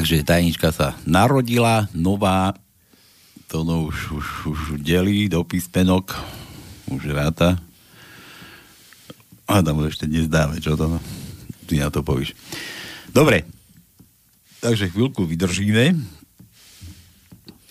[0.09, 2.57] Takže tajnička sa narodila, nová,
[3.45, 6.17] to no už, už, už delí do písmenok,
[6.89, 7.61] už ráta.
[9.45, 10.97] Adam ešte nezdáme, čo to?
[11.69, 12.33] Ty na to povíš.
[13.13, 13.45] Dobre,
[14.65, 16.01] takže chvíľku vydržíme.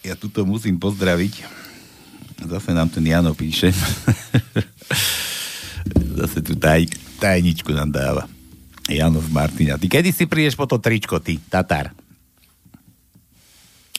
[0.05, 1.41] Ja tuto musím pozdraviť.
[2.53, 3.73] Zase nám ten Jano píše.
[6.22, 6.85] Zase tu taj,
[7.18, 8.30] tajničku nám dáva.
[8.85, 9.81] Jano z Martina.
[9.81, 12.05] Ty kedy si prídeš po to tričko, ty, Tatar?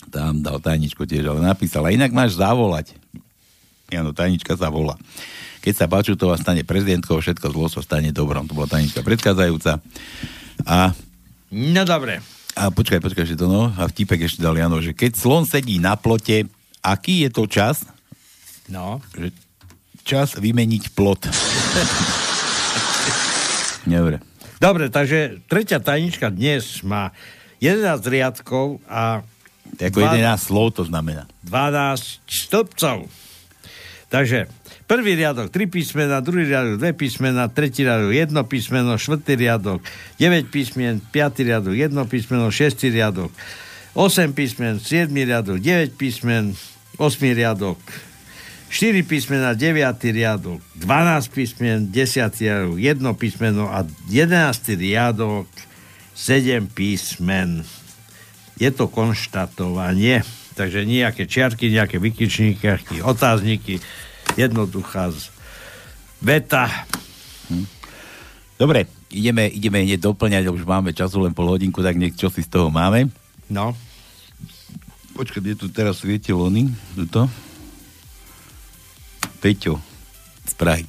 [0.08, 1.84] Tam dal tajničku tiež, ale napísal.
[1.84, 2.96] A inak máš zavolať.
[3.88, 4.96] Jano, tajnička sa volá.
[5.58, 8.44] Keď sa Bačutová stane prezidentkou, všetko zlo sa stane dobrom.
[8.44, 9.80] To bola tajnička predchádzajúca.
[10.64, 10.92] A
[11.48, 12.20] No dobre.
[12.52, 13.72] a počkaj, počkaj, že to no.
[13.72, 16.44] A vtipek ešte dal Jano, že keď slon sedí na plote,
[16.84, 17.88] aký je to čas?
[18.68, 19.00] No.
[19.16, 19.32] Že
[20.04, 21.24] čas vymeniť plot.
[23.88, 24.20] Dobre.
[24.58, 27.14] Dobre, takže tretia tajnička dnes má
[27.62, 29.22] 11 riadkov a
[29.76, 31.28] Ako 11 slov to znamená.
[31.44, 33.08] 12 stĺpcov.
[34.08, 34.48] Takže
[34.88, 39.84] prvý riadok 3 písmena, druhý riadok 2 písmena, tretí riadok 1 písmeno, štvrtý riadok
[40.16, 43.28] 9 písmen, piatý riadok 1 písmeno, šiestý riadok
[43.92, 46.56] 8 písmen, 7 riadok 9 písmen,
[46.96, 47.76] 8 riadok
[48.72, 55.48] 4 písmena, 9 riadok 12 písmen, 10 riadok 1 písmeno a 11 riadok
[56.16, 57.64] 7 písmen.
[58.58, 60.26] Je to konštatovanie,
[60.58, 62.66] takže nejaké čiarky, nejaké vykyčníky,
[63.06, 63.78] otázniky,
[64.34, 65.30] jednoduchá z
[66.18, 66.66] veta.
[68.58, 72.42] Dobre, ideme, ideme hneď doplňať, už máme času len pol hodinku, tak nech čo si
[72.42, 73.06] z toho máme.
[73.46, 73.78] No.
[75.14, 76.74] Počkaj, kde tu teraz svietil oný?
[76.98, 77.30] Tuto.
[79.38, 79.78] Peťo
[80.42, 80.84] z Prahy.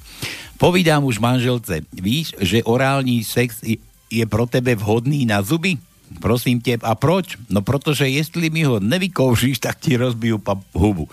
[0.58, 3.78] Povídám už manželce, víš, že orální sex je,
[4.10, 5.78] je pro tebe vhodný na zuby?
[6.18, 7.38] Prosím te, a proč?
[7.54, 11.06] No protože jestli mi ho nevykoušíš, tak ti rozbijú pa- hubu.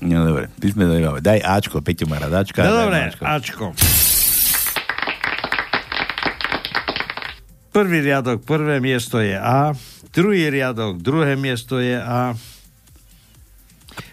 [0.00, 1.20] No dobre, ty sme zaujímavé.
[1.20, 2.64] Daj Ačko, Peťo má rád Ačka.
[2.64, 3.22] No dobre, Ačko.
[3.26, 3.66] Ačko.
[7.70, 9.76] Prvý riadok, prvé miesto je A.
[10.10, 12.34] Druhý riadok, druhé miesto je A.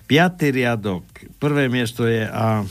[0.06, 1.04] Piatý riadok,
[1.42, 2.68] prvé miesto je A.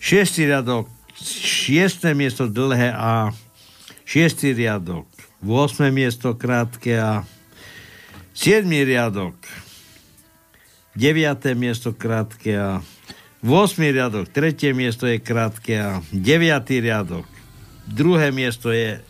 [0.00, 0.88] Šiestý riadok,
[1.36, 3.34] šiesté miesto dlhé A.
[4.06, 5.10] Šiestý riadok,
[5.42, 5.90] 8.
[5.90, 7.26] miesto krátke A.
[8.38, 8.62] 7.
[8.70, 9.34] riadok,
[10.94, 11.58] 9.
[11.58, 12.86] miesto krátke A.
[13.42, 13.82] 8.
[13.82, 14.70] riadok, 3.
[14.78, 16.06] miesto je krátke A.
[16.14, 16.22] 9.
[16.86, 17.26] riadok,
[17.90, 19.02] druhé miesto je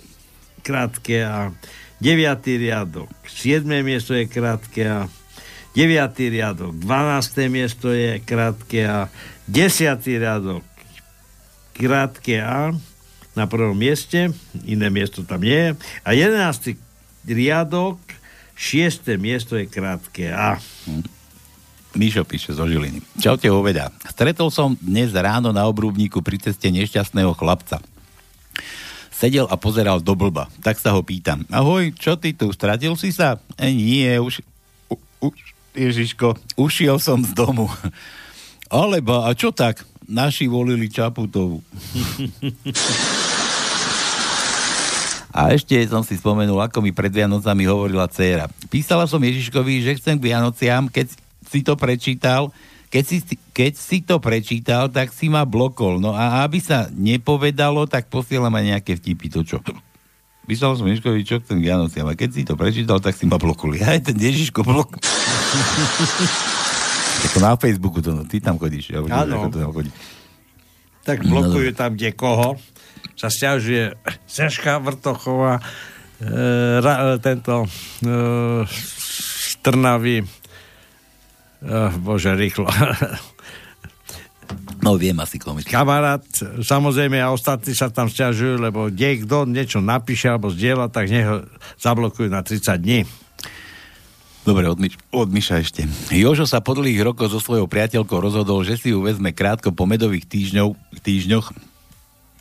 [0.64, 1.52] krátke A.
[2.01, 2.16] 9.
[2.56, 3.68] riadok, 7.
[3.85, 5.12] miesto je krátke A.
[5.77, 6.32] 9.
[6.32, 7.52] riadok, 12.
[7.52, 9.12] miesto je krátke A.
[9.44, 10.01] 10.
[10.09, 10.64] riadok,
[11.77, 12.73] krátke A
[13.36, 14.32] na prvom mieste,
[14.64, 15.70] iné miesto tam nie je.
[16.02, 16.72] A 11.
[17.28, 18.00] riadok,
[18.56, 19.04] 6.
[19.20, 20.56] miesto je krátke A.
[21.92, 23.04] Mišo píše zo Žiliny.
[23.20, 23.92] Čaute, hoveda.
[24.08, 27.80] Stretol som dnes ráno na obrúbníku pri ceste nešťastného chlapca.
[29.12, 30.48] Sedel a pozeral do blba.
[30.60, 31.44] Tak sa ho pýtam.
[31.48, 33.40] Ahoj, čo ty tu, stratil si sa?
[33.56, 34.44] E, nie, už,
[34.92, 35.36] u, už,
[35.72, 37.68] Ježiško, ušiel som z domu.
[38.72, 39.84] Alebo, a čo tak?
[40.04, 41.64] Naši volili Čaputovu.
[45.36, 48.48] A ešte som si spomenul, ako mi pred Vianocami hovorila dcéra.
[48.72, 51.12] Písala som Ježiškovi, že chcem k Vianociam, keď
[51.44, 52.48] si to prečítal,
[52.88, 53.16] keď si,
[53.52, 56.00] keď si to prečítal, tak si ma blokol.
[56.00, 59.28] No a aby sa nepovedalo, tak posielam aj nejaké vtipy.
[59.36, 59.60] To čo?
[60.48, 62.08] Písal som Ježiškovi, čo chcem k Vianociam.
[62.08, 63.76] A keď si to prečítal, tak si ma blokol.
[63.76, 64.96] Ja ten Ježiško blok.
[67.28, 68.94] Ako na Facebooku to, no, ty tam chodíš.
[68.94, 69.92] Ja to tam chodí.
[71.06, 72.58] Tak No, blokujú tam kde koho.
[73.16, 73.97] Sa stiažuje
[74.28, 75.60] Seška Vrtochová,
[76.20, 76.32] e,
[76.81, 77.68] ra, e, tento e,
[79.64, 80.23] Trnavy.
[80.23, 80.27] E,
[82.01, 82.68] bože, rýchlo.
[84.86, 85.59] No viem asi komu.
[85.66, 86.23] Kamarát,
[86.62, 91.27] samozrejme a ostatní sa tam stiažujú, lebo kde kto niečo napíše alebo zdieľa, tak nech
[91.27, 91.43] ho
[91.82, 93.02] zablokujú na 30 dní.
[94.47, 95.82] Dobre, od, Miš- od Miša ešte.
[96.14, 99.90] Jožo sa po dlhých rokoch so svojou priateľkou rozhodol, že si ju vezme krátko po
[99.90, 101.51] medových týždňov, týždňoch.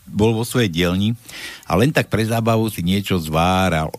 [0.05, 1.17] Bol vo svojej dielni
[1.65, 3.91] a len tak pre zábavu si niečo zváral.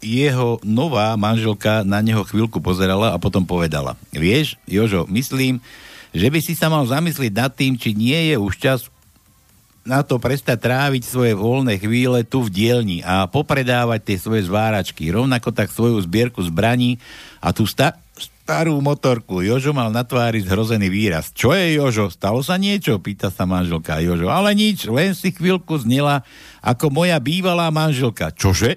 [0.00, 4.00] Jeho nová manželka na neho chvíľku pozerala a potom povedala.
[4.14, 5.60] Vieš, Jožo, myslím,
[6.16, 8.80] že by si sa mal zamyslieť nad tým, či nie je už čas
[9.80, 15.08] na to prestať tráviť svoje voľné chvíle tu v dielni a popredávať tie svoje zváračky.
[15.08, 17.00] Rovnako tak svoju zbierku zbraní
[17.40, 17.96] a tú sta-
[18.50, 19.46] starú motorku.
[19.46, 21.30] Jožo mal na tvári zhrozený výraz.
[21.30, 22.10] Čo je Jožo?
[22.10, 22.98] Stalo sa niečo?
[22.98, 24.26] Pýta sa manželka Jožo.
[24.26, 26.26] Ale nič, len si chvíľku znela
[26.58, 28.34] ako moja bývalá manželka.
[28.34, 28.74] Čože?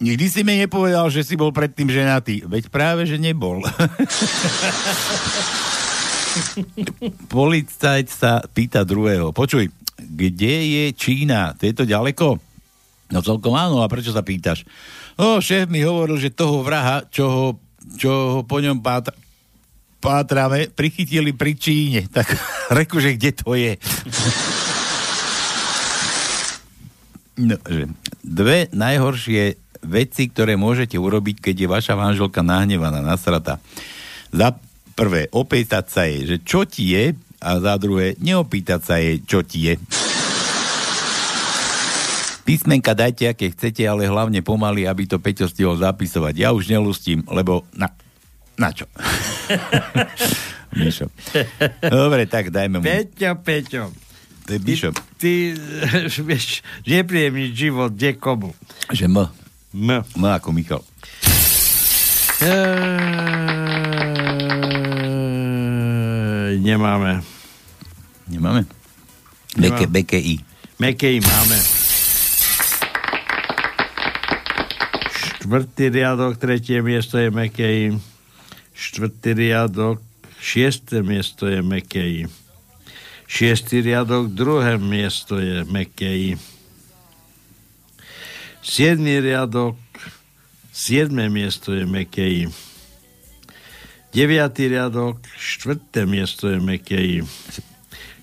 [0.00, 2.48] Nikdy si mi nepovedal, že si bol predtým ženatý.
[2.48, 3.60] Veď práve, že nebol.
[7.36, 9.28] Policajt sa pýta druhého.
[9.36, 9.68] Počuj,
[10.00, 11.52] kde je Čína?
[11.60, 12.40] To je to ďaleko?
[13.12, 14.64] No celkom áno, a prečo sa pýtaš?
[15.20, 17.46] O, šéf mi hovoril, že toho vraha, čo ho,
[17.96, 19.16] čo po ňom pátra,
[20.00, 22.00] pátrame, prichytili pri Číne.
[22.08, 22.26] Tak
[22.78, 23.76] reku, že kde to je?
[27.40, 27.88] No, že
[28.20, 33.56] dve najhoršie veci, ktoré môžete urobiť, keď je vaša manželka nahnevaná, nasrata.
[34.28, 34.52] Za
[34.92, 39.40] prvé, opýtať sa jej, že čo ti je, a za druhé, neopýtať sa jej, čo
[39.40, 39.80] ti je.
[42.50, 46.34] Písmenka dajte, aké chcete, ale hlavne pomaly, aby to Peťo stihol zapisovať.
[46.34, 47.94] Ja už nelustím, lebo na,
[48.58, 48.90] na čo?
[50.74, 51.06] Mišo.
[51.78, 52.84] Dobre, tak dajme mu.
[52.86, 53.94] Peťo, Peťo.
[54.46, 54.90] To je Mišo.
[55.14, 55.54] Ty,
[56.26, 58.50] vieš, nepríjemný život, kde komu.
[58.90, 59.30] Že M.
[59.70, 60.02] M.
[60.02, 60.82] M ako Michal.
[62.42, 62.58] Eee,
[66.58, 67.22] nemáme.
[68.26, 68.66] Nemáme?
[69.54, 70.42] Beke, BKI.
[70.82, 71.79] Mekej máme.
[75.50, 77.98] Štvrtý riadok, tretie miesto je Mekej.
[78.70, 79.98] Štvrtý riadok,
[80.38, 82.30] šiesté miesto je Mekej.
[83.26, 86.38] Šiestý riadok, druhé miesto je Mekej.
[88.62, 89.74] Siedmý riadok,
[90.70, 92.46] siedme miesto je Mekej.
[94.14, 97.26] Deviatý riadok, štvrté miesto je Mekej.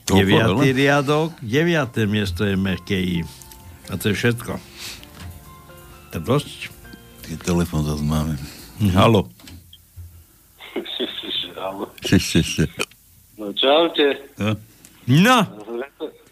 [0.08, 3.28] Deviatý riadok, deviaté miesto je Mekej.
[3.92, 4.56] A to je všetko.
[6.08, 6.77] To je dosť.
[7.28, 8.40] Tie telefón zase máme.
[8.96, 9.28] Halo.
[12.08, 12.66] Še, še, še.
[13.36, 14.16] No čaute.
[15.12, 15.44] No,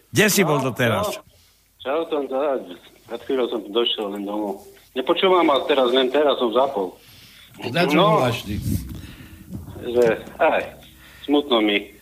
[0.08, 1.20] kde si bol doteraz?
[1.84, 2.56] Čau, som za...
[3.28, 4.64] Chvíľou som došiel len domov.
[4.96, 6.96] Nepočúvam vás teraz, len teraz som zapol.
[7.68, 8.56] Na čo voláš ty?
[9.84, 10.64] Že, aj,
[11.28, 11.92] smutno mi.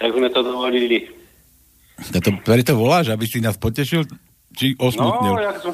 [0.00, 1.12] Jak sme to dovolili.
[2.00, 4.08] A to, preto voláš, aby si nás potešil?
[4.56, 5.36] Či osmutnil?
[5.36, 5.72] No, jak som...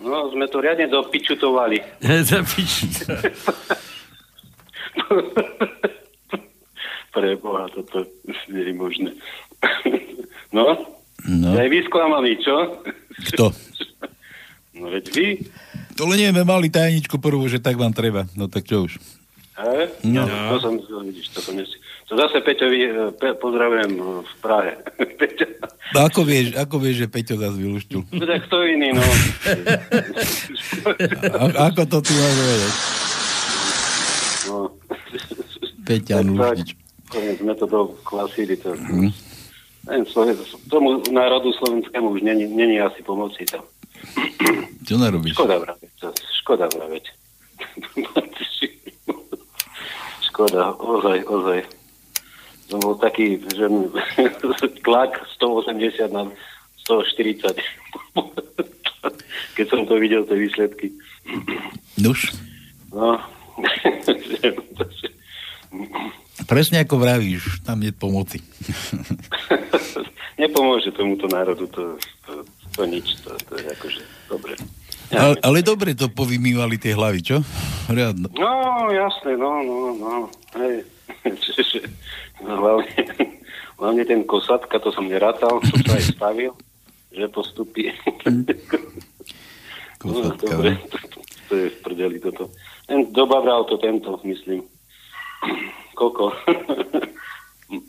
[0.00, 2.00] No, sme to riadne dopičutovali.
[7.14, 8.06] Pre Boha, toto
[8.48, 9.10] nie je možné.
[10.50, 10.66] No?
[11.30, 11.54] No.
[11.54, 12.82] Aj vy sklamaní, čo?
[13.30, 13.54] Kto?
[14.74, 15.46] No veď vy.
[15.94, 18.26] To len nie, mali tajničku prvú, že tak vám treba.
[18.34, 18.98] No tak čo už.
[19.54, 19.86] He?
[20.02, 20.26] No.
[20.26, 20.58] No.
[20.58, 20.74] To som,
[21.06, 21.78] vidíš, to som nesi...
[22.10, 24.72] To zase Peťovi eh, pe, pozdravujem eh, v Prahe.
[25.20, 25.46] Peťo.
[25.90, 28.00] No ako vieš, ako vieš, že Peťo zase vylúštil?
[28.10, 29.02] No tak kto iný, no.
[31.38, 32.74] A, ako to ty máš vedieť?
[34.46, 34.56] no.
[35.82, 36.68] Peťa Lúštič.
[37.38, 38.54] Sme to doklasili.
[38.62, 38.74] To,
[40.06, 43.62] Sloven- tomu národu slovenskému už není, není asi pomoci tam.
[44.82, 45.34] Čo narobíš?
[45.34, 45.90] Škoda vraveť.
[45.98, 47.04] to- Škoda vraveť.
[50.30, 51.60] Škoda, ozaj, ozaj.
[52.70, 53.66] Som bol taký, že
[54.86, 56.30] tlak 180 na
[56.86, 57.58] 140.
[59.58, 60.94] Keď som to videl, tie výsledky.
[61.98, 62.30] Nuž,
[62.90, 63.22] No.
[66.50, 68.42] presne ako vravíš, tam je pomoci.
[70.34, 71.94] Nepomôže tomuto národu to,
[72.26, 72.42] to,
[72.74, 73.14] to nič.
[73.22, 74.58] To, to je akože dobre.
[75.14, 77.42] Ale, ale dobre to povymývali tie hlavy, čo?
[77.90, 78.30] Riadno.
[78.34, 78.50] No,
[78.90, 80.14] jasné, no, no, no.
[80.58, 80.82] Hej.
[82.44, 82.86] No, hlavne,
[83.80, 86.52] hlavne ten kosatka, to som nerátal, som sa aj stavil,
[87.12, 87.90] že postupí.
[88.26, 88.44] no,
[90.00, 92.48] Kosatka, dobre, to, to, to je v prdeli toto.
[92.88, 94.64] Ten, dobavral to tento, myslím.
[95.98, 96.32] Koľko?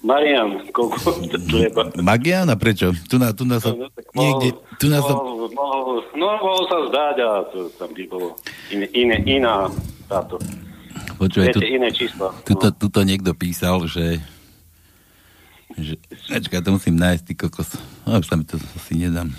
[0.05, 1.89] Marian, koľko treba?
[1.97, 2.93] Magiana, prečo?
[3.09, 3.73] Tu na, tu na sa,
[4.13, 8.37] niekde, tu na sa, Mohol, mohol, no, mohol sa zdať a to tam by bolo
[8.69, 9.73] iné, iné, iná
[10.05, 10.37] táto.
[11.17, 12.29] počúvaj, tu, iné čísla.
[12.45, 14.21] tuto, tuto niekto písal, že
[15.77, 15.95] že,
[16.27, 17.77] počkaj, to musím nájsť, ty kokos.
[18.03, 19.31] No, už sa mi to asi nedám.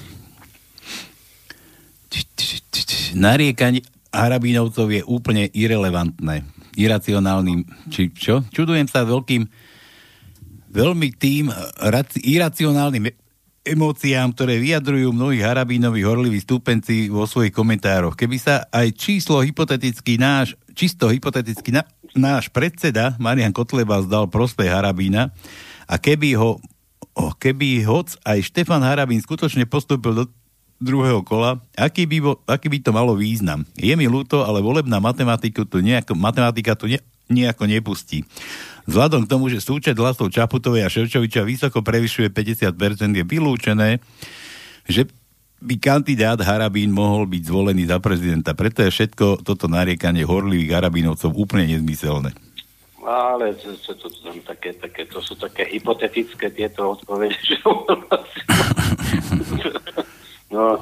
[3.12, 6.44] Nariekanie Harabínovcov je úplne irrelevantné.
[6.76, 8.44] Iracionálnym, či čo?
[8.48, 9.44] Čudujem sa veľkým,
[10.72, 13.12] veľmi tým raci, iracionálnym
[13.62, 18.18] emóciám, ktoré vyjadrujú mnohí Harabínovi horliví stúpenci vo svojich komentároch.
[18.18, 21.86] Keby sa aj číslo hypoteticky náš, čisto hypoteticky na,
[22.16, 25.30] náš predseda Marian Kotleba zdal prospech Harabína
[25.86, 26.62] a keby ho
[27.16, 30.24] oh, keby hoc aj Štefan Harabín skutočne postúpil do
[30.82, 33.62] druhého kola, aký by, aký by to malo význam.
[33.78, 36.98] Je mi ľúto, ale volebná matematika tu nejako, matematika tu ne,
[37.30, 38.26] nejako nepustí.
[38.90, 44.02] Vzhľadom k tomu, že súčet hlasov Čaputovej a Ševčoviča vysoko prevyšuje 50%, je vylúčené,
[44.90, 45.06] že
[45.62, 48.50] by kandidát Harabín mohol byť zvolený za prezidenta.
[48.50, 52.34] Preto je všetko toto nariekanie horlivých Harabínovcov úplne nezmyselné.
[53.02, 57.58] Ale to, to, to, to, tam také, také, to sú také hypotetické tieto odpovede, že
[60.52, 60.78] No,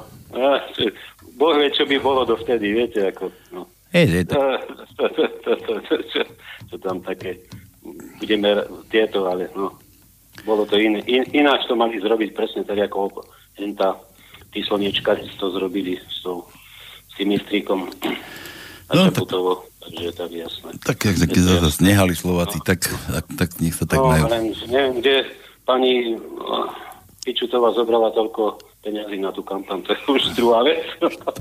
[1.39, 3.65] Boh vie, čo by bolo dovtedy, viete, ako, no.
[3.91, 4.39] Hej, že to,
[4.93, 6.21] to, to, to, to, to, čo,
[6.69, 7.41] čo tam také,
[8.21, 8.61] budeme
[8.93, 9.79] tieto, ale no,
[10.45, 11.01] bolo to iné.
[11.09, 13.25] In, ináč to mali zrobiť presne tak, ako
[13.75, 13.97] tá,
[14.53, 16.45] tí slniečkari to zrobili s, tou,
[17.09, 17.89] s tým istríkom
[18.91, 20.69] No, no, tak- takže je tak jasné.
[20.85, 24.23] tak, jak sa keď zase snehali Slováci, tak, tak, tak nech sa tak no, majú.
[24.29, 25.15] len neviem, kde
[25.65, 26.69] pani uh,
[27.21, 30.81] Pičutová zobrala toľko peňazí na tú kampaň, to je už druhá vec.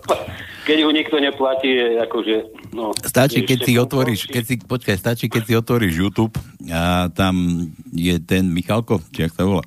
[0.69, 2.37] keď ju nikto neplatí, je akože,
[2.77, 2.93] no...
[3.01, 6.37] Stačí, keď si otvoríš, keď si, počkaj, stačí, keď si otvoríš YouTube
[6.69, 7.65] a tam
[7.97, 9.65] je ten Michalko, či jak sa volá.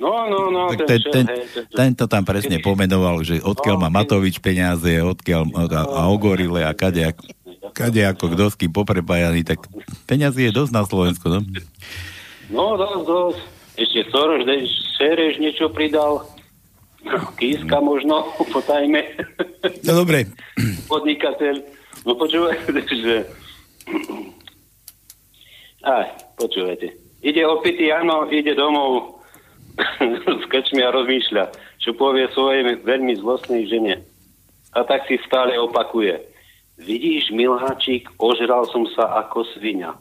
[0.00, 3.36] No, no, no, Tak ten, ten, ten, hej, ten, ten to tam presne pomenoval, že
[3.44, 7.28] odkiaľ má Matovič peniaze, odkiaľ a, a Ogorile a kade, ako-
[7.70, 9.64] kade ako kto s kým poprepájaný, tak
[10.04, 11.40] peniazy je dosť na Slovensku, no?
[12.50, 13.40] No, dosť, dosť.
[13.80, 14.44] Ešte Soros,
[14.98, 16.26] Sereš niečo pridal.
[17.40, 19.00] Kíska možno, potajme.
[19.88, 20.28] No dobre,
[20.84, 21.56] Podnikateľ.
[22.04, 23.16] No počúvajte, že...
[25.80, 26.06] Aj,
[26.36, 26.92] počúvajte.
[27.24, 29.20] Ide opitý, áno, ide domov
[30.40, 31.44] s krčmi a rozmýšľa,
[31.80, 34.04] čo povie svojej veľmi zlostnej žene.
[34.76, 36.20] A tak si stále opakuje.
[36.80, 39.92] Vidíš, miláčik, ožral som sa ako svinia.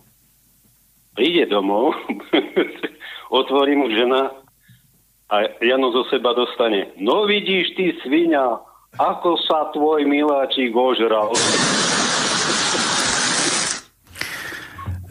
[1.12, 1.92] Príde domov,
[3.40, 4.32] otvorí mu žena
[5.28, 6.96] a Jano zo seba dostane.
[6.96, 8.64] No vidíš ty, svinia,
[8.96, 11.36] ako sa tvoj miláčik ožral.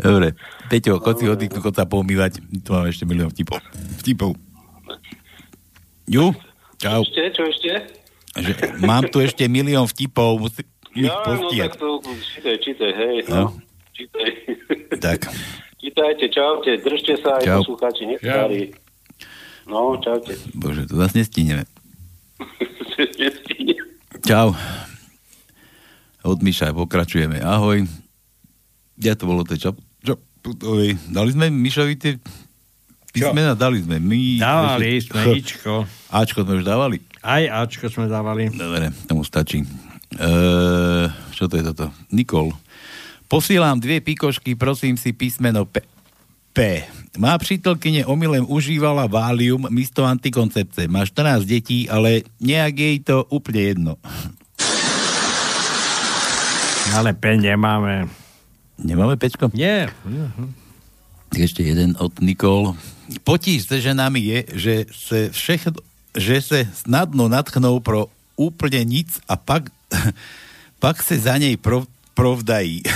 [0.00, 0.32] dobre.
[0.72, 2.40] Peťo, chod si oddychnúť, chod sa pomývať.
[2.44, 3.60] Tu mám ešte milión vtipov.
[4.00, 4.36] Vtipov.
[6.08, 6.32] Ju,
[6.80, 7.00] čau.
[7.04, 7.72] Ešte, čo ešte?
[8.36, 8.52] Že
[8.84, 10.64] mám tu ešte milión vtipov, musím
[10.98, 11.70] ich no postihať.
[11.70, 13.16] tak to čítaj, čítaj, hej.
[13.30, 13.34] No.
[13.34, 13.44] No.
[13.94, 14.28] Čítaj.
[14.98, 15.20] Tak.
[15.82, 17.58] Čítajte, čaute, držte sa aj Čau.
[17.62, 18.50] poslucháči, nech Čau.
[19.70, 20.34] No, čaute.
[20.58, 21.62] Bože, to zase nestíneme.
[24.28, 24.58] Čau.
[26.26, 27.38] Od Miša pokračujeme.
[27.40, 27.86] Ahoj.
[28.98, 29.54] Ja to bolo to
[30.66, 32.12] oj, dali sme Mišovi tie
[33.14, 33.54] písmena?
[33.54, 34.02] Dali sme.
[34.02, 35.22] My, Dávali sme.
[35.38, 35.86] Ičko.
[36.10, 37.02] Ačko sme už dávali?
[37.22, 38.50] Aj Ačko sme dávali.
[38.50, 39.62] Dobre, tomu stačí.
[41.32, 41.92] Čo to je toto?
[42.08, 42.52] Nikol.
[43.28, 45.84] Posielam dve pikošky, prosím si písmeno P.
[46.56, 46.82] P.
[47.20, 50.88] Má přítelkyne omylem užívala Valium místo antikoncepce.
[50.88, 53.92] Má 14 detí, ale nejak jej to úplne jedno.
[56.88, 58.08] Ale P nemáme.
[58.80, 59.52] Nemáme pečko?
[59.52, 59.92] Nie.
[61.28, 62.72] Tak ešte jeden od Nikol.
[63.28, 65.84] Potíž se ženami je, že se všechno,
[66.16, 68.08] že se snadno natchnou pro
[68.40, 69.68] úplne nic a pak,
[70.82, 72.82] pak se za nej prov, provdají.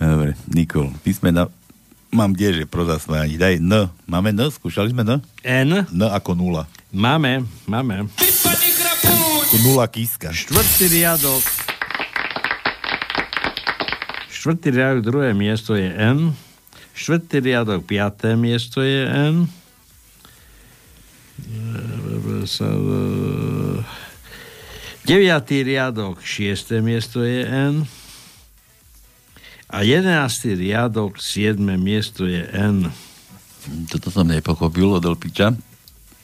[0.00, 1.46] Dobre, Nikol, písmena
[2.10, 3.38] mám kde, že pro zasvájanie.
[3.38, 3.88] Daj N.
[4.06, 4.50] Máme N?
[4.50, 5.22] Skúšali sme N?
[5.46, 5.86] N?
[5.86, 6.66] N ako nula.
[6.90, 8.10] Máme, máme.
[9.62, 10.34] Nula kíska.
[10.34, 11.44] Štvrtý riadok.
[14.30, 16.34] Štvrtý riadok, druhé miesto je N.
[16.96, 19.46] Štvrtý riadok, piaté miesto je N.
[25.04, 27.88] Deviatý riadok, šiesté miesto je N.
[29.70, 32.90] A jedenáctý riadok, siedme miesto je N.
[33.90, 35.54] Toto som nepochopil od Elpiča.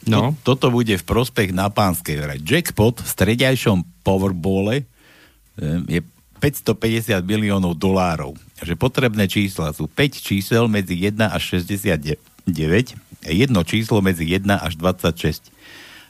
[0.06, 0.34] No.
[0.42, 2.38] To, toto bude v prospech na pánskej vraj.
[2.38, 6.00] Jackpot v stredajšom Powerbole eh, je
[6.38, 8.38] 550 miliónov dolárov.
[8.62, 12.16] Že potrebné čísla sú 5 čísel medzi 1 až 69
[12.46, 15.50] a jedno číslo medzi 1 až 26.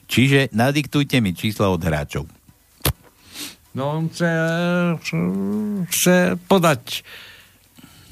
[0.07, 2.31] Čiže nadiktujte mi čísla od hráčov.
[3.77, 4.31] No, on chce,
[5.93, 6.17] chce
[6.49, 7.05] podať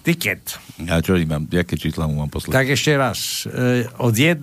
[0.05, 0.61] tiket.
[0.85, 2.53] A čo mám, aké čísla mu mám poslať?
[2.53, 3.49] Tak ešte raz.
[3.49, 4.37] E, od 1,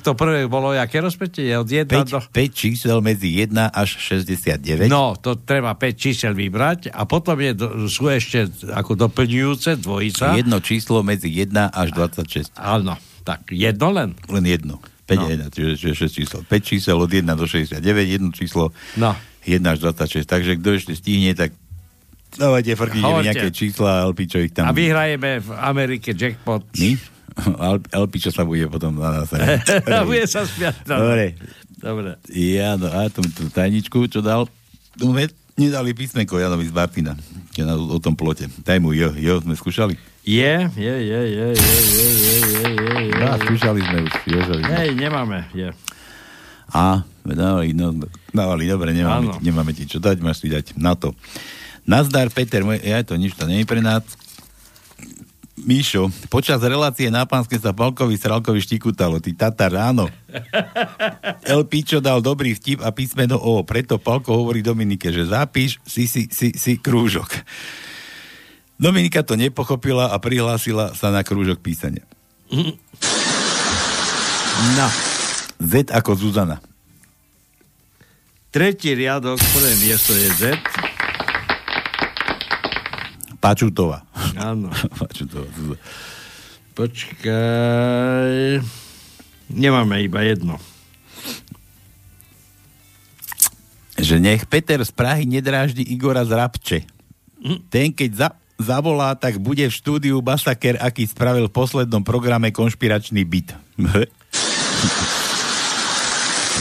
[0.00, 1.52] to prvé bolo jaké rozpätie?
[1.60, 2.18] Od 1 5, do...
[2.24, 4.88] 5 čísel medzi 1 až 69.
[4.88, 7.52] No, to treba 5 čísel vybrať a potom je,
[7.92, 10.32] sú ešte ako doplňujúce dvojica.
[10.40, 12.56] Jedno číslo medzi 1 až 26.
[12.56, 14.14] Áno, tak jedno len.
[14.26, 14.78] Len jedno.
[15.04, 15.26] 5 No.
[15.26, 15.28] no.
[15.28, 16.40] 1, čiže, čiže 6 čísel.
[16.46, 19.12] 5 čísel od 1 do 69, jedno číslo no.
[19.44, 20.22] 1 až 26.
[20.24, 21.50] Takže kto ešte stihne, tak
[22.32, 24.64] dávajte, frknite nejaké čísla, Alpi, čo ich tam...
[24.64, 26.64] A vyhrajeme v Amerike jackpot.
[26.78, 26.90] My?
[27.66, 29.28] Al- Alpi, čo sa bude potom na nás...
[30.08, 30.86] Bude sa smiať.
[30.86, 30.96] no.
[31.02, 31.34] Dobre.
[31.82, 32.10] Dobre.
[32.30, 34.46] Ja, no, a tú, tú tajničku, čo dal,
[34.94, 35.26] sme
[35.58, 37.12] nedali písmenko Janovi z Martina,
[37.66, 38.46] o tom plote.
[38.62, 39.98] Daj mu jo, jo, sme skúšali.
[40.22, 43.42] Je, je, je, je, je, je, je, je, je, je, No, je.
[43.42, 44.70] skúšali sme už, sme.
[44.70, 45.74] Hej, nemáme, je.
[46.70, 47.90] A, dávali, no,
[48.30, 49.34] dávali, dobre, nemáme, Áno.
[49.34, 51.10] ti, nemáme ti čo dať, máš si dať na to.
[51.82, 54.06] Nazdar, Peter, môj, ja to nič, to nie je pre nás.
[55.52, 60.06] Míšo, počas relácie na pánske sa Palkovi Sralkovi štikutalo, ty Tatar, áno.
[61.44, 66.06] El Pičo dal dobrý vtip a písmeno O, preto Palko hovorí Dominike, že zapíš si,
[66.06, 67.30] si, si, si krúžok.
[68.82, 72.02] Dominika to nepochopila a prihlásila sa na krúžok písania.
[74.74, 74.86] No.
[75.62, 76.58] Z ako Zuzana.
[78.50, 80.42] Tretí riadok, prvé miesto je Z.
[83.38, 84.02] Pačutová.
[84.34, 84.74] Áno.
[84.98, 85.46] Pačutová.
[86.74, 88.58] Počkaj.
[89.54, 90.58] Nemáme iba jedno.
[94.02, 96.78] že nech Peter z Prahy nedráždi Igora z Rabče.
[97.70, 98.28] Ten, keď za,
[98.60, 103.54] zavolá, tak bude v štúdiu Basaker, aký spravil v poslednom programe Konšpiračný byt.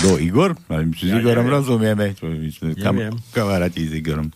[0.02, 0.58] Do Igor?
[0.98, 1.58] Si s Ja Igorom neviem.
[1.62, 2.06] rozumieme.
[2.82, 4.34] Kam, kamaráti s Igorom.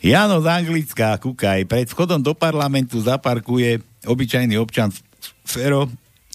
[0.00, 4.92] Jano z Anglická, kúkaj, pred vchodom do parlamentu zaparkuje obyčajný občan
[5.44, 5.88] Fero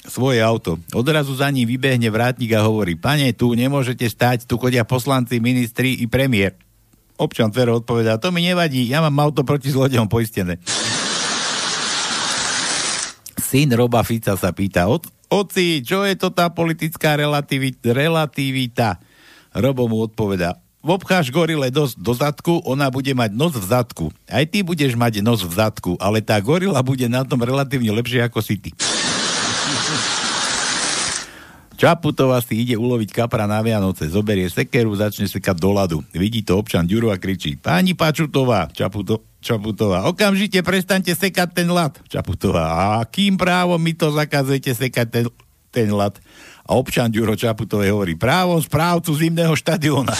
[0.05, 0.77] svoje auto.
[0.93, 6.01] Odrazu za ním vybehne vrátnik a hovorí, pane, tu nemôžete stať, tu chodia poslanci, ministri
[6.01, 6.57] i premiér.
[7.19, 10.55] Občan Fero odpovedá, to mi nevadí, ja mám auto proti zlodejom poistené.
[13.35, 17.91] Syn Roba Fica sa pýta, "Ot- oci, čo je to tá politická relativita?
[17.91, 19.03] relativita?
[19.51, 24.05] Robo mu odpovedá, obcháš gorile do, do zadku, ona bude mať nos v zadku.
[24.29, 28.23] Aj ty budeš mať nos v zadku, ale tá gorila bude na tom relatívne lepšie
[28.23, 28.69] ako si ty.
[31.79, 35.97] Čaputová si ide uloviť kapra na Vianoce, zoberie sekeru, začne sekať do ľadu.
[36.11, 42.03] Vidí to občan Ďuro a kričí, pani Pačutová, Čaputo, Čaputová, okamžite prestaňte sekať ten ľad.
[42.11, 45.25] Čaputová, a kým právom mi to zakazujete sekať ten,
[45.71, 46.19] ten ľad?
[46.67, 50.11] A občan Ďuro Čaputovej hovorí, právom správcu zimného štadióna.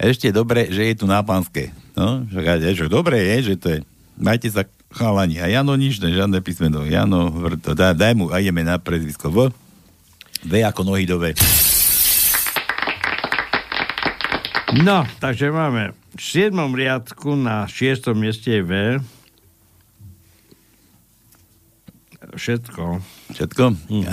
[0.00, 1.68] Ešte dobre, že je tu na pánske.
[1.92, 3.78] No, že dobre je, že to je.
[4.16, 5.38] Majte sa chalani.
[5.40, 6.82] A Jano nič, ne, žiadne písmeno.
[6.84, 9.30] Jano, vrto, daj, daj mu, a ideme na prezvisko.
[9.30, 9.38] V.
[10.44, 11.34] V ako nohy do V.
[14.70, 16.54] No, takže máme v 7.
[16.54, 18.14] riadku na 6.
[18.14, 18.72] mieste je V.
[22.30, 23.02] Všetko.
[23.34, 23.64] Všetko?
[23.90, 24.06] Mm-hmm.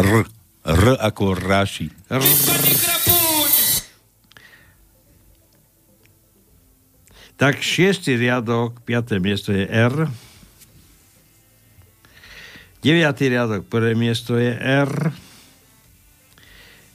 [0.00, 0.08] R.
[0.64, 1.92] R ako Raši.
[2.08, 2.24] R.
[7.38, 10.10] Tak šiestý riadok, piaté miesto je R.
[12.82, 14.90] Deviatý riadok, prvé miesto je R.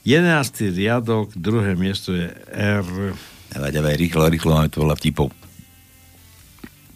[0.03, 3.15] Jedenáctý riadok, druhé miesto je R.
[3.55, 5.31] Dávaj, dávaj, rýchlo, rýchlo, máme tu veľa vtipov.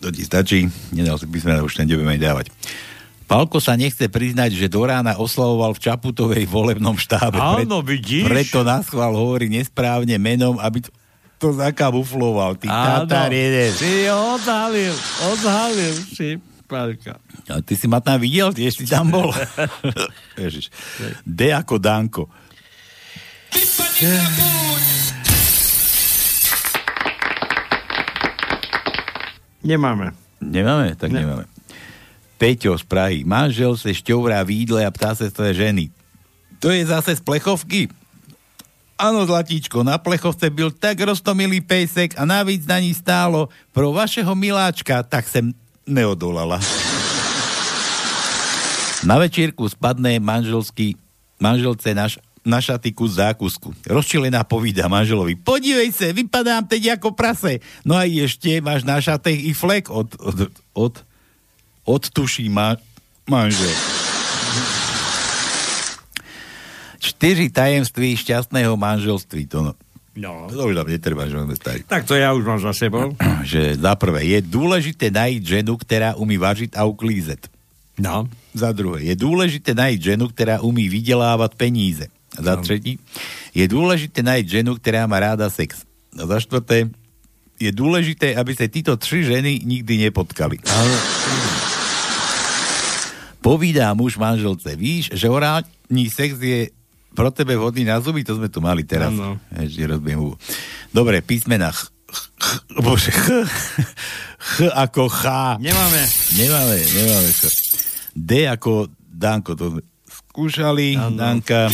[0.03, 2.51] To ti stačí, nedal si písmena, už nebudeme dávať.
[3.31, 7.39] Palko sa nechce priznať, že do rána oslavoval v Čaputovej volebnom štábe.
[7.39, 8.27] Áno, vidíš?
[8.27, 10.91] Preto nás chval hovorí nesprávne menom, aby to,
[11.37, 12.57] to zakamufloval.
[12.57, 13.73] Ty tatár jeden.
[13.73, 14.93] Si ho odhalil,
[15.31, 17.21] odhalil si, Palka.
[17.47, 19.31] A ty si ma tam videl, ty ešte tam bol.
[20.41, 20.73] Ježiš.
[21.23, 22.27] D ako Danko.
[29.63, 30.13] Nemáme.
[30.43, 30.95] Nemáme?
[30.95, 31.23] Tak ne.
[31.23, 31.45] nemáme.
[32.37, 33.25] Peťo z Prahy.
[33.25, 35.89] Manžel se šťovrá v jídle a ptá sa svoje ženy.
[36.61, 37.89] To je zase z plechovky?
[38.97, 44.33] Áno, zlatíčko, na plechovce byl tak roztomilý pejsek a navíc na ní stálo pro vašeho
[44.33, 45.53] miláčka, tak sem
[45.85, 46.57] neodolala.
[49.05, 50.97] Na večírku spadne manželský,
[51.37, 53.69] manželce naš, na šaty kus zákusku.
[53.85, 57.61] Rozčilená povída manželovi, podívej sa, vypadám teď ako prase.
[57.85, 60.93] No a ešte máš na šatech i flek od, od, od,
[61.85, 62.81] od tuší ma,
[63.29, 63.69] manžel.
[66.97, 69.45] Štyri tajemství šťastného manželství.
[69.53, 69.73] To no.
[70.17, 70.49] No.
[70.49, 71.85] To už nám netreba, že starý.
[71.85, 73.13] Tak to ja už mám za sebou.
[73.45, 77.45] že za prvé, je dôležité nájsť ženu, ktorá umí važiť a uklízet.
[78.01, 78.25] No.
[78.57, 82.05] Za druhé, je dôležité nájsť ženu, ktorá umí vydelávať peníze.
[82.33, 82.65] A za No.
[82.65, 82.97] tretí,
[83.53, 85.85] je dôležité nájsť ženu, ktorá má ráda sex.
[86.17, 86.89] A za štvrté,
[87.57, 90.61] je dôležité, aby sa títo tri ženy nikdy nepotkali.
[93.41, 96.69] Povídá muž manželce, víš, že orálny sex je
[97.17, 99.09] pro tebe vhodný na zuby, to sme tu mali teraz.
[99.49, 100.37] Ešte rozbiem hubu.
[100.93, 103.25] Dobre, písmena ch, ch, ch, bože, ch,
[104.37, 105.25] ch ako Ch.
[105.57, 106.01] Nemáme.
[106.37, 107.49] Nemáme, nemáme ch.
[108.13, 111.17] D ako Danko, to sme skúšali, Áno.
[111.17, 111.73] Danka.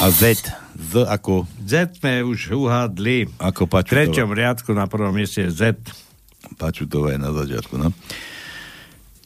[0.00, 0.40] A Z,
[0.80, 1.44] Z ako...
[1.68, 3.28] Z sme už uhádli.
[3.36, 4.08] Ako V Pačutová.
[4.08, 5.62] treťom riadku na prvom mieste je Z.
[6.56, 7.92] Pačutová je na začiatku, no.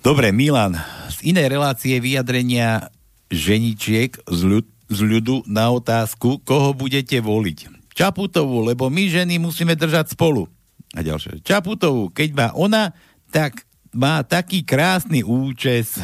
[0.03, 0.79] Dobre, Milan,
[1.11, 2.91] z inej relácie vyjadrenia
[3.31, 7.91] ženičiek z, ľud, z ľudu na otázku, koho budete voliť.
[7.97, 10.47] Čaputovú, lebo my ženy musíme držať spolu.
[10.95, 11.43] A ďalšie.
[11.43, 12.93] Čaputovú, keď má ona,
[13.33, 15.97] tak má taký krásny účes.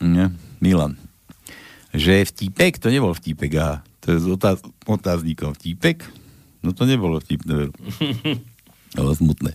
[0.00, 0.32] Nie,
[0.62, 0.96] Milan.
[1.90, 3.76] Že je vtípek, to nebol vtípek, aha.
[4.06, 6.06] To je s otáz, otáznikom vtípek?
[6.64, 7.68] No to nebolo vtipné,
[8.96, 9.52] bolo smutné.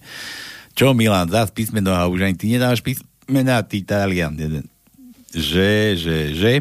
[0.75, 4.67] Čo, Milan, zás písmeno a už ani ty nedáš písmená, ty Talian jeden.
[5.36, 6.53] Že, že, že.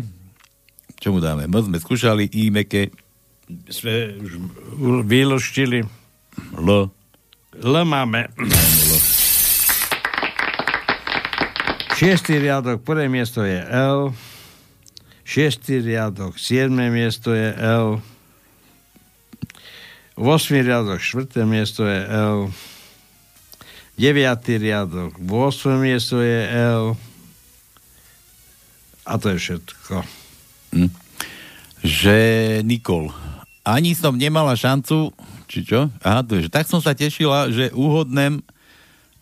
[0.99, 1.47] Čo mu dáme?
[1.47, 2.91] Moc sme skúšali, i meké.
[3.71, 4.33] Sme už
[5.07, 5.87] vyloštili.
[6.59, 6.91] L.
[7.63, 8.35] L máme.
[11.95, 14.11] Šiestý riadok, prvé miesto je L.
[15.23, 18.03] Šiestý riadok, siedme miesto je L.
[20.19, 22.51] Vosmý riadok, štvrté miesto je L.
[23.95, 26.99] Deviatý riadok, 8 miesto je L.
[29.05, 30.05] A to je všetko.
[30.72, 30.90] Hm.
[31.85, 32.16] Že
[32.64, 33.12] Nikol.
[33.64, 35.12] Ani som nemala šancu,
[35.48, 35.89] či čo?
[36.05, 38.44] Aha, to je, že tak som sa tešila, že uhodnem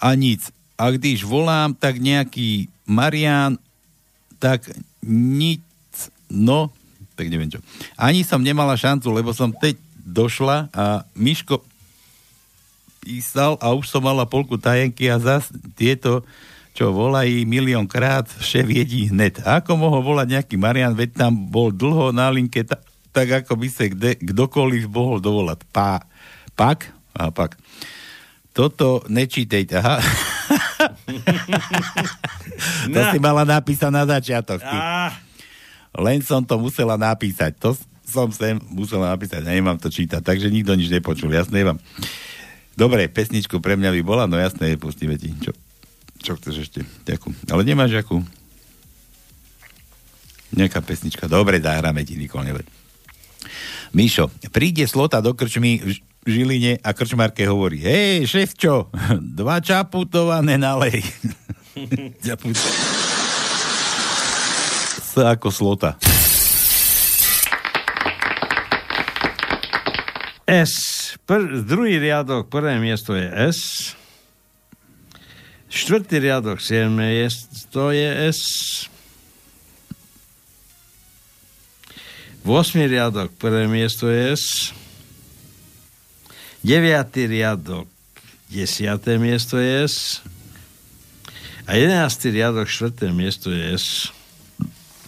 [0.02, 0.50] a nic.
[0.74, 3.54] A když volám, tak nejaký Marian,
[4.42, 4.66] tak
[5.06, 5.62] nic,
[6.26, 6.74] no,
[7.14, 7.62] tak neviem čo.
[7.94, 11.62] Ani som nemala šancu, lebo som teď došla a Miško
[13.02, 16.26] písal a už som mala polku tajenky a zas tieto,
[16.73, 19.44] čo volají miliónkrát, šéf jedí hned.
[19.44, 22.81] A ako mohol volať nejaký Marian, veď tam bol dlho na linke, ta,
[23.12, 25.69] tak ako by sa kde, kdokoliv mohol dovolať.
[25.69, 26.01] Pá,
[26.57, 26.89] pak?
[27.12, 27.61] A pak.
[28.57, 30.01] Toto nečítejte, aha.
[32.93, 34.61] to si mala napísať na začiatok.
[34.61, 34.77] Ty.
[35.93, 37.53] Len som to musela napísať.
[37.61, 39.44] To som sem musela napísať.
[39.44, 41.32] Ja nemám to čítať, takže nikto nič nepočul.
[41.32, 41.81] Jasné vám.
[42.73, 45.32] Dobre, pesničku pre mňa by bola, no jasné, pustíme ti.
[45.40, 45.53] Čo,
[46.23, 46.81] čo chceš ešte?
[47.05, 47.35] Ďakujem.
[47.51, 48.23] Ale nemáš akú?
[50.55, 51.27] Nejaká pesnička.
[51.27, 52.47] Dobre, zahráme ti, Nikol.
[53.93, 55.90] Mišo, príde slota do krčmy v
[56.23, 58.86] Žiline a krčmarke hovorí, hej, šéf, čo?
[59.39, 61.03] Dva čaputované nalej.
[65.03, 65.99] S ako slota.
[70.47, 70.74] S.
[71.24, 73.59] Pr- druhý riadok, prvé miesto je S.
[75.73, 77.32] Štvrtý riadok, siedme je,
[77.73, 78.40] to je S.
[82.44, 82.77] 8.
[82.85, 84.77] riadok, prvé miesto je S.
[86.61, 86.77] 9.
[87.24, 87.89] riadok,
[88.53, 89.01] 10.
[89.16, 90.20] miesto je S.
[91.65, 92.20] A 11.
[92.28, 93.09] riadok, 4.
[93.09, 94.12] miesto je S.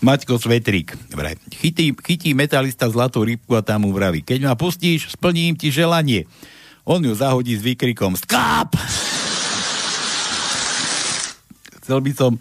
[0.00, 1.36] Maťko Svetrík, vraj.
[1.60, 6.24] Chytí, chytí metalista zlatú rybku a tam mu vraví, keď ma pustíš, splním ti želanie.
[6.88, 8.72] On ju zahodí s výkrikom Skáp!
[11.84, 12.32] Chcel by som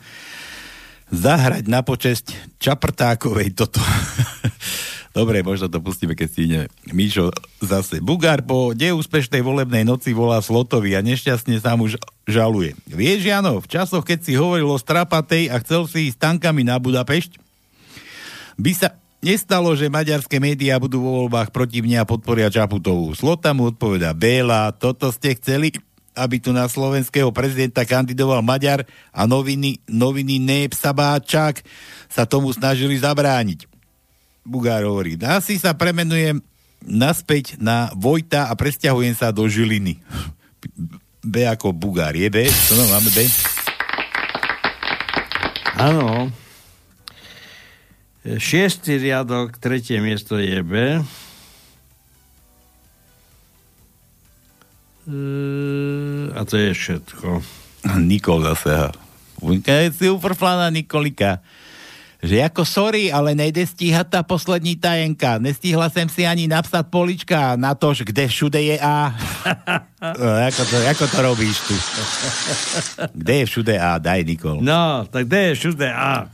[1.12, 2.32] zahrať na počesť
[2.64, 3.84] Čaprtákovej toto.
[5.18, 6.60] Dobre, možno to pustíme, keď stihne.
[6.90, 7.30] Míšo
[7.62, 8.02] zase.
[8.02, 12.74] Bugár po neúspešnej volebnej noci volá Slotovi a nešťastne sa mu ž- žaluje.
[12.90, 16.82] Vieš, Jano, v časoch, keď si hovoril o Strapatej a chcel si ísť tankami na
[16.82, 17.38] Budapešť,
[18.58, 23.14] by sa nestalo, že maďarské médiá budú vo voľbách proti mne a podporia Čaputovú.
[23.14, 25.78] Slota mu odpoveda, Béla, toto ste chceli,
[26.14, 33.66] aby tu na slovenského prezidenta kandidoval Maďar a noviny, noviny Nép sa tomu snažili zabrániť.
[34.46, 36.44] Bugár hovorí, asi sa premenujem
[36.84, 39.98] naspäť na Vojta a presťahujem sa do Žiliny.
[41.24, 42.14] B ako Bugár.
[42.14, 42.44] Je B?
[42.46, 43.24] Čo no, máme B?
[45.80, 46.28] Áno.
[48.24, 51.00] Šiestý riadok, tretie miesto je B.
[56.34, 57.44] A to je všetko.
[58.00, 58.96] Nikol zase.
[59.92, 61.44] si uprflaná Nikolika.
[62.24, 65.44] Že ako sorry, ale nejde stíhať tá poslední tajenka.
[65.44, 69.12] Nestihla sem si ani napsať polička na to, kde všude je A.
[70.24, 71.76] no, ako, to, ako to robíš tu?
[73.12, 74.00] Kde je všude A?
[74.00, 74.64] Daj, Nikol.
[74.64, 76.32] No, tak kde je všude A?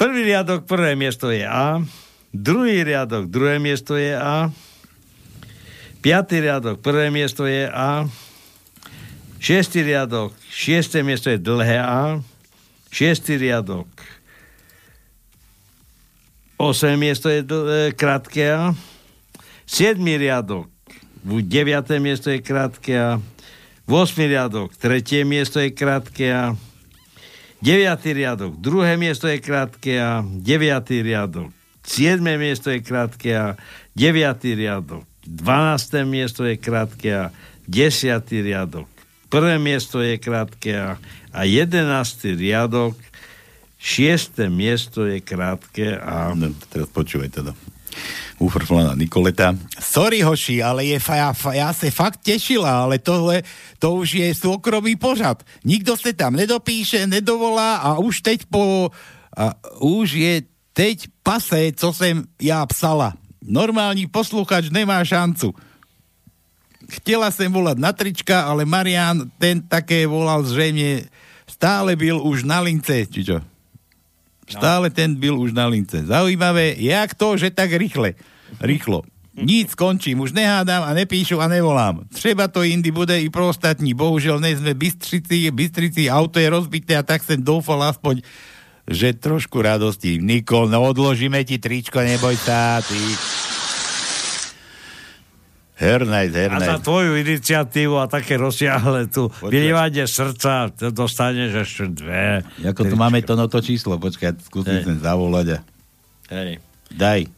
[0.00, 1.84] Prvý riadok, prvé miesto je A.
[2.32, 4.48] Druhý riadok, druhé miesto je A.
[5.98, 8.06] Piatý riadok, prvé miesto je A.
[9.42, 12.22] Šiestý riadok, šiesté miesto je dlhé A.
[12.94, 13.90] Šiestý riadok,
[16.54, 18.78] osem miesto je dl- e, krátke A.
[19.66, 20.70] Siedmý riadok,
[21.26, 23.18] deviaté miesto je krátke A.
[23.88, 24.28] 8.
[24.28, 26.54] riadok, tretie miesto je krátke A.
[27.58, 27.74] 9.
[28.14, 30.22] riadok, druhé miesto je krátke A.
[30.22, 30.46] 9.
[31.02, 31.50] riadok,
[31.82, 32.22] 7.
[32.38, 33.58] miesto je krátke A.
[33.98, 34.14] 9.
[34.54, 36.08] riadok, 12.
[36.08, 37.24] miesto je krátke A.
[37.68, 38.24] 10.
[38.32, 38.88] riadok,
[39.28, 40.96] prvé miesto je krátke A.
[41.36, 42.40] A 11.
[42.40, 42.96] riadok,
[43.76, 44.48] 6.
[44.48, 46.32] miesto je krátke A.
[46.32, 47.52] No, teraz počúvaj teda.
[48.38, 49.52] Ufrflaná Nikoleta.
[49.82, 53.42] Sorry, hoši, ale je fa, ja, fa, ja sa fakt tešila, ale tohle,
[53.82, 55.42] to už je súkromý pořad.
[55.66, 58.94] Nikto sa tam nedopíše, nedovolá a už teď po...
[59.38, 60.34] A už je
[60.74, 63.14] teď pase, co som ja psala.
[63.48, 65.56] Normálny posluchač nemá šancu.
[67.00, 71.08] Chtela som volať na trička, ale Marian ten také volal zrejme
[71.48, 73.40] stále byl už na lince, či čo?
[74.48, 76.04] Stále ten byl už na lince.
[76.04, 78.16] Zaujímavé, jak to, že tak rýchle.
[78.60, 79.04] Rýchlo.
[79.38, 82.02] Nic skončím, už nehádam a nepíšu a nevolám.
[82.10, 83.94] Třeba to indy bude i pro ostatní.
[83.94, 88.18] Bohužiaľ, ne sme Bystrici, Bystrici, auto je rozbité a tak som doufal aspoň,
[88.88, 90.16] že trošku radosti.
[90.16, 92.96] Nikol, no odložíme ti tričko, neboj sa, ty.
[95.78, 96.82] Hernajt, A za hernajt.
[96.82, 102.42] tvoju iniciatívu a také rozsiahle tu vylievanie srdca to dostaneš ešte dve.
[102.66, 105.62] Ako tu máme to no to číslo, počkaj, skúsim sem zavolať.
[106.34, 106.58] Hej.
[106.90, 107.30] Daj.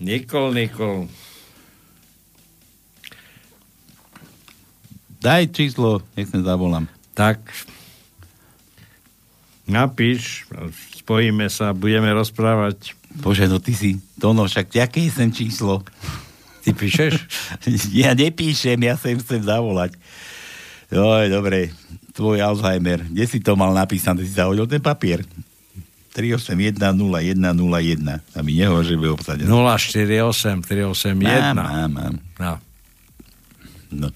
[0.00, 1.12] Nikol, Nikol.
[5.20, 6.88] Daj číslo, nech sa zavolám.
[7.16, 7.40] Tak.
[9.64, 10.44] Napíš,
[11.00, 12.92] spojíme sa, budeme rozprávať.
[13.16, 15.80] Bože, no ty si, to no, však aké je sem číslo?
[16.60, 17.14] Ty píšeš?
[18.04, 19.96] ja nepíšem, ja sem chcem zavolať.
[20.92, 21.72] Joj, dobre,
[22.14, 25.24] tvoj Alzheimer, kde si to mal napísané, si zahodil ten papier?
[26.12, 26.80] 3810101.
[28.32, 29.48] A mi nehovor, že bude obsadené.
[29.48, 31.52] 048 381.
[31.52, 32.14] Mám, mám, mám.
[32.40, 32.52] No.
[33.92, 34.08] No.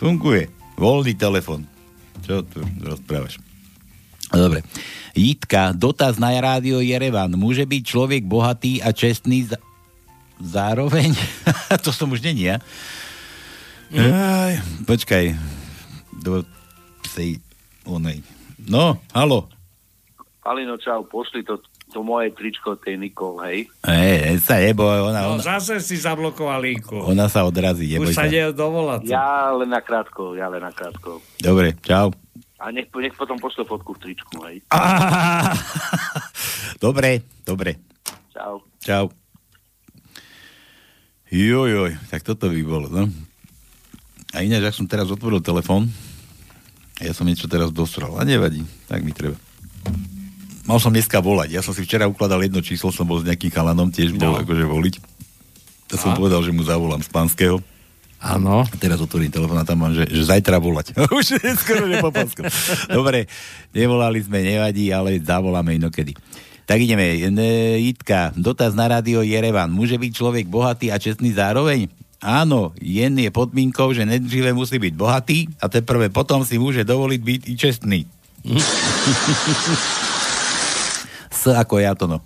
[0.00, 0.48] Funguje.
[0.80, 1.68] Voľný telefon.
[2.24, 3.36] Čo tu rozprávaš?
[4.32, 4.64] No, Dobre.
[5.12, 7.36] Jitka, dotaz na rádio Jerevan.
[7.36, 9.60] Môže byť človek bohatý a čestný za...
[10.40, 11.12] zároveň?
[11.84, 12.64] to som už není, ja?
[13.92, 14.56] Aj,
[14.88, 15.36] počkaj.
[16.24, 16.48] Do
[17.12, 17.36] tej
[17.84, 18.24] onej.
[18.64, 19.52] No, halo.
[20.48, 21.60] Alino, čau, pošli to
[21.90, 23.66] to moje tričko tej Nikol, hej.
[23.82, 26.94] Ej, sa neboj, ona, No, ona, zase si zablokoval linku.
[26.96, 29.04] ona sa odrazí, neboj Už sa ide dovolať.
[29.04, 31.18] Ja len na krátko, ja len na krátko.
[31.36, 32.14] Dobre, čau.
[32.56, 34.62] A nech, nech potom pošle fotku v tričku, hej.
[36.80, 37.76] Dobre, dobre.
[38.32, 38.64] Čau.
[38.80, 39.04] Čau.
[41.28, 43.04] Jojoj, tak toto by bolo, no.
[44.32, 45.90] A ináč, ak som teraz otvoril telefón,
[46.98, 49.36] ja som niečo teraz dosral, a nevadí, tak mi treba.
[50.70, 53.50] Mal som dneska volať, ja som si včera ukladal jedno číslo, som bol s nejakým
[53.50, 54.38] chalanom, tiež bol No.
[54.38, 54.94] akože voliť.
[55.90, 57.58] To som povedal, že mu zavolám z pánskeho.
[58.22, 58.62] Áno.
[58.78, 60.94] Teraz otvorím telefón a tam mám, že, že zajtra volať.
[61.18, 62.46] Už je skoro nepopáskal.
[62.86, 63.26] Dobre,
[63.74, 66.14] nevolali sme, nevadí, ale zavoláme inokedy.
[66.70, 67.18] Tak ideme.
[67.82, 69.74] Jitka, dotaz na rádio Jerevan.
[69.74, 71.90] Môže byť človek bohatý a čestný zároveň?
[72.22, 77.20] Áno, jen je podmienkou, že nejdříve musí byť bohatý a teprve potom si môže dovoliť
[77.26, 78.00] byť i čestný.
[81.40, 82.20] S ako ja to no.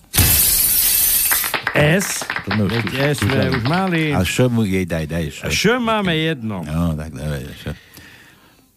[1.71, 2.27] S.
[2.27, 4.11] To sme už, S sme už mali.
[4.11, 5.31] A čo mu jej daj, daj.
[5.31, 5.47] Čo?
[5.55, 6.67] Čo máme jedno?
[6.67, 7.71] No, tak dávaj, čo.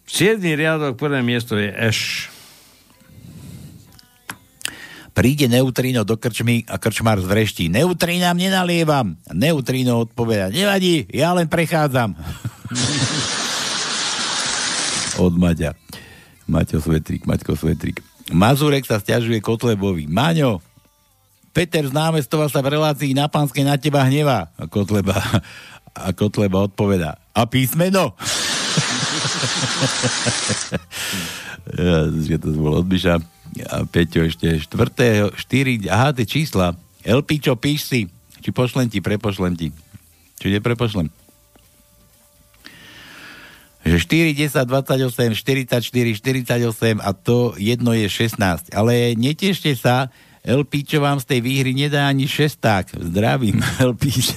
[0.06, 2.30] Siedmý riadok, prvé miesto je Eš.
[5.10, 7.66] Príde neutrino do krčmy a krčmár zvreští.
[7.66, 9.18] Neutrínam nenalievam.
[9.34, 10.54] Neutrino odpoveda.
[10.54, 12.14] Nevadí, ja len prechádzam.
[15.26, 15.74] Od Maťa.
[16.46, 18.06] Maťo Svetrik, Maťko Svetrik.
[18.32, 20.04] Mazurek sa stiažuje Kotlebovi.
[20.08, 20.60] Maňo,
[21.56, 24.52] Peter z námestova sa v relácii na pánskej na teba hnevá.
[24.60, 25.16] A Kotleba,
[26.06, 27.16] a Kotleba odpoveda.
[27.32, 28.12] A písmeno?
[32.28, 33.16] ja, to bolo od Byša.
[33.72, 36.76] A Peťo ešte štvrtého, štyri, aha, tie čísla.
[37.00, 38.00] Elpičo, píš si.
[38.44, 39.72] Či pošlem ti, prepošlem ti.
[40.38, 41.08] Či neprepošlem.
[43.86, 43.96] Že
[44.34, 48.74] 4, 10, 28, 44, 48 a to jedno je 16.
[48.74, 50.10] Ale netešte sa,
[50.48, 52.88] Elpíčo vám z tej výhry nedá ani šesták.
[52.96, 54.32] Zdravím, Elpíč.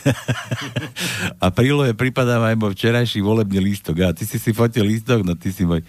[1.40, 3.96] a prílohe pripadáva aj môj včerajší volebný lístok.
[4.04, 5.24] A ty si si fotil lístok?
[5.24, 5.86] No ty si môj...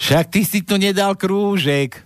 [0.00, 2.02] Však ty si tu nedal krúžek.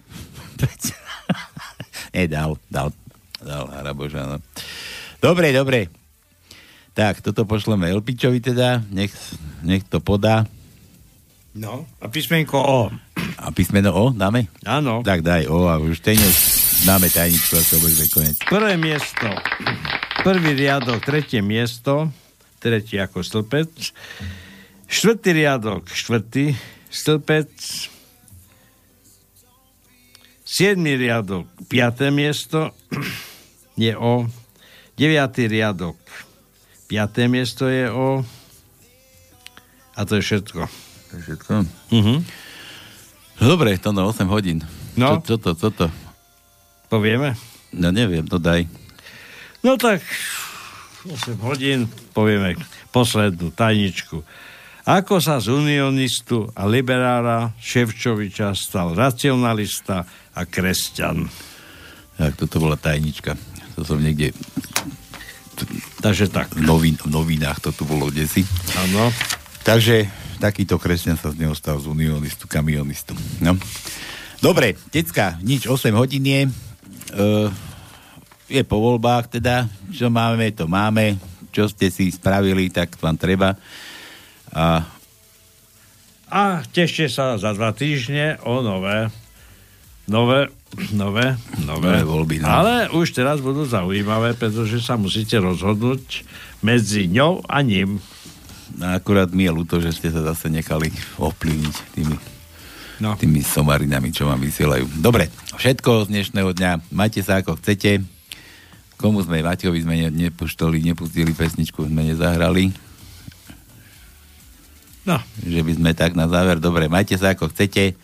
[2.15, 2.95] Nedal, dal.
[3.43, 4.39] Dal, Haraboža, no.
[5.19, 5.91] Dobre, dobre.
[6.95, 9.11] Tak, toto pošleme Elpičovi teda, nech,
[9.67, 10.47] nech to podá.
[11.55, 12.91] No, a písmenko O.
[13.39, 14.51] A písmeno O dáme?
[14.67, 15.07] Áno.
[15.07, 16.19] Tak daj O a už ten
[16.83, 18.35] dáme tajničku a to bude konec.
[18.43, 19.31] Prvé miesto.
[20.27, 22.11] Prvý riadok, tretie miesto.
[22.59, 23.71] Tretí ako stĺpec.
[24.91, 26.59] Štvrtý riadok, štvrtý
[26.91, 27.51] stĺpec.
[30.43, 32.75] Siedmý riadok, piaté miesto.
[33.79, 34.27] Je O.
[34.95, 35.99] Deviatý riadok,
[36.87, 38.23] piaté miesto je O.
[39.95, 40.94] A to je všetko.
[41.15, 41.53] To je všetko?
[41.95, 42.15] Mhm.
[43.39, 44.67] Dobre, to na 8 hodín.
[44.99, 45.23] No.
[45.23, 45.87] Čo, čo to, čo to?
[46.91, 47.39] Povieme?
[47.71, 48.67] No neviem, to daj.
[49.63, 50.03] No tak
[51.07, 52.59] 8 hodín povieme
[52.91, 54.27] poslednú tajničku.
[54.91, 60.03] Ako sa z unionistu a liberára Ševčoviča stal racionalista
[60.35, 61.31] a kresťan.
[62.19, 63.39] Tak, toto bola tajnička.
[63.79, 64.35] To som niekde
[66.03, 66.51] Takže tak.
[66.59, 68.43] v, novín, v novinách to tu bolo desi.
[68.75, 69.15] Áno.
[69.63, 73.17] Takže takýto kresťan sa z neho stal z unionistu, kamionistu.
[73.41, 73.57] No.
[74.45, 76.43] Dobre, decka, nič, 8 hodín je.
[77.17, 77.49] Uh,
[78.45, 79.73] je po voľbách teda.
[79.89, 81.17] Čo máme, to máme.
[81.49, 83.57] Čo ste si spravili, tak vám treba.
[84.53, 84.85] A
[86.29, 89.09] A tešte sa za dva týždne o nové
[90.05, 90.49] nové,
[90.93, 92.49] nové, nové, Nové voľby, no.
[92.49, 96.25] Ale už teraz budú zaujímavé, pretože sa musíte rozhodnúť
[96.61, 98.01] medzi ňou a ním.
[98.83, 100.91] Akurát mi je ľúto, že ste sa zase nechali
[101.23, 102.17] ovplyvniť tými,
[102.99, 103.15] no.
[103.15, 104.99] tými somarinami, čo vám vysielajú.
[104.99, 106.73] Dobre, všetko z dnešného dňa.
[106.91, 108.03] Majte sa ako chcete.
[108.99, 112.75] Komu sme, Maťovi sme ne, nepuštoli, nepustili pesničku, sme nezahrali.
[115.05, 115.21] No.
[115.45, 116.59] Že by sme tak na záver.
[116.59, 117.95] Dobre, majte sa ako chcete.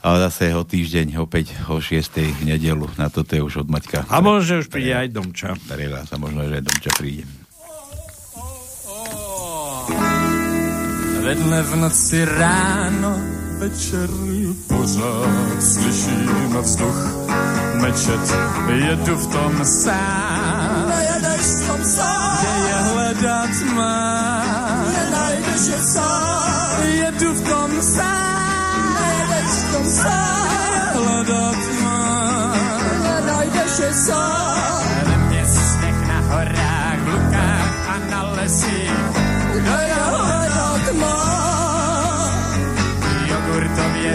[0.00, 2.00] A zase o týždeň, opäť o 6.
[2.40, 2.88] v nedelu.
[2.96, 4.08] Na toto je už od Maťka.
[4.08, 5.52] A možno, už príde aj Domča.
[5.68, 7.28] Pre vás a možno, že aj Domča príde.
[11.24, 13.20] Vedle v noci ráno,
[13.58, 14.08] večer
[14.66, 17.30] pořád slyším vzduch
[17.80, 18.34] mečet.
[18.68, 26.82] Jedu v tom sám, nejedeš v tom sám, kde je hledat mám, nenajdeš je sám.
[26.82, 32.56] Jedu v tom sám, nejedeš v tom sám, hledat mám,
[33.02, 34.79] nenajdeš je sám.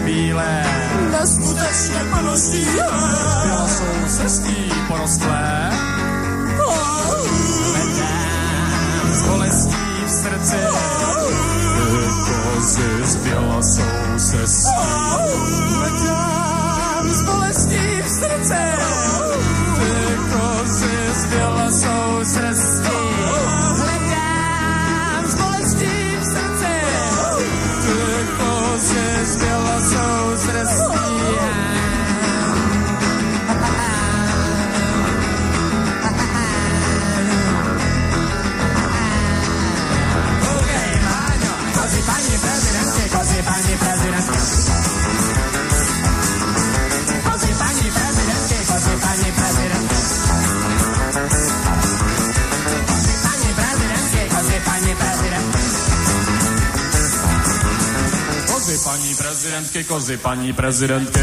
[0.05, 0.65] Bílé,
[1.11, 2.65] neskutečně plností.
[3.43, 5.71] Byla sousedství porostlé,
[9.13, 9.75] s bolestí
[10.05, 10.55] v srdci.
[12.53, 14.71] Kozy zbyla sousedství.
[14.71, 16.34] S
[59.45, 61.21] Prezidentke, kozy pani prezidentke.